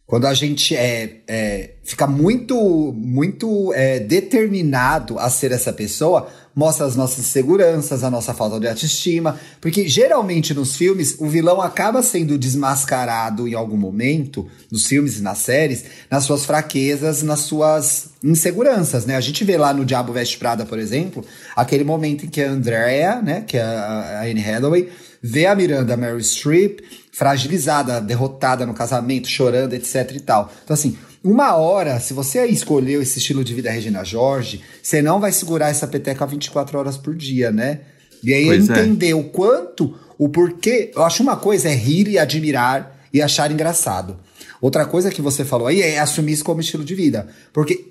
Quando 0.06 0.26
a 0.26 0.34
gente 0.34 0.76
é, 0.76 1.22
é 1.28 1.76
fica 1.84 2.06
muito, 2.06 2.94
muito 2.94 3.74
é, 3.74 4.00
determinado 4.00 5.18
a 5.18 5.30
ser 5.30 5.52
essa 5.52 5.72
pessoa, 5.72 6.30
mostra 6.56 6.86
as 6.86 6.96
nossas 6.96 7.20
inseguranças, 7.20 8.04
a 8.04 8.10
nossa 8.10 8.34
falta 8.34 8.60
de 8.60 8.68
autoestima, 8.68 9.40
porque 9.60 9.88
geralmente 9.88 10.54
nos 10.54 10.76
filmes 10.76 11.16
o 11.20 11.28
vilão 11.28 11.62
acaba 11.62 12.04
sendo 12.04 12.38
desmascarado 12.38 13.48
em 13.48 13.54
algum 13.54 13.78
momento, 13.78 14.48
nos 14.72 14.86
filmes 14.86 15.18
e 15.18 15.22
nas 15.22 15.40
séries, 15.40 15.86
nas 16.10 16.24
suas 16.24 16.46
fraquezas, 16.46 17.24
nas 17.24 17.42
suas 17.42 18.10
inseguranças, 18.24 19.06
né? 19.06 19.16
A 19.16 19.22
gente 19.22 19.44
vê 19.44 19.58
lá 19.58 19.74
no 19.74 19.86
Diabo 19.86 20.14
Veste 20.14 20.38
Prada, 20.38 20.66
por 20.66 20.78
exemplo, 20.78 21.24
aquele 21.56 21.84
momento 21.84 22.26
em 22.26 22.30
que 22.30 22.42
a 22.42 22.50
Andrea, 22.50 23.22
né, 23.22 23.42
que 23.42 23.58
é 23.58 23.62
a 23.62 24.22
Anne 24.24 24.44
Hathaway, 24.44 24.90
vê 25.22 25.46
a 25.46 25.56
Miranda 25.56 25.96
Mary 25.96 26.24
Streep 26.24 26.80
fragilizada, 27.12 28.00
derrotada 28.02 28.66
no 28.66 28.74
casamento, 28.74 29.28
chorando, 29.28 29.74
etc 29.74 30.12
e 30.16 30.20
tal. 30.20 30.52
Então 30.64 30.74
assim, 30.74 30.98
uma 31.24 31.56
hora, 31.56 32.00
se 32.00 32.14
você 32.14 32.46
escolheu 32.48 33.02
esse 33.02 33.20
estilo 33.20 33.44
de 33.44 33.54
vida 33.54 33.70
Regina 33.70 34.04
Jorge, 34.04 34.62
você 34.82 35.02
não 35.02 35.20
vai 35.20 35.32
segurar 35.32 35.70
essa 35.70 35.88
peteca 35.88 36.26
24 36.26 36.80
horas 36.80 36.98
por 36.98 37.16
dia, 37.16 37.52
né? 37.52 37.82
E 38.24 38.34
aí 38.34 38.46
pois 38.46 38.70
é. 38.70 38.74
entender 38.74 39.10
é. 39.12 39.16
o 39.16 39.26
quanto, 39.26 39.96
o 40.18 40.30
porquê. 40.30 40.92
Eu 40.96 41.04
acho 41.04 41.22
uma 41.22 41.38
coisa 41.38 41.70
é 41.70 41.76
rir 41.76 42.08
e 42.08 42.18
admirar 42.18 43.00
e 43.14 43.22
achar 43.22 43.52
engraçado. 43.52 44.20
Outra 44.60 44.86
coisa 44.86 45.12
que 45.12 45.22
você 45.22 45.46
falou 45.46 45.68
aí 45.68 45.82
é 45.82 46.00
assumir 46.00 46.34
isso 46.34 46.44
como 46.44 46.62
estilo 46.62 46.84
de 46.84 46.96
vida. 46.96 47.28
Porque 47.54 47.86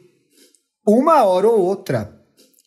uma 0.86 1.24
hora 1.24 1.48
ou 1.48 1.60
outra, 1.60 2.12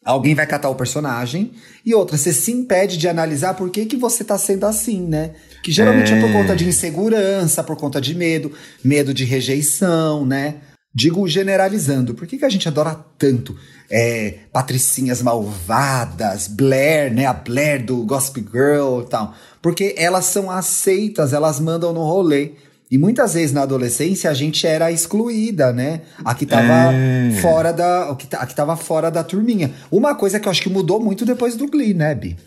alguém 0.03 0.35
vai 0.35 0.47
catar 0.47 0.69
o 0.69 0.75
personagem 0.75 1.51
e 1.85 1.93
outra, 1.93 2.17
você 2.17 2.31
se 2.31 2.51
impede 2.51 2.97
de 2.97 3.07
analisar 3.07 3.53
por 3.53 3.69
que, 3.69 3.85
que 3.85 3.97
você 3.97 4.23
tá 4.23 4.37
sendo 4.37 4.65
assim, 4.65 5.01
né? 5.01 5.33
Que 5.63 5.71
geralmente 5.71 6.13
é... 6.13 6.17
é 6.17 6.21
por 6.21 6.31
conta 6.31 6.55
de 6.55 6.67
insegurança, 6.67 7.63
por 7.63 7.77
conta 7.77 7.99
de 7.99 8.13
medo, 8.13 8.51
medo 8.83 9.13
de 9.13 9.23
rejeição, 9.23 10.25
né? 10.25 10.57
Digo 10.93 11.27
generalizando, 11.27 12.13
por 12.13 12.27
que, 12.27 12.37
que 12.37 12.45
a 12.45 12.49
gente 12.49 12.67
adora 12.67 12.95
tanto 13.17 13.57
é, 13.89 14.35
patricinhas 14.51 15.23
malvadas, 15.23 16.47
Blair, 16.47 17.11
né? 17.11 17.25
A 17.25 17.33
Blair 17.33 17.83
do 17.83 18.03
Gossip 18.03 18.45
Girl 18.51 19.01
e 19.01 19.09
tal. 19.09 19.33
Porque 19.61 19.95
elas 19.97 20.25
são 20.25 20.51
aceitas, 20.51 21.33
elas 21.33 21.59
mandam 21.59 21.93
no 21.93 22.03
rolê. 22.03 22.51
E 22.91 22.97
muitas 22.97 23.33
vezes 23.33 23.51
na 23.51 23.63
adolescência 23.63 24.29
a 24.29 24.33
gente 24.35 24.67
era 24.67 24.91
excluída, 24.91 25.73
né? 25.73 26.01
A 26.23 26.35
que 26.35 26.45
tava 26.45 26.93
é. 26.93 27.31
fora 27.41 27.71
da. 27.71 28.11
A 28.11 28.45
que 28.45 28.55
tava 28.55 28.75
fora 28.75 29.09
da 29.09 29.23
turminha. 29.23 29.71
Uma 29.91 30.13
coisa 30.13 30.39
que 30.39 30.47
eu 30.47 30.51
acho 30.51 30.61
que 30.61 30.69
mudou 30.69 30.99
muito 30.99 31.25
depois 31.25 31.55
do 31.55 31.65
Glee, 31.65 31.95
né, 31.95 32.13
Bi? 32.13 32.37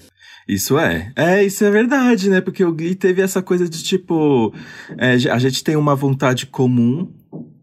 Isso 0.48 0.78
é. 0.78 1.12
É, 1.16 1.44
isso 1.44 1.64
é 1.64 1.70
verdade, 1.70 2.30
né? 2.30 2.40
Porque 2.40 2.64
o 2.64 2.72
Glee 2.72 2.94
teve 2.94 3.20
essa 3.20 3.42
coisa 3.42 3.68
de 3.68 3.82
tipo. 3.82 4.54
É, 4.96 5.14
a 5.30 5.38
gente 5.38 5.64
tem 5.64 5.74
uma 5.74 5.96
vontade 5.96 6.46
comum, 6.46 7.10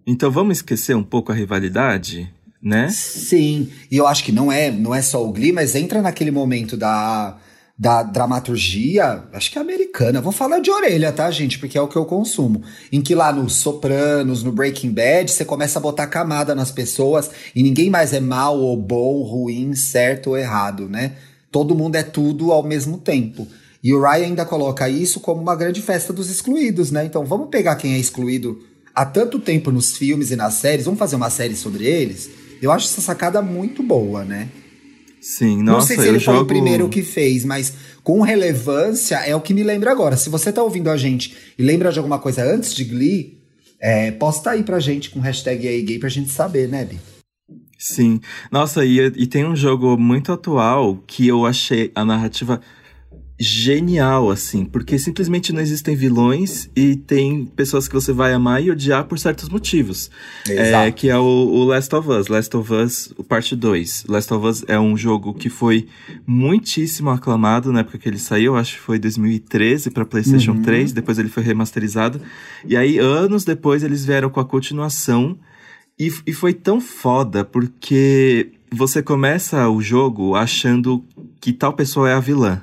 então 0.05 0.29
vamos 0.29 0.57
esquecer 0.57 0.95
um 0.95 1.03
pouco 1.03 1.31
a 1.31 1.35
rivalidade, 1.35 2.29
né? 2.61 2.89
Sim. 2.89 3.69
E 3.89 3.95
eu 3.95 4.05
acho 4.05 4.23
que 4.23 4.33
não 4.33 4.51
é, 4.51 4.69
não 4.69 4.93
é 4.93 5.01
só 5.01 5.25
o 5.25 5.31
Glee, 5.31 5.53
mas 5.53 5.75
entra 5.75 6.01
naquele 6.01 6.29
momento 6.29 6.75
da, 6.75 7.37
da 7.77 8.03
dramaturgia, 8.03 9.23
acho 9.31 9.49
que 9.49 9.57
é 9.57 9.61
americana. 9.61 10.21
Vou 10.21 10.33
falar 10.33 10.59
de 10.59 10.69
orelha, 10.69 11.11
tá, 11.13 11.31
gente? 11.31 11.59
Porque 11.59 11.77
é 11.77 11.81
o 11.81 11.87
que 11.87 11.95
eu 11.95 12.05
consumo. 12.05 12.63
Em 12.91 13.01
que 13.01 13.15
lá 13.15 13.31
nos 13.31 13.55
Sopranos, 13.55 14.43
no 14.43 14.51
Breaking 14.51 14.91
Bad, 14.91 15.31
você 15.31 15.45
começa 15.45 15.79
a 15.79 15.81
botar 15.81 16.07
camada 16.07 16.53
nas 16.53 16.69
pessoas 16.69 17.31
e 17.55 17.63
ninguém 17.63 17.89
mais 17.89 18.11
é 18.11 18.19
mal 18.19 18.59
ou 18.59 18.75
bom, 18.75 19.23
ruim, 19.23 19.73
certo 19.73 20.31
ou 20.31 20.37
errado, 20.37 20.89
né? 20.89 21.13
Todo 21.53 21.75
mundo 21.75 21.95
é 21.95 22.03
tudo 22.03 22.51
ao 22.51 22.63
mesmo 22.63 22.97
tempo. 22.97 23.47
E 23.81 23.93
o 23.93 24.01
Ryan 24.01 24.25
ainda 24.25 24.43
coloca 24.43 24.89
isso 24.89 25.19
como 25.19 25.39
uma 25.39 25.55
grande 25.55 25.81
festa 25.81 26.11
dos 26.11 26.29
excluídos, 26.29 26.89
né? 26.89 27.05
Então 27.05 27.23
vamos 27.23 27.49
pegar 27.49 27.75
quem 27.75 27.93
é 27.93 27.99
excluído 27.99 28.59
há 28.93 29.05
tanto 29.05 29.39
tempo 29.39 29.71
nos 29.71 29.95
filmes 29.95 30.31
e 30.31 30.35
nas 30.35 30.55
séries, 30.55 30.85
vamos 30.85 30.99
fazer 30.99 31.15
uma 31.15 31.29
série 31.29 31.55
sobre 31.55 31.85
eles. 31.85 32.29
Eu 32.59 32.71
acho 32.71 32.87
essa 32.87 33.01
sacada 33.01 33.41
muito 33.41 33.83
boa, 33.83 34.25
né? 34.25 34.49
Sim, 35.21 35.61
nossa, 35.61 35.77
Não 35.79 35.81
sei 35.85 35.97
se 35.97 36.07
ele 36.07 36.19
jogo... 36.19 36.37
foi 36.37 36.43
o 36.43 36.47
primeiro 36.47 36.89
que 36.89 37.03
fez, 37.03 37.45
mas 37.45 37.73
com 38.03 38.21
relevância 38.21 39.17
é 39.17 39.35
o 39.35 39.41
que 39.41 39.53
me 39.53 39.63
lembra 39.63 39.91
agora. 39.91 40.17
Se 40.17 40.29
você 40.29 40.51
tá 40.51 40.63
ouvindo 40.63 40.89
a 40.89 40.97
gente 40.97 41.35
e 41.57 41.63
lembra 41.63 41.91
de 41.91 41.99
alguma 41.99 42.19
coisa 42.19 42.43
antes 42.43 42.73
de 42.73 42.83
Glee, 42.83 43.37
é, 43.79 44.11
posta 44.11 44.51
aí 44.51 44.63
pra 44.63 44.79
gente 44.79 45.09
com 45.11 45.19
hashtag 45.19 45.67
aí 45.67 45.81
gay 45.81 45.99
pra 45.99 46.09
gente 46.09 46.31
saber, 46.31 46.67
né, 46.67 46.83
Bi? 46.83 46.99
Sim. 47.83 48.21
Nossa, 48.49 48.85
e, 48.85 48.97
e 48.97 49.27
tem 49.27 49.45
um 49.45 49.57
jogo 49.57 49.97
muito 49.97 50.31
atual 50.31 51.03
que 51.05 51.27
eu 51.27 51.45
achei 51.45 51.91
a 51.93 52.05
narrativa 52.05 52.61
genial, 53.37 54.31
assim, 54.31 54.63
porque 54.63 54.97
simplesmente 54.97 55.51
não 55.51 55.59
existem 55.59 55.93
vilões 55.93 56.69
e 56.73 56.95
tem 56.95 57.45
pessoas 57.45 57.85
que 57.85 57.93
você 57.93 58.13
vai 58.13 58.31
amar 58.31 58.63
e 58.63 58.71
odiar 58.71 59.03
por 59.03 59.19
certos 59.19 59.49
motivos. 59.49 60.09
É, 60.47 60.89
que 60.91 61.09
é 61.09 61.17
o, 61.17 61.21
o, 61.23 61.65
Last 61.65 61.93
of 61.93 62.09
Us, 62.09 62.27
Last 62.29 62.55
of 62.55 62.73
Us, 62.73 63.13
parte 63.27 63.53
2. 63.53 64.05
Last 64.07 64.33
of 64.33 64.47
Us 64.47 64.63
é 64.65 64.79
um 64.79 64.95
jogo 64.95 65.33
que 65.33 65.49
foi 65.49 65.87
muitíssimo 66.25 67.09
aclamado 67.09 67.73
na 67.73 67.81
época 67.81 67.97
que 67.97 68.07
ele 68.07 68.19
saiu, 68.19 68.55
acho 68.55 68.75
que 68.75 68.81
foi 68.81 68.97
2013 68.97 69.91
para 69.91 70.05
PlayStation 70.05 70.53
uhum. 70.53 70.61
3, 70.61 70.93
depois 70.93 71.19
ele 71.19 71.27
foi 71.27 71.43
remasterizado. 71.43 72.21
E 72.65 72.77
aí, 72.77 72.97
anos 72.97 73.43
depois, 73.43 73.83
eles 73.83 74.05
vieram 74.05 74.29
com 74.29 74.39
a 74.39 74.45
continuação 74.45 75.37
e, 75.99 76.11
e 76.25 76.33
foi 76.33 76.53
tão 76.53 76.81
foda 76.81 77.45
porque 77.45 78.51
você 78.71 79.03
começa 79.03 79.69
o 79.69 79.81
jogo 79.81 80.35
achando 80.35 81.03
que 81.39 81.53
tal 81.53 81.73
pessoa 81.73 82.09
é 82.09 82.13
a 82.13 82.19
vilã. 82.19 82.61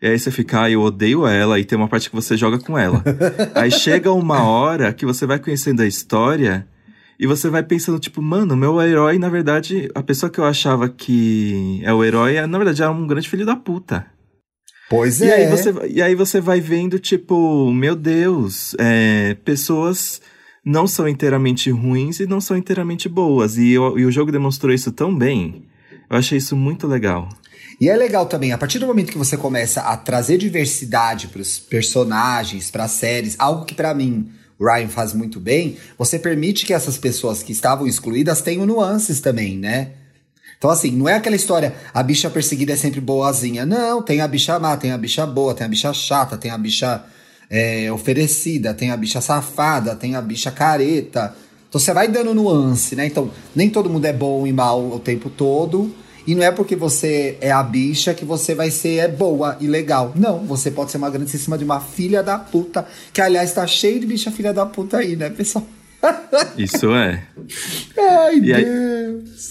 E 0.00 0.08
aí 0.08 0.18
você 0.18 0.30
fica, 0.30 0.62
ah, 0.62 0.70
eu 0.70 0.82
odeio 0.82 1.26
ela, 1.26 1.58
e 1.58 1.64
tem 1.64 1.76
uma 1.76 1.88
parte 1.88 2.10
que 2.10 2.16
você 2.16 2.36
joga 2.36 2.58
com 2.58 2.78
ela. 2.78 3.02
aí 3.54 3.70
chega 3.70 4.12
uma 4.12 4.42
hora 4.44 4.92
que 4.92 5.06
você 5.06 5.26
vai 5.26 5.38
conhecendo 5.38 5.80
a 5.82 5.86
história 5.86 6.66
e 7.18 7.26
você 7.26 7.48
vai 7.48 7.62
pensando, 7.62 7.98
tipo, 7.98 8.20
mano, 8.20 8.56
meu 8.56 8.80
herói, 8.80 9.18
na 9.18 9.28
verdade, 9.28 9.90
a 9.94 10.02
pessoa 10.02 10.28
que 10.28 10.38
eu 10.38 10.44
achava 10.44 10.88
que 10.88 11.80
é 11.82 11.92
o 11.92 12.04
herói, 12.04 12.40
na 12.46 12.58
verdade, 12.58 12.82
é 12.82 12.88
um 12.88 13.06
grande 13.06 13.28
filho 13.28 13.46
da 13.46 13.56
puta. 13.56 14.06
Pois 14.88 15.20
e 15.20 15.24
é. 15.24 15.34
Aí 15.34 15.50
você, 15.50 15.74
e 15.88 16.02
aí 16.02 16.14
você 16.14 16.40
vai 16.40 16.60
vendo, 16.60 16.98
tipo, 16.98 17.72
meu 17.72 17.96
Deus, 17.96 18.76
é, 18.78 19.34
pessoas 19.44 20.20
não 20.66 20.84
são 20.84 21.08
inteiramente 21.08 21.70
ruins 21.70 22.18
e 22.18 22.26
não 22.26 22.40
são 22.40 22.56
inteiramente 22.56 23.08
boas. 23.08 23.56
E, 23.56 23.70
eu, 23.70 23.96
e 23.96 24.04
o 24.04 24.10
jogo 24.10 24.32
demonstrou 24.32 24.74
isso 24.74 24.90
tão 24.90 25.16
bem. 25.16 25.62
Eu 26.10 26.16
achei 26.16 26.38
isso 26.38 26.56
muito 26.56 26.88
legal. 26.88 27.28
E 27.80 27.88
é 27.88 27.96
legal 27.96 28.26
também, 28.26 28.50
a 28.50 28.58
partir 28.58 28.80
do 28.80 28.86
momento 28.86 29.12
que 29.12 29.18
você 29.18 29.36
começa 29.36 29.82
a 29.82 29.96
trazer 29.96 30.38
diversidade 30.38 31.28
para 31.28 31.40
os 31.40 31.56
personagens, 31.60 32.68
para 32.68 32.84
as 32.84 32.90
séries, 32.90 33.36
algo 33.38 33.64
que 33.64 33.76
para 33.76 33.94
mim 33.94 34.28
o 34.58 34.64
Ryan 34.64 34.88
faz 34.88 35.12
muito 35.12 35.38
bem, 35.38 35.76
você 35.96 36.18
permite 36.18 36.66
que 36.66 36.72
essas 36.74 36.98
pessoas 36.98 37.44
que 37.44 37.52
estavam 37.52 37.86
excluídas 37.86 38.40
tenham 38.40 38.66
nuances 38.66 39.20
também, 39.20 39.56
né? 39.56 39.92
Então, 40.58 40.70
assim, 40.70 40.90
não 40.90 41.08
é 41.08 41.14
aquela 41.14 41.36
história, 41.36 41.76
a 41.92 42.02
bicha 42.02 42.30
perseguida 42.30 42.72
é 42.72 42.76
sempre 42.76 43.00
boazinha. 43.00 43.66
Não, 43.66 44.02
tem 44.02 44.20
a 44.20 44.26
bicha 44.26 44.58
má, 44.58 44.76
tem 44.76 44.90
a 44.90 44.98
bicha 44.98 45.26
boa, 45.26 45.54
tem 45.54 45.66
a 45.66 45.68
bicha 45.68 45.92
chata, 45.92 46.36
tem 46.38 46.50
a 46.50 46.58
bicha 46.58 47.04
é, 47.50 47.90
oferecida, 47.92 48.74
tem 48.74 48.90
a 48.90 48.96
bicha 48.96 49.20
safada, 49.20 49.94
tem 49.94 50.14
a 50.14 50.20
bicha 50.20 50.50
careta. 50.50 51.34
Então 51.68 51.80
você 51.80 51.92
vai 51.92 52.08
dando 52.08 52.34
nuance, 52.34 52.94
né? 52.96 53.06
Então, 53.06 53.30
nem 53.54 53.68
todo 53.68 53.90
mundo 53.90 54.04
é 54.04 54.12
bom 54.12 54.46
e 54.46 54.52
mal 54.52 54.82
o 54.82 54.98
tempo 54.98 55.28
todo. 55.28 55.92
E 56.26 56.34
não 56.34 56.42
é 56.42 56.50
porque 56.50 56.74
você 56.74 57.38
é 57.40 57.52
a 57.52 57.62
bicha 57.62 58.12
que 58.12 58.24
você 58.24 58.54
vai 58.54 58.70
ser 58.70 58.96
é 58.96 59.08
boa 59.08 59.56
e 59.60 59.66
legal. 59.68 60.12
Não, 60.16 60.40
você 60.40 60.70
pode 60.70 60.90
ser 60.90 60.96
uma 60.96 61.08
grandíssima 61.08 61.56
de 61.56 61.64
uma 61.64 61.80
filha 61.80 62.22
da 62.22 62.36
puta. 62.36 62.84
Que, 63.12 63.20
aliás, 63.20 63.52
tá 63.52 63.64
cheio 63.66 64.00
de 64.00 64.06
bicha 64.06 64.32
filha 64.32 64.52
da 64.52 64.66
puta 64.66 64.98
aí, 64.98 65.14
né, 65.14 65.30
pessoal? 65.30 65.64
Isso 66.56 66.94
é. 66.94 67.22
Ai, 67.98 68.36
E 68.36 68.40
Deus. 68.40 68.56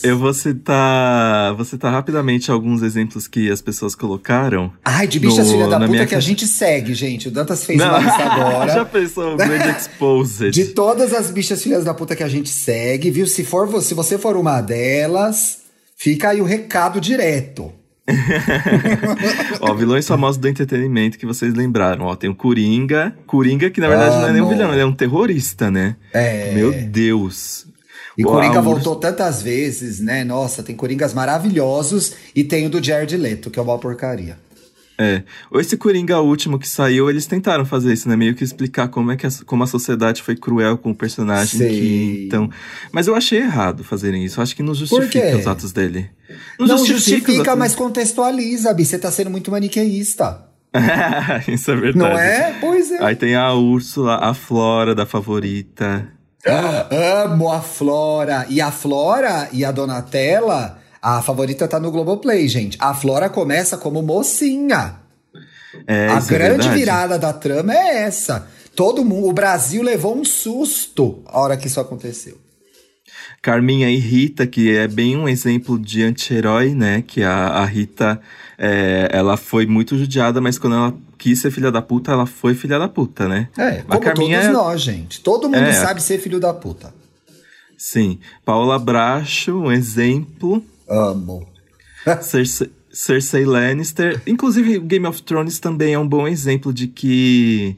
aí, 0.04 0.10
eu 0.10 0.18
vou 0.18 0.34
citar, 0.34 1.54
vou 1.56 1.66
citar 1.66 1.92
rapidamente 1.92 2.52
alguns 2.52 2.82
exemplos 2.82 3.28
que 3.28 3.50
as 3.50 3.62
pessoas 3.62 3.96
colocaram. 3.96 4.72
Ai, 4.84 5.08
de 5.08 5.20
bichas 5.20 5.52
filha 5.52 5.68
da 5.68 5.78
puta 5.80 5.92
minha 5.92 6.06
que 6.06 6.16
a 6.16 6.20
gente 6.20 6.46
segue, 6.48 6.94
gente. 6.94 7.28
O 7.28 7.32
Dantas 7.32 7.64
fez 7.66 7.82
uma 7.82 8.00
lista 8.00 8.24
agora. 8.24 8.72
Já 8.74 8.86
pensou, 8.86 9.34
o 9.34 9.38
Grande 9.38 9.70
Exposed. 9.70 10.52
De 10.52 10.66
todas 10.66 11.14
as 11.14 11.32
bichas 11.32 11.62
filhas 11.62 11.84
da 11.84 11.94
puta 11.94 12.16
que 12.16 12.24
a 12.24 12.28
gente 12.30 12.50
segue, 12.50 13.10
viu? 13.10 13.26
Se, 13.28 13.44
for, 13.44 13.82
se 13.82 13.94
você 13.94 14.18
for 14.18 14.38
uma 14.38 14.62
delas, 14.62 15.60
fica 15.96 16.30
aí 16.30 16.42
o 16.42 16.46
recado 16.46 17.00
direto. 17.02 17.72
Ó, 19.62 19.74
vilões 19.74 20.08
famosos 20.08 20.38
do 20.38 20.48
entretenimento 20.48 21.18
que 21.18 21.26
vocês 21.26 21.54
lembraram. 21.54 22.06
Ó, 22.06 22.16
tem 22.16 22.30
o 22.30 22.36
Coringa. 22.36 23.16
Coringa, 23.26 23.70
que 23.70 23.82
na 23.82 23.88
verdade 23.88 24.16
não 24.18 24.28
é 24.28 24.34
nem 24.34 24.42
um 24.42 24.48
vilão, 24.48 24.72
ele 24.72 24.82
é 24.82 24.86
um 24.86 24.94
terrorista, 24.94 25.72
né? 25.72 25.96
É. 26.14 26.54
Meu 26.54 26.72
Deus. 26.72 27.66
E 28.18 28.24
Uau, 28.24 28.36
Coringa 28.36 28.62
voltou 28.62 28.96
tantas 28.96 29.42
vezes, 29.42 30.00
né? 30.00 30.24
Nossa, 30.24 30.64
tem 30.64 30.76
Coringas 30.76 31.14
maravilhosos 31.14 32.14
e 32.34 32.44
tem 32.44 32.66
o 32.66 32.70
do 32.70 32.84
Jared 32.84 33.16
Leto, 33.18 33.50
que 33.50 33.60
é 33.60 33.62
uma 33.62 33.78
porcaria. 33.78 34.38
É. 34.98 35.24
Esse 35.56 35.76
Coringa 35.76 36.20
último 36.22 36.58
que 36.58 36.68
saiu, 36.68 37.10
eles 37.10 37.26
tentaram 37.26 37.66
fazer 37.66 37.92
isso, 37.94 38.08
né? 38.08 38.16
Meio 38.16 38.34
que 38.34 38.44
explicar 38.44 38.88
como 38.88 39.12
é 39.12 39.18
que 39.18 39.28
a, 39.28 39.30
como 39.46 39.64
a 39.64 39.68
sociedade 39.68 40.22
foi 40.22 40.36
cruel 40.36 40.78
com 40.78 40.92
o 40.92 40.96
personagem. 40.96 41.58
Sei. 41.60 41.70
Que, 41.70 42.24
então, 42.28 42.50
mas 42.92 43.08
eu 43.08 43.16
achei 43.16 43.40
errado 43.40 43.84
fazerem 43.84 44.24
isso. 44.24 44.40
Eu 44.40 44.44
acho 44.44 44.56
que 44.56 44.64
não 44.64 44.74
justifica 44.74 45.36
os 45.38 45.48
atos 45.48 45.72
dele. 45.74 46.10
Não, 46.58 46.76
os 46.76 46.86
justifica, 46.88 47.42
atos- 47.42 47.58
mas 47.58 47.76
contextualiza, 47.76 48.74
Bi. 48.74 48.86
Você 48.86 48.98
tá 48.98 49.12
sendo 49.12 49.30
muito 49.30 49.52
maniqueísta. 49.52 50.46
isso 51.48 51.72
é 51.72 51.76
verdade. 51.76 51.98
Não 52.14 52.20
é? 52.20 52.58
Pois 52.60 52.92
é. 52.92 53.04
Aí 53.04 53.16
tem 53.16 53.36
a 53.36 53.54
Úrsula, 53.54 54.16
a 54.18 54.34
Flora 54.34 54.94
da 54.96 55.06
favorita. 55.06 56.08
Amo 57.26 57.52
a 57.52 57.60
Flora. 57.62 58.46
E 58.50 58.62
a 58.62 58.72
Flora 58.72 59.50
e 59.52 59.66
a 59.66 59.72
Donatella, 59.72 60.80
a 61.08 61.22
favorita 61.22 61.68
tá 61.68 61.80
no 61.80 61.92
Globoplay, 61.92 62.48
gente. 62.48 62.78
A 62.82 62.94
Flora 62.94 63.30
começa 63.30 63.78
como 63.78 64.02
mocinha. 64.02 64.96
É, 65.86 66.08
a 66.08 66.18
é 66.18 66.22
grande 66.22 66.30
verdade. 66.68 66.70
virada 66.74 67.20
da 67.20 67.32
trama 67.32 67.74
é 67.74 68.04
essa. 68.04 68.48
Todo 68.76 69.06
mundo, 69.06 69.28
o 69.28 69.34
Brasil 69.34 69.84
levou 69.84 70.18
um 70.18 70.26
susto 70.26 71.22
a 71.28 71.40
hora 71.40 71.56
que 71.58 71.68
isso 71.68 71.80
aconteceu. 71.80 72.38
Carminha 73.42 73.88
e 73.92 73.98
Rita, 73.98 74.48
que 74.48 74.76
é 74.76 74.88
bem 74.88 75.16
um 75.16 75.30
exemplo 75.30 75.78
de 75.78 76.02
anti-herói, 76.02 76.74
né? 76.74 77.04
Que 77.06 77.22
a, 77.22 77.50
a 77.50 77.66
Rita, 77.66 78.20
é, 78.58 79.08
ela 79.12 79.38
foi 79.38 79.68
muito 79.68 79.96
judiada, 79.98 80.42
mas 80.42 80.58
quando 80.58 80.76
ela 80.76 80.94
quis 81.20 81.40
ser 81.40 81.52
filha 81.52 81.72
da 81.72 81.84
puta, 81.84 82.12
ela 82.14 82.26
foi 82.26 82.56
filha 82.56 82.80
da 82.80 82.90
puta, 82.90 83.28
né? 83.28 83.48
É, 83.56 83.80
A 83.80 83.84
como 83.84 84.00
Carminha 84.02 84.40
todos 84.40 84.50
é- 84.50 84.54
nós, 84.54 84.82
gente. 84.82 85.22
Todo 85.22 85.44
mundo 85.48 85.58
É. 85.58 85.72
sabe 85.74 86.02
ser 86.02 86.18
filho 86.18 86.40
da 86.40 86.52
puta. 86.52 86.92
Sim. 87.78 88.18
Paola 88.44 88.80
Bracho, 88.80 89.56
um 89.60 89.72
exemplo. 89.72 90.64
Amo. 90.90 91.48
Cersei, 92.22 92.70
Cersei 92.92 93.46
Lannister. 93.46 94.22
Inclusive, 94.28 94.80
Game 94.80 95.06
of 95.08 95.22
Thrones 95.24 95.60
também 95.60 95.94
é 95.94 96.00
um 96.00 96.08
bom 96.08 96.28
exemplo 96.28 96.74
de 96.74 96.88
que 96.88 97.76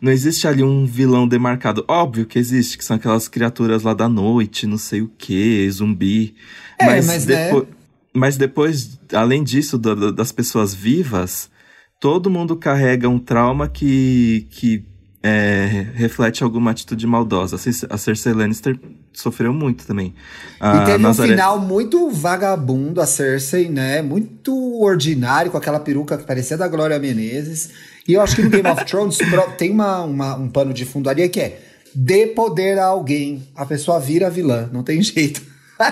não 0.00 0.12
existe 0.12 0.46
ali 0.46 0.62
um 0.62 0.84
vilão 0.86 1.26
demarcado. 1.26 1.84
Óbvio 1.88 2.26
que 2.26 2.38
existe, 2.38 2.76
que 2.78 2.84
são 2.84 2.96
aquelas 2.96 3.26
criaturas 3.28 3.82
lá 3.82 3.94
da 3.94 4.08
noite, 4.08 4.66
não 4.66 4.78
sei 4.78 5.00
o 5.02 5.10
que, 5.18 5.68
zumbi. 5.70 6.34
É, 6.78 7.00
mas, 7.02 7.26
né? 7.26 7.48
depo- 7.50 7.66
mas 8.12 8.36
depois, 8.36 8.98
além 9.12 9.42
disso, 9.42 9.78
da- 9.78 9.94
da- 9.94 10.10
das 10.10 10.30
pessoas 10.32 10.74
vivas, 10.74 11.50
todo 11.98 12.30
mundo 12.30 12.56
carrega 12.56 13.08
um 13.08 13.18
trauma 13.18 13.68
que, 13.68 14.46
que 14.50 14.84
é, 15.22 15.86
reflete 15.94 16.42
alguma 16.42 16.70
atitude 16.70 17.06
maldosa. 17.06 17.56
A 17.56 17.58
Cer- 17.58 17.86
A 17.90 17.98
Cersei 17.98 18.32
Lannister 18.32 18.78
sofreu 19.12 19.52
muito 19.52 19.86
também. 19.86 20.14
E 20.60 20.64
A 20.64 20.84
teve 20.84 20.98
Nazaré- 20.98 21.28
um 21.28 21.32
final 21.32 21.58
muito 21.60 22.10
vagabundo, 22.10 23.00
a 23.00 23.06
Cersei, 23.06 23.68
né? 23.68 24.00
Muito 24.02 24.54
ordinário, 24.80 25.50
com 25.50 25.58
aquela 25.58 25.80
peruca 25.80 26.16
que 26.16 26.24
parecia 26.24 26.56
da 26.56 26.68
Glória 26.68 26.98
Menezes. 26.98 27.70
E 28.08 28.14
eu 28.14 28.20
acho 28.22 28.34
que 28.36 28.42
no 28.42 28.50
Game 28.50 28.68
of 28.68 28.84
Thrones 28.86 29.18
tem 29.58 29.70
uma, 29.70 30.00
uma- 30.02 30.36
um 30.36 30.48
pano 30.48 30.72
de 30.72 30.84
fundo 30.84 31.10
ali 31.10 31.28
que 31.28 31.40
é 31.40 31.60
dê 31.94 32.28
poder 32.28 32.78
a 32.78 32.86
alguém. 32.86 33.42
A 33.54 33.66
pessoa 33.66 34.00
vira 34.00 34.30
vilã, 34.30 34.68
não 34.72 34.82
tem 34.82 35.02
jeito. 35.02 35.42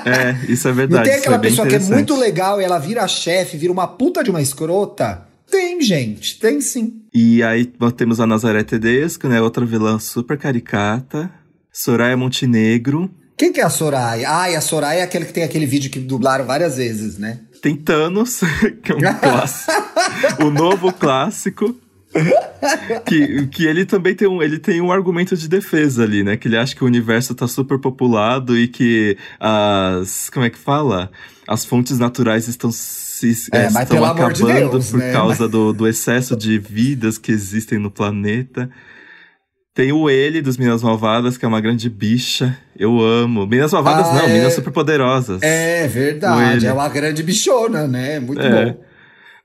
É, 0.07 0.37
isso 0.51 0.68
é 0.68 0.70
Não 0.72 0.76
verdade. 0.76 1.05
tem 1.05 1.12
isso 1.14 1.20
aquela 1.22 1.37
é 1.37 1.41
pessoa 1.41 1.66
que 1.68 1.74
é 1.74 1.79
muito 1.81 2.14
legal 2.16 2.61
e 2.61 2.64
ela 2.64 2.79
vira 2.79 3.07
chefe, 3.09 3.57
vira 3.57 3.72
uma 3.72 3.87
puta 3.87 4.22
de 4.24 4.31
uma 4.31 4.41
escrota. 4.41 5.28
Tem, 5.59 5.80
gente, 5.82 6.38
tem 6.38 6.61
sim. 6.61 7.02
E 7.12 7.42
aí 7.42 7.68
nós 7.80 7.92
temos 7.92 8.20
a 8.20 8.26
Nazaré 8.28 8.62
Tedesco, 8.62 9.26
né? 9.26 9.42
Outra 9.42 9.66
vilã 9.66 9.98
super 9.98 10.38
caricata. 10.38 11.28
Soraya 11.72 12.16
Montenegro. 12.16 13.11
Quem 13.36 13.52
que 13.52 13.61
é 13.61 13.64
a 13.64 13.68
Soraya? 13.68 14.30
Ai, 14.30 14.54
a 14.54 14.61
Soraya 14.61 15.00
é 15.00 15.02
aquele 15.02 15.24
que 15.24 15.32
tem 15.32 15.42
aquele 15.42 15.66
vídeo 15.66 15.90
que 15.90 15.98
dublaram 15.98 16.46
várias 16.46 16.76
vezes, 16.76 17.18
né? 17.18 17.40
Tem 17.61 17.74
Thanos, 17.74 18.38
que 18.84 18.92
é 18.92 18.94
um 18.94 19.00
clássico. 19.18 19.72
o 20.44 20.50
novo 20.50 20.92
clássico. 20.92 21.76
que, 23.04 23.48
que 23.48 23.66
ele 23.66 23.84
também 23.84 24.14
tem 24.14 24.28
um, 24.28 24.40
ele 24.40 24.61
tem 24.61 24.80
um 24.80 24.92
argumento 24.92 25.36
de 25.36 25.48
defesa 25.48 26.04
ali, 26.04 26.22
né? 26.22 26.36
Que 26.36 26.46
ele 26.46 26.56
acha 26.56 26.72
que 26.72 26.84
o 26.84 26.86
universo 26.86 27.34
tá 27.34 27.48
super 27.48 27.80
populado 27.80 28.56
e 28.56 28.68
que 28.68 29.18
as. 29.40 30.30
Como 30.30 30.46
é 30.46 30.50
que 30.50 30.59
fala? 30.59 31.11
As 31.48 31.64
fontes 31.64 31.98
naturais 31.98 32.46
estão 32.46 32.70
se 33.18 33.50
É, 33.52 33.64
é, 33.64 33.66
estão 33.66 34.04
amor 34.04 34.32
de 34.32 34.42
acabando 34.42 34.70
Deus, 34.70 34.90
por 34.90 34.98
né? 34.98 35.12
causa 35.12 35.48
do, 35.48 35.72
do 35.72 35.86
excesso 35.86 36.36
de 36.36 36.58
vidas 36.58 37.18
que 37.18 37.32
existem 37.32 37.78
no 37.78 37.90
planeta. 37.90 38.70
Tem 39.74 39.92
o 39.92 40.10
ele 40.10 40.42
dos 40.42 40.56
Minas 40.56 40.82
Malvadas, 40.82 41.38
que 41.38 41.44
é 41.44 41.48
uma 41.48 41.60
grande 41.60 41.88
bicha. 41.88 42.58
Eu 42.76 43.00
amo. 43.00 43.46
Minas 43.46 43.72
Malvadas 43.72 44.08
Ah, 44.08 44.14
não, 44.14 44.22
é. 44.24 44.32
Minas 44.34 44.54
Superpoderosas. 44.54 45.40
É 45.42 45.86
verdade, 45.86 46.66
é 46.66 46.72
uma 46.72 46.88
grande 46.88 47.22
bichona, 47.22 47.86
né? 47.86 48.18
Muito 48.18 48.40
É. 48.42 48.66
bom. 48.72 48.80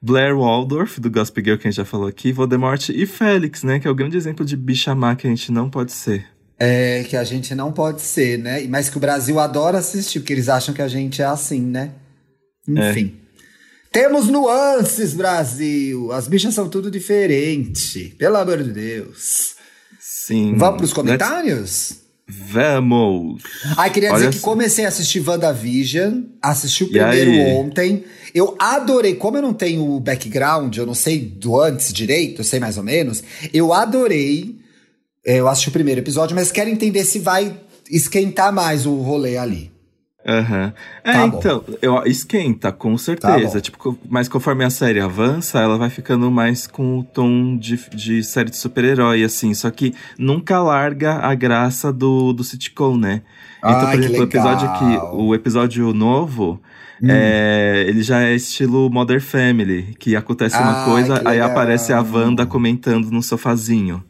Blair 0.01 0.35
Waldorf, 0.35 0.99
do 0.99 1.09
Gossip 1.09 1.41
Girl, 1.43 1.57
que 1.57 1.67
a 1.67 1.71
gente 1.71 1.77
já 1.77 1.85
falou 1.85 2.07
aqui, 2.07 2.31
Voldemort 2.33 2.89
e 2.89 3.05
Félix, 3.05 3.63
né? 3.63 3.79
Que 3.79 3.87
é 3.87 3.91
o 3.91 3.95
grande 3.95 4.17
exemplo 4.17 4.43
de 4.43 4.57
bicha 4.57 4.93
má 4.95 5.15
que 5.15 5.27
a 5.27 5.29
gente 5.29 5.51
não 5.51 5.69
pode 5.69 5.91
ser. 5.93 6.25
É, 6.59 7.03
que 7.07 7.15
a 7.15 7.23
gente 7.23 7.53
não 7.55 7.71
pode 7.71 8.01
ser, 8.01 8.37
né? 8.37 8.65
Mas 8.67 8.89
que 8.89 8.97
o 8.97 8.99
Brasil 8.99 9.39
adora 9.39 9.77
assistir, 9.77 10.19
porque 10.19 10.33
eles 10.33 10.49
acham 10.49 10.73
que 10.73 10.81
a 10.81 10.87
gente 10.87 11.21
é 11.21 11.25
assim, 11.25 11.61
né? 11.61 11.91
Enfim. 12.67 13.13
Temos 13.93 14.27
nuances, 14.27 15.13
Brasil. 15.13 16.11
As 16.11 16.27
bichas 16.27 16.53
são 16.53 16.67
tudo 16.67 16.89
diferente. 16.89 18.15
Pelo 18.17 18.37
amor 18.37 18.61
de 18.63 18.71
Deus. 18.71 19.53
Sim. 19.99 20.55
Vamos 20.57 20.77
pros 20.77 20.89
Let's- 20.89 20.93
comentários? 20.95 21.93
Vamos! 22.27 23.43
Ai, 23.77 23.89
queria 23.91 24.09
Olha 24.09 24.17
dizer 24.19 24.31
que 24.31 24.39
só. 24.39 24.47
comecei 24.47 24.85
a 24.85 24.87
assistir 24.87 25.19
WandaVision, 25.27 26.21
assisti 26.41 26.85
o 26.85 26.89
primeiro 26.89 27.31
ontem. 27.57 28.05
Eu 28.33 28.55
adorei, 28.57 29.13
como 29.15 29.37
eu 29.37 29.41
não 29.41 29.53
tenho 29.53 29.85
o 29.85 29.99
background, 29.99 30.75
eu 30.77 30.85
não 30.85 30.95
sei 30.95 31.19
do 31.19 31.59
antes 31.61 31.91
direito, 31.93 32.39
eu 32.39 32.45
sei 32.45 32.59
mais 32.61 32.77
ou 32.77 32.83
menos. 32.83 33.21
Eu 33.53 33.73
adorei. 33.73 34.55
é, 35.25 35.35
Eu 35.37 35.49
assisti 35.49 35.67
o 35.69 35.73
primeiro 35.73 35.99
episódio, 35.99 36.33
mas 36.35 36.51
quero 36.51 36.69
entender 36.69 37.03
se 37.03 37.19
vai 37.19 37.59
esquentar 37.91 38.51
mais 38.53 38.85
o 38.85 38.95
rolê 38.95 39.37
ali. 39.37 39.72
Aham. 40.25 40.73
É, 41.03 41.11
Tá 41.13 41.25
então, 41.27 41.63
eu, 41.81 42.01
esquenta, 42.05 42.71
com 42.71 42.93
Tá 42.93 42.97
certeza. 42.97 43.55
bom. 43.55 43.59
tipo, 43.59 43.99
mas 44.09 44.29
conforme 44.29 44.63
a 44.63 44.69
série 44.69 45.01
avança, 45.01 45.59
ela 45.59 45.77
vai 45.77 45.89
ficando 45.89 46.31
mais 46.31 46.65
com 46.65 46.99
o 46.99 47.03
tom 47.03 47.57
de, 47.57 47.77
de 47.93 48.23
série 48.23 48.49
de 48.49 48.55
super-herói, 48.57 49.23
assim. 49.23 49.53
Só 49.53 49.69
que 49.69 49.93
nunca 50.17 50.61
larga 50.61 51.15
a 51.15 51.35
graça 51.35 51.91
do, 51.91 52.31
do 52.31 52.43
sitcom, 52.43 52.97
né? 52.97 53.21
Então, 53.59 53.89
por 53.91 53.99
exemplo, 53.99 54.19
o 54.19 54.23
episódio. 54.23 54.67
Hum. 54.67 54.71
aqui, 54.71 55.15
o 55.15 55.35
episódio 55.35 55.93
novo, 55.93 56.61
é, 57.05 57.85
ele 57.87 58.01
já 58.01 58.21
é 58.21 58.33
estilo 58.33 58.89
Mother 58.89 59.21
Family, 59.21 59.93
que 59.99 60.15
acontece 60.15 60.57
uma 60.57 60.83
Ai, 60.83 60.85
coisa, 60.85 61.19
que 61.19 61.27
aí 61.27 61.41
aparece 61.41 61.91
a 61.91 62.01
Wanda 62.01 62.45
comentando 62.45 63.09
no 63.11 63.21
sofazinho. 63.21 64.03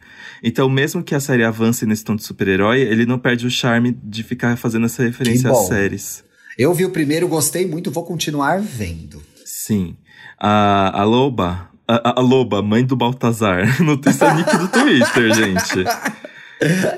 Então, 0.46 0.68
mesmo 0.68 1.02
que 1.02 1.14
a 1.14 1.20
série 1.20 1.42
avance 1.42 1.86
nesse 1.86 2.04
tom 2.04 2.14
de 2.14 2.22
super-herói, 2.22 2.82
ele 2.82 3.06
não 3.06 3.18
perde 3.18 3.46
o 3.46 3.50
charme 3.50 3.96
de 4.04 4.22
ficar 4.22 4.56
fazendo 4.58 4.84
essa 4.84 5.02
referência 5.02 5.50
às 5.50 5.66
séries. 5.66 6.22
Eu 6.58 6.74
vi 6.74 6.84
o 6.84 6.90
primeiro, 6.90 7.26
gostei 7.26 7.66
muito, 7.66 7.90
vou 7.90 8.04
continuar 8.04 8.60
vendo. 8.60 9.22
Sim. 9.44 9.96
A, 10.38 11.00
a 11.00 11.04
Loba. 11.04 11.70
A, 11.88 12.18
a- 12.18 12.20
Loba, 12.22 12.60
mãe 12.62 12.84
do 12.84 12.94
Baltazar. 12.94 13.64
No 13.82 13.92
é 13.92 14.34
nick 14.34 14.56
do 14.58 14.68
Twitter, 14.68 15.32
gente. 15.34 15.84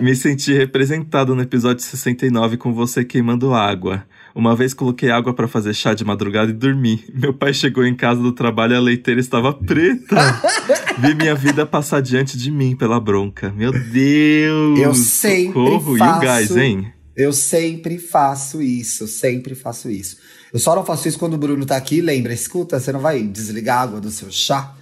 Me 0.01 0.15
senti 0.17 0.53
representado 0.53 1.35
no 1.35 1.43
episódio 1.43 1.83
69 1.85 2.57
com 2.57 2.75
você 2.75 3.05
queimando 3.05 3.55
água. 3.55 4.05
Uma 4.37 4.55
vez 4.55 4.75
coloquei 4.75 5.11
água 5.11 5.33
pra 5.33 5.49
fazer 5.49 5.73
chá 5.73 5.95
de 5.95 6.05
madrugada 6.05 6.51
e 6.51 6.55
dormi. 6.55 7.03
Meu 7.15 7.33
pai 7.33 7.55
chegou 7.55 7.87
em 7.87 7.97
casa 7.97 8.21
do 8.21 8.33
trabalho 8.33 8.75
e 8.75 8.77
a 8.77 8.81
leiteira 8.81 9.19
estava 9.19 9.51
preta. 9.51 10.15
Vi 11.01 11.15
minha 11.15 11.35
vida 11.35 11.65
passar 11.65 12.03
diante 12.03 12.37
de 12.37 12.51
mim 12.51 12.77
pela 12.77 13.01
bronca. 13.01 13.51
Meu 13.57 13.73
Deus! 13.73 14.79
Eu 14.79 14.95
sempre 14.95 15.47
Socorro. 15.55 15.93
E 15.93 15.95
o 15.95 15.99
faço- 15.99 16.21
gás, 16.21 16.55
hein? 16.55 16.93
Eu 17.17 17.33
sempre 17.33 17.97
faço 17.97 18.61
isso, 18.61 19.09
sempre 19.09 19.55
faço 19.55 19.91
isso. 19.91 20.19
Eu 20.53 20.59
só 20.59 20.77
não 20.77 20.85
faço 20.85 21.09
isso 21.09 21.19
quando 21.19 21.33
o 21.33 21.39
Bruno 21.39 21.65
tá 21.65 21.75
aqui. 21.79 22.03
Lembra, 22.03 22.35
escuta, 22.35 22.79
você 22.79 22.93
não 22.93 23.01
vai 23.01 23.23
desligar 23.23 23.79
a 23.79 23.83
água 23.85 24.01
do 24.03 24.11
seu 24.11 24.31
chá? 24.31 24.75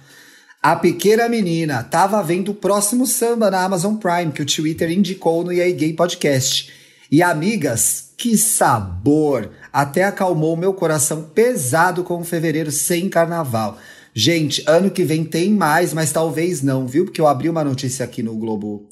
A 0.61 0.75
pequena 0.75 1.29
menina 1.29 1.81
tava 1.81 2.21
vendo 2.21 2.51
o 2.51 2.55
próximo 2.55 3.07
samba 3.07 3.49
na 3.49 3.63
Amazon 3.63 3.95
Prime 3.95 4.33
que 4.33 4.41
o 4.41 4.45
Twitter 4.45 4.91
indicou 4.91 5.45
no 5.45 5.53
EA 5.53 5.71
Gay 5.71 5.93
Podcast. 5.93 6.69
E 7.15 7.23
amigas, 7.23 8.11
que 8.17 8.37
sabor! 8.37 9.49
Até 9.71 10.03
acalmou 10.03 10.57
meu 10.57 10.73
coração 10.73 11.23
pesado 11.33 12.03
com 12.03 12.19
o 12.19 12.25
fevereiro 12.25 12.69
sem 12.71 13.07
carnaval. 13.07 13.77
Gente, 14.13 14.61
ano 14.67 14.91
que 14.91 15.05
vem 15.05 15.23
tem 15.23 15.53
mais, 15.53 15.93
mas 15.93 16.11
talvez 16.11 16.61
não, 16.61 16.85
viu? 16.85 17.05
Porque 17.05 17.21
eu 17.21 17.27
abri 17.27 17.47
uma 17.47 17.63
notícia 17.63 18.03
aqui 18.03 18.21
no 18.21 18.35
Globo 18.35 18.89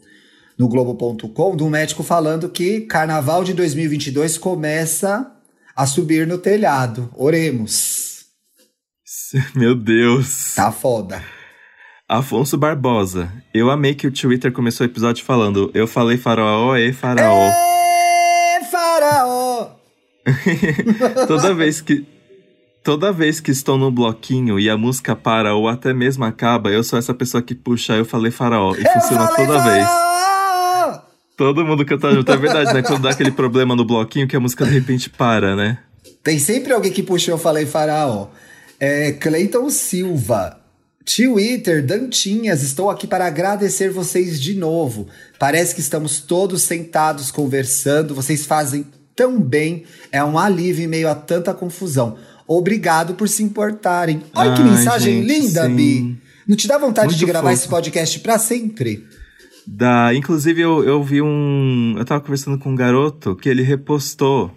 no 0.58 0.70
Globo.com 0.70 1.58
de 1.58 1.64
um 1.64 1.70
médico 1.70 2.02
falando 2.02 2.48
que 2.48 2.80
carnaval 2.80 3.44
de 3.44 3.54
2022 3.54 4.38
começa 4.38 5.30
a 5.76 5.86
subir 5.86 6.26
no 6.26 6.38
telhado. 6.38 7.10
Oremos. 7.18 8.28
Meu 9.54 9.76
Deus. 9.76 10.56
Tá 10.56 10.72
foda. 10.72 11.22
Afonso 12.08 12.58
Barbosa. 12.58 13.30
Eu 13.54 13.70
amei 13.70 13.94
que 13.94 14.08
o 14.08 14.12
Twitter 14.14 14.54
começou 14.54 14.88
o 14.88 14.90
episódio 14.90 15.26
falando 15.26 15.70
Eu 15.74 15.88
falei 15.88 16.16
faraó 16.16 16.78
e 16.78 16.94
faraó. 16.94 17.28
É, 17.28 17.52
faraó! 17.52 17.73
toda 21.28 21.54
vez 21.54 21.82
que 21.82 22.06
toda 22.84 23.12
vez 23.12 23.40
que 23.40 23.52
estou 23.52 23.78
no 23.78 23.90
bloquinho 23.90 24.60
e 24.60 24.70
a 24.70 24.78
música 24.78 25.16
para 25.16 25.56
ou 25.56 25.68
até 25.68 25.94
mesmo 25.94 26.26
acaba, 26.26 26.70
eu 26.70 26.84
sou 26.84 27.00
essa 27.00 27.14
pessoa 27.14 27.42
que 27.42 27.56
puxa 27.56 27.94
Eu 27.94 28.06
falei 28.06 28.32
faraó 28.32 28.74
e 28.74 28.84
funciona 28.84 29.28
falei 29.28 29.46
toda 29.48 29.60
vez. 29.64 29.88
Todo 31.36 31.66
mundo 31.66 31.86
canta 31.86 32.12
junto, 32.14 32.32
é 32.32 32.38
verdade, 32.38 32.74
né? 32.74 32.84
Quando 32.84 33.02
dá 33.02 33.10
aquele 33.10 33.32
problema 33.32 33.76
no 33.76 33.84
bloquinho 33.84 34.28
que 34.28 34.36
a 34.36 34.40
música 34.40 34.66
de 34.66 34.72
repente 34.72 35.10
para, 35.10 35.56
né? 35.56 35.80
Tem 36.24 36.38
sempre 36.38 36.72
alguém 36.72 36.92
que 36.92 37.02
puxou, 37.02 37.34
eu 37.34 37.38
falei 37.38 37.66
faraó. 37.66 38.28
É, 38.80 39.14
Cleiton 39.14 39.70
Silva. 39.70 40.60
Twitter, 41.06 41.86
Dantinhas, 41.86 42.64
estou 42.64 42.90
aqui 42.90 43.06
para 43.06 43.26
agradecer 43.26 43.90
vocês 43.90 44.40
de 44.42 44.56
novo. 44.56 45.08
Parece 45.38 45.76
que 45.76 45.82
estamos 45.82 46.22
todos 46.22 46.62
sentados 46.62 47.30
conversando, 47.30 48.16
vocês 48.16 48.46
fazem 48.46 48.86
tão 49.16 49.40
bem, 49.40 49.84
é 50.12 50.24
um 50.24 50.38
alívio 50.38 50.86
em 50.86 50.88
meio 50.88 51.10
a 51.10 51.16
tanta 51.16 51.54
confusão. 51.54 52.18
Obrigado 52.48 53.14
por 53.16 53.28
se 53.30 53.44
importarem. 53.44 54.22
Olha 54.36 54.54
que 54.54 54.62
mensagem 54.62 55.22
gente, 55.22 55.28
linda, 55.28 55.66
sim. 55.66 55.76
Bi. 55.76 56.18
Não 56.48 56.58
te 56.58 56.68
dá 56.68 56.78
vontade 56.78 57.08
Muito 57.08 57.20
de 57.20 57.26
gravar 57.26 57.50
fofo. 57.50 57.62
esse 57.62 57.70
podcast 57.70 58.20
para 58.20 58.38
sempre? 58.38 59.06
Da, 59.66 60.14
inclusive, 60.14 60.62
eu, 60.62 60.84
eu 60.84 61.02
vi 61.02 61.22
um. 61.22 61.96
Eu 61.98 62.04
tava 62.04 62.20
conversando 62.20 62.58
com 62.58 62.72
um 62.72 62.76
garoto 62.76 63.36
que 63.36 63.48
ele 63.48 63.64
repostou 63.64 64.52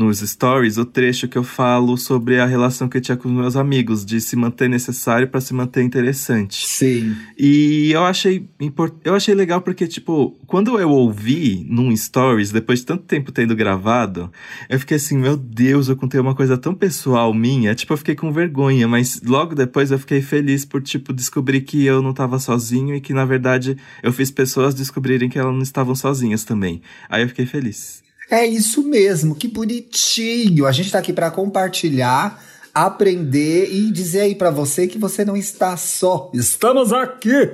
nos 0.00 0.20
stories 0.20 0.78
o 0.78 0.86
trecho 0.86 1.28
que 1.28 1.36
eu 1.36 1.44
falo 1.44 1.94
sobre 1.98 2.40
a 2.40 2.46
relação 2.46 2.88
que 2.88 2.96
eu 2.96 3.02
tinha 3.02 3.18
com 3.18 3.28
os 3.28 3.34
meus 3.34 3.54
amigos, 3.54 4.02
de 4.02 4.18
se 4.18 4.34
manter 4.34 4.66
necessário 4.66 5.28
para 5.28 5.42
se 5.42 5.52
manter 5.52 5.82
interessante. 5.82 6.66
Sim. 6.66 7.14
E 7.38 7.92
eu 7.92 8.02
achei 8.04 8.48
import... 8.58 8.94
eu 9.04 9.14
achei 9.14 9.34
legal 9.34 9.60
porque, 9.60 9.86
tipo, 9.86 10.34
quando 10.46 10.78
eu 10.78 10.88
ouvi 10.88 11.66
num 11.68 11.94
stories, 11.94 12.50
depois 12.50 12.80
de 12.80 12.86
tanto 12.86 13.04
tempo 13.04 13.30
tendo 13.30 13.54
gravado, 13.54 14.32
eu 14.70 14.80
fiquei 14.80 14.96
assim, 14.96 15.18
meu 15.18 15.36
Deus, 15.36 15.88
eu 15.88 15.96
contei 15.96 16.18
uma 16.18 16.34
coisa 16.34 16.56
tão 16.56 16.74
pessoal 16.74 17.34
minha, 17.34 17.74
tipo, 17.74 17.92
eu 17.92 17.98
fiquei 17.98 18.14
com 18.14 18.32
vergonha, 18.32 18.88
mas 18.88 19.20
logo 19.22 19.54
depois 19.54 19.90
eu 19.90 19.98
fiquei 19.98 20.22
feliz 20.22 20.64
por, 20.64 20.80
tipo, 20.80 21.12
descobrir 21.12 21.60
que 21.60 21.84
eu 21.84 22.00
não 22.00 22.14
tava 22.14 22.38
sozinho 22.38 22.94
e 22.94 23.02
que, 23.02 23.12
na 23.12 23.26
verdade, 23.26 23.76
eu 24.02 24.14
fiz 24.14 24.30
pessoas 24.30 24.74
descobrirem 24.74 25.28
que 25.28 25.38
elas 25.38 25.52
não 25.52 25.62
estavam 25.62 25.94
sozinhas 25.94 26.42
também. 26.42 26.80
Aí 27.10 27.22
eu 27.22 27.28
fiquei 27.28 27.44
feliz. 27.44 28.02
É 28.30 28.46
isso 28.46 28.82
mesmo, 28.84 29.34
que 29.34 29.48
bonitinho. 29.48 30.64
A 30.64 30.72
gente 30.72 30.92
tá 30.92 31.00
aqui 31.00 31.12
para 31.12 31.30
compartilhar, 31.32 32.40
aprender 32.72 33.68
e 33.72 33.90
dizer 33.90 34.20
aí 34.20 34.34
para 34.36 34.50
você 34.50 34.86
que 34.86 34.98
você 34.98 35.24
não 35.24 35.36
está 35.36 35.76
só. 35.76 36.30
Estamos 36.32 36.92
aqui. 36.92 37.50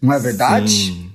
Não 0.00 0.12
é 0.12 0.18
verdade? 0.18 0.70
Sim. 0.70 1.10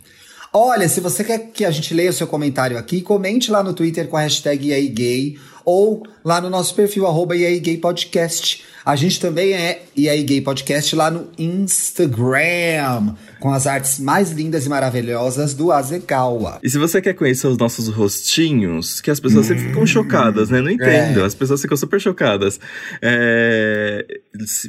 Olha, 0.53 0.87
se 0.87 0.99
você 0.99 1.23
quer 1.23 1.39
que 1.51 1.65
a 1.65 1.71
gente 1.71 1.93
leia 1.93 2.09
o 2.09 2.13
seu 2.13 2.27
comentário 2.27 2.77
aqui, 2.77 3.01
comente 3.01 3.49
lá 3.49 3.63
no 3.63 3.73
Twitter 3.73 4.07
com 4.07 4.17
a 4.17 4.21
hashtag 4.21 4.71
EAGay 4.71 5.39
ou 5.66 6.03
lá 6.24 6.39
no 6.41 6.49
nosso 6.49 6.74
perfil, 6.76 7.05
arroba 7.07 7.36
e 7.36 7.45
aí 7.45 7.59
gay 7.59 7.78
podcast. 7.78 8.64
A 8.84 8.95
gente 8.95 9.20
também 9.20 9.53
é 9.53 9.84
E 9.95 10.09
aí 10.09 10.24
Gay 10.24 10.41
Podcast 10.41 10.95
lá 10.95 11.12
no 11.12 11.28
Instagram, 11.38 13.14
com 13.39 13.51
as 13.51 13.68
artes 13.68 13.99
mais 13.99 14.32
lindas 14.32 14.66
e 14.66 14.70
maravilhosas 14.70 15.53
do 15.53 15.72
Azegawa. 15.72 16.59
E 16.64 16.70
se 16.70 16.80
você 16.80 16.99
quer 16.99 17.14
conhecer 17.14 17.45
os 17.45 17.57
nossos 17.57 17.88
rostinhos, 17.89 18.99
que 18.99 19.12
as 19.12 19.20
pessoas 19.20 19.45
sempre 19.45 19.66
ficam 19.66 19.86
chocadas, 19.86 20.49
né? 20.49 20.62
Não 20.62 20.70
entendo, 20.72 21.20
É. 21.20 21.26
as 21.26 21.36
pessoas 21.36 21.62
ficam 21.62 21.78
super 21.78 21.99
chocadas. 22.01 22.59
É, 23.01 24.05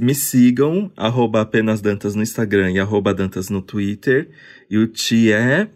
me 0.00 0.14
sigam, 0.14 0.90
arroba 0.96 1.40
apenas 1.40 1.80
Dantas 1.80 2.14
no 2.14 2.22
Instagram 2.22 2.70
e 2.72 2.78
arroba 2.80 3.14
Dantas 3.14 3.48
no 3.48 3.62
Twitter. 3.62 4.28
E 4.70 4.76
o 4.76 4.86
Ti 4.86 5.32
é... 5.32 5.68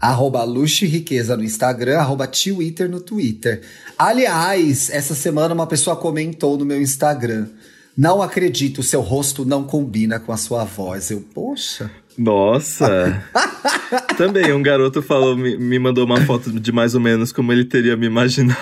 Arroba 0.00 0.42
Luxo 0.44 0.84
e 0.86 0.88
Riqueza 0.88 1.36
no 1.36 1.44
Instagram, 1.44 1.98
arroba 1.98 2.26
Twitter 2.26 2.88
no 2.88 3.00
Twitter. 3.00 3.60
Aliás, 3.98 4.88
essa 4.88 5.14
semana 5.14 5.52
uma 5.52 5.66
pessoa 5.66 5.94
comentou 5.94 6.56
no 6.56 6.64
meu 6.64 6.80
Instagram. 6.80 7.48
Não 7.96 8.22
acredito, 8.22 8.82
seu 8.82 9.02
rosto 9.02 9.44
não 9.44 9.62
combina 9.62 10.18
com 10.18 10.32
a 10.32 10.36
sua 10.38 10.64
voz. 10.64 11.10
Eu, 11.10 11.20
poxa. 11.34 11.90
Nossa! 12.16 13.22
Também, 14.16 14.52
um 14.52 14.62
garoto 14.62 15.02
falou, 15.02 15.36
me, 15.36 15.58
me 15.58 15.78
mandou 15.78 16.06
uma 16.06 16.20
foto 16.22 16.50
de 16.50 16.72
mais 16.72 16.94
ou 16.94 17.00
menos 17.00 17.30
como 17.30 17.52
ele 17.52 17.64
teria 17.64 17.96
me 17.96 18.06
imaginado. 18.06 18.58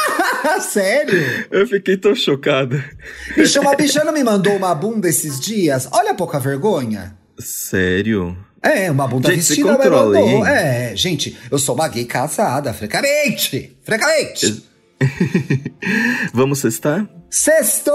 Sério? 0.60 1.46
Eu 1.50 1.66
fiquei 1.66 1.96
tão 1.96 2.14
chocada. 2.14 2.82
Bicho, 3.36 3.60
uma 3.60 3.74
bicha 3.74 4.04
não 4.04 4.12
me 4.12 4.24
mandou 4.24 4.56
uma 4.56 4.74
bunda 4.74 5.08
esses 5.08 5.38
dias? 5.38 5.88
Olha 5.92 6.12
a 6.12 6.14
pouca 6.14 6.40
vergonha. 6.40 7.16
Sério? 7.38 8.36
É, 8.62 8.90
uma 8.90 9.06
bunda 9.06 9.30
Gente, 9.30 9.42
se 9.42 9.48
vestida 9.48 9.72
mas 9.72 9.82
controle, 9.82 10.18
hein? 10.18 10.46
É, 10.46 10.92
gente, 10.96 11.36
eu 11.50 11.58
sou 11.58 11.74
uma 11.74 11.88
gay 11.88 12.04
casada, 12.04 12.72
francamente. 12.72 13.76
Francamente. 13.82 14.64
Vamos 16.34 16.58
cestar? 16.58 17.08
Sextou! 17.30 17.94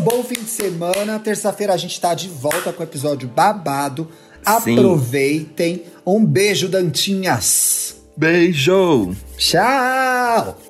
Bom 0.00 0.22
fim 0.22 0.42
de 0.42 0.50
semana. 0.50 1.18
Terça-feira 1.18 1.72
a 1.72 1.76
gente 1.76 2.00
tá 2.00 2.14
de 2.14 2.28
volta 2.28 2.72
com 2.72 2.82
o 2.82 2.86
episódio 2.86 3.28
babado. 3.28 4.08
Sim. 4.62 4.78
Aproveitem. 4.78 5.82
Um 6.06 6.24
beijo, 6.24 6.68
Dantinhas. 6.68 7.96
Beijo! 8.16 9.14
Tchau! 9.36 10.69